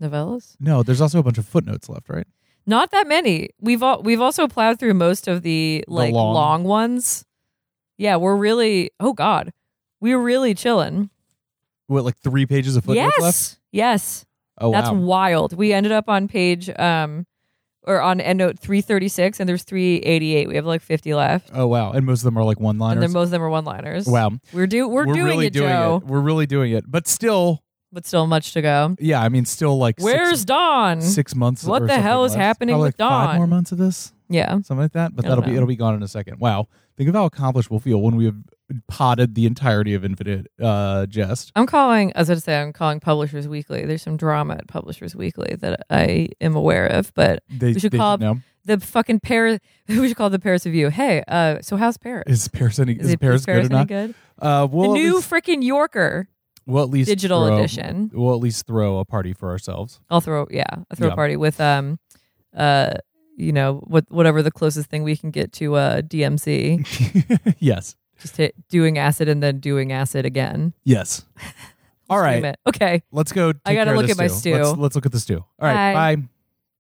Novellas? 0.00 0.56
No, 0.60 0.82
there's 0.82 1.00
also 1.00 1.20
a 1.20 1.22
bunch 1.22 1.38
of 1.38 1.46
footnotes 1.46 1.88
left, 1.88 2.08
right? 2.08 2.26
Not 2.66 2.90
that 2.90 3.06
many. 3.08 3.50
We've 3.60 3.82
all, 3.82 4.02
we've 4.02 4.20
also 4.20 4.46
plowed 4.48 4.78
through 4.78 4.94
most 4.94 5.28
of 5.28 5.42
the 5.42 5.84
like 5.88 6.12
long- 6.12 6.34
long. 6.34 6.64
ones. 6.64 7.24
Yeah, 7.98 8.16
we're 8.16 8.36
really. 8.36 8.90
Oh 9.00 9.12
God, 9.12 9.52
we're 10.00 10.18
really 10.18 10.54
chilling. 10.54 11.10
What, 11.86 12.04
like 12.04 12.16
three 12.18 12.46
pages 12.46 12.76
of 12.76 12.84
footnotes 12.84 13.14
yes, 13.18 13.22
left? 13.22 13.60
yes. 13.70 14.26
Oh 14.58 14.70
wow 14.70 14.80
That's 14.80 14.92
wow. 14.92 15.00
wild. 15.00 15.56
We 15.56 15.72
ended 15.72 15.92
up 15.92 16.08
on 16.08 16.28
page 16.28 16.68
um 16.78 17.26
or 17.84 18.00
on 18.00 18.18
endnote 18.20 18.58
336 18.58 19.40
and 19.40 19.48
there's 19.48 19.64
388. 19.64 20.48
We 20.48 20.56
have 20.56 20.66
like 20.66 20.82
50 20.82 21.14
left. 21.14 21.50
Oh 21.52 21.66
wow. 21.66 21.92
And 21.92 22.06
most 22.06 22.20
of 22.20 22.24
them 22.24 22.38
are 22.38 22.44
like 22.44 22.60
one 22.60 22.78
liners. 22.78 22.94
And 22.96 23.02
then 23.02 23.12
most 23.12 23.26
of 23.26 23.30
them 23.32 23.42
are 23.42 23.50
one-liners. 23.50 24.06
Wow. 24.06 24.32
We're 24.52 24.66
do 24.66 24.88
we're, 24.88 25.04
doing 25.06 25.24
really 25.24 25.46
it, 25.46 25.52
doing 25.52 25.68
Joe. 25.68 26.00
it. 26.04 26.08
We're 26.08 26.20
really 26.20 26.46
doing 26.46 26.72
it. 26.72 26.84
But 26.90 27.06
still, 27.08 27.62
But 27.92 28.06
still 28.06 28.26
much 28.26 28.52
to 28.52 28.62
go. 28.62 28.96
yeah, 29.00 29.20
I 29.20 29.28
mean 29.28 29.44
still 29.44 29.76
like 29.78 29.96
Where's 29.98 30.40
six, 30.40 30.44
Dawn? 30.44 31.00
six 31.00 31.34
months 31.34 31.64
What 31.64 31.82
or 31.82 31.86
the 31.86 32.00
hell 32.00 32.24
is 32.24 32.32
left. 32.32 32.40
happening 32.40 32.74
Probably 32.74 32.88
with 32.88 33.00
like 33.00 33.08
Five 33.08 33.26
Dawn? 33.30 33.36
more 33.36 33.46
months 33.46 33.72
of 33.72 33.78
this? 33.78 34.12
Yeah. 34.28 34.50
Something 34.52 34.78
like 34.78 34.92
that. 34.92 35.14
But 35.16 35.24
I 35.24 35.28
don't 35.28 35.38
that'll 35.38 35.44
be 35.44 35.50
know. 35.52 35.56
it'll 35.56 35.68
be 35.68 35.76
gone 35.76 35.94
in 35.94 36.02
a 36.02 36.08
second. 36.08 36.38
Wow. 36.40 36.68
Think 36.96 37.08
of 37.08 37.14
how 37.14 37.24
accomplished 37.24 37.70
we'll 37.70 37.80
feel 37.80 38.00
when 38.00 38.16
we 38.16 38.26
have 38.26 38.36
potted 38.88 39.34
the 39.34 39.46
entirety 39.46 39.94
of 39.94 40.04
Infinite 40.04 40.46
uh 40.62 41.06
Jest. 41.06 41.52
I'm 41.56 41.66
calling 41.66 42.12
as 42.14 42.30
I 42.30 42.34
say 42.34 42.60
I'm 42.60 42.72
calling 42.72 43.00
Publishers 43.00 43.46
Weekly. 43.48 43.84
There's 43.86 44.02
some 44.02 44.16
drama 44.16 44.54
at 44.54 44.68
Publishers 44.68 45.14
Weekly 45.16 45.56
that 45.60 45.80
I 45.90 46.28
am 46.40 46.54
aware 46.56 46.86
of, 46.86 47.12
but 47.14 47.42
They, 47.48 47.72
We 47.74 47.80
should 47.80 47.92
they 47.92 47.98
call- 47.98 48.18
the 48.64 48.78
fucking 48.78 49.20
Paris 49.20 49.58
we 49.88 50.06
should 50.08 50.16
call 50.16 50.30
the 50.30 50.38
Paris 50.38 50.64
Review. 50.66 50.88
Hey, 50.90 51.22
uh 51.28 51.58
so 51.62 51.76
how's 51.76 51.96
Paris? 51.98 52.24
Is 52.26 52.48
Paris 52.48 52.78
any 52.78 52.94
is, 52.94 53.10
it 53.10 53.20
Paris, 53.20 53.40
is 53.42 53.46
Paris 53.46 53.68
good 53.68 53.74
or 53.74 53.78
not? 53.78 53.88
good? 53.88 54.14
Uh 54.38 54.66
we'll 54.70 54.92
the 54.92 54.98
new 55.00 55.16
least, 55.16 55.30
freaking 55.30 55.62
Yorker 55.64 56.28
we'll 56.66 56.84
at 56.84 56.90
least 56.90 57.08
digital 57.08 57.46
throw- 57.46 57.58
edition. 57.58 58.10
We'll 58.14 58.34
at 58.34 58.40
least 58.40 58.66
throw 58.66 58.98
a 58.98 59.04
party 59.04 59.32
for 59.32 59.50
ourselves. 59.50 59.98
I'll 60.10 60.20
throw 60.20 60.46
yeah, 60.50 60.64
I'll 60.72 60.84
throw 60.96 61.08
Yeah. 61.08 61.12
a 61.12 61.16
party 61.16 61.36
with 61.36 61.60
um 61.60 61.98
uh 62.56 62.94
you 63.34 63.50
know, 63.50 63.82
what 63.86 64.04
whatever 64.10 64.42
the 64.42 64.50
closest 64.52 64.90
thing 64.90 65.02
we 65.02 65.16
can 65.16 65.30
get 65.30 65.52
to 65.54 65.74
uh 65.74 66.02
DMZ. 66.02 67.54
yes. 67.58 67.96
Just 68.22 68.36
hit 68.36 68.54
doing 68.68 68.98
acid 68.98 69.28
and 69.28 69.42
then 69.42 69.58
doing 69.58 69.92
acid 69.92 70.24
again. 70.24 70.72
Yes. 70.84 71.24
All 72.10 72.20
right. 72.20 72.56
Okay. 72.68 73.02
Let's 73.10 73.32
go. 73.32 73.52
I 73.64 73.74
gotta 73.74 73.94
look 73.94 74.10
at 74.10 74.16
my 74.16 74.28
stew. 74.28 74.54
stew. 74.54 74.62
Let's, 74.62 74.78
let's 74.78 74.94
look 74.94 75.06
at 75.06 75.12
the 75.12 75.20
stew. 75.20 75.38
All 75.38 75.46
right. 75.60 75.92
Bye. 75.92 76.16
bye. 76.16 76.22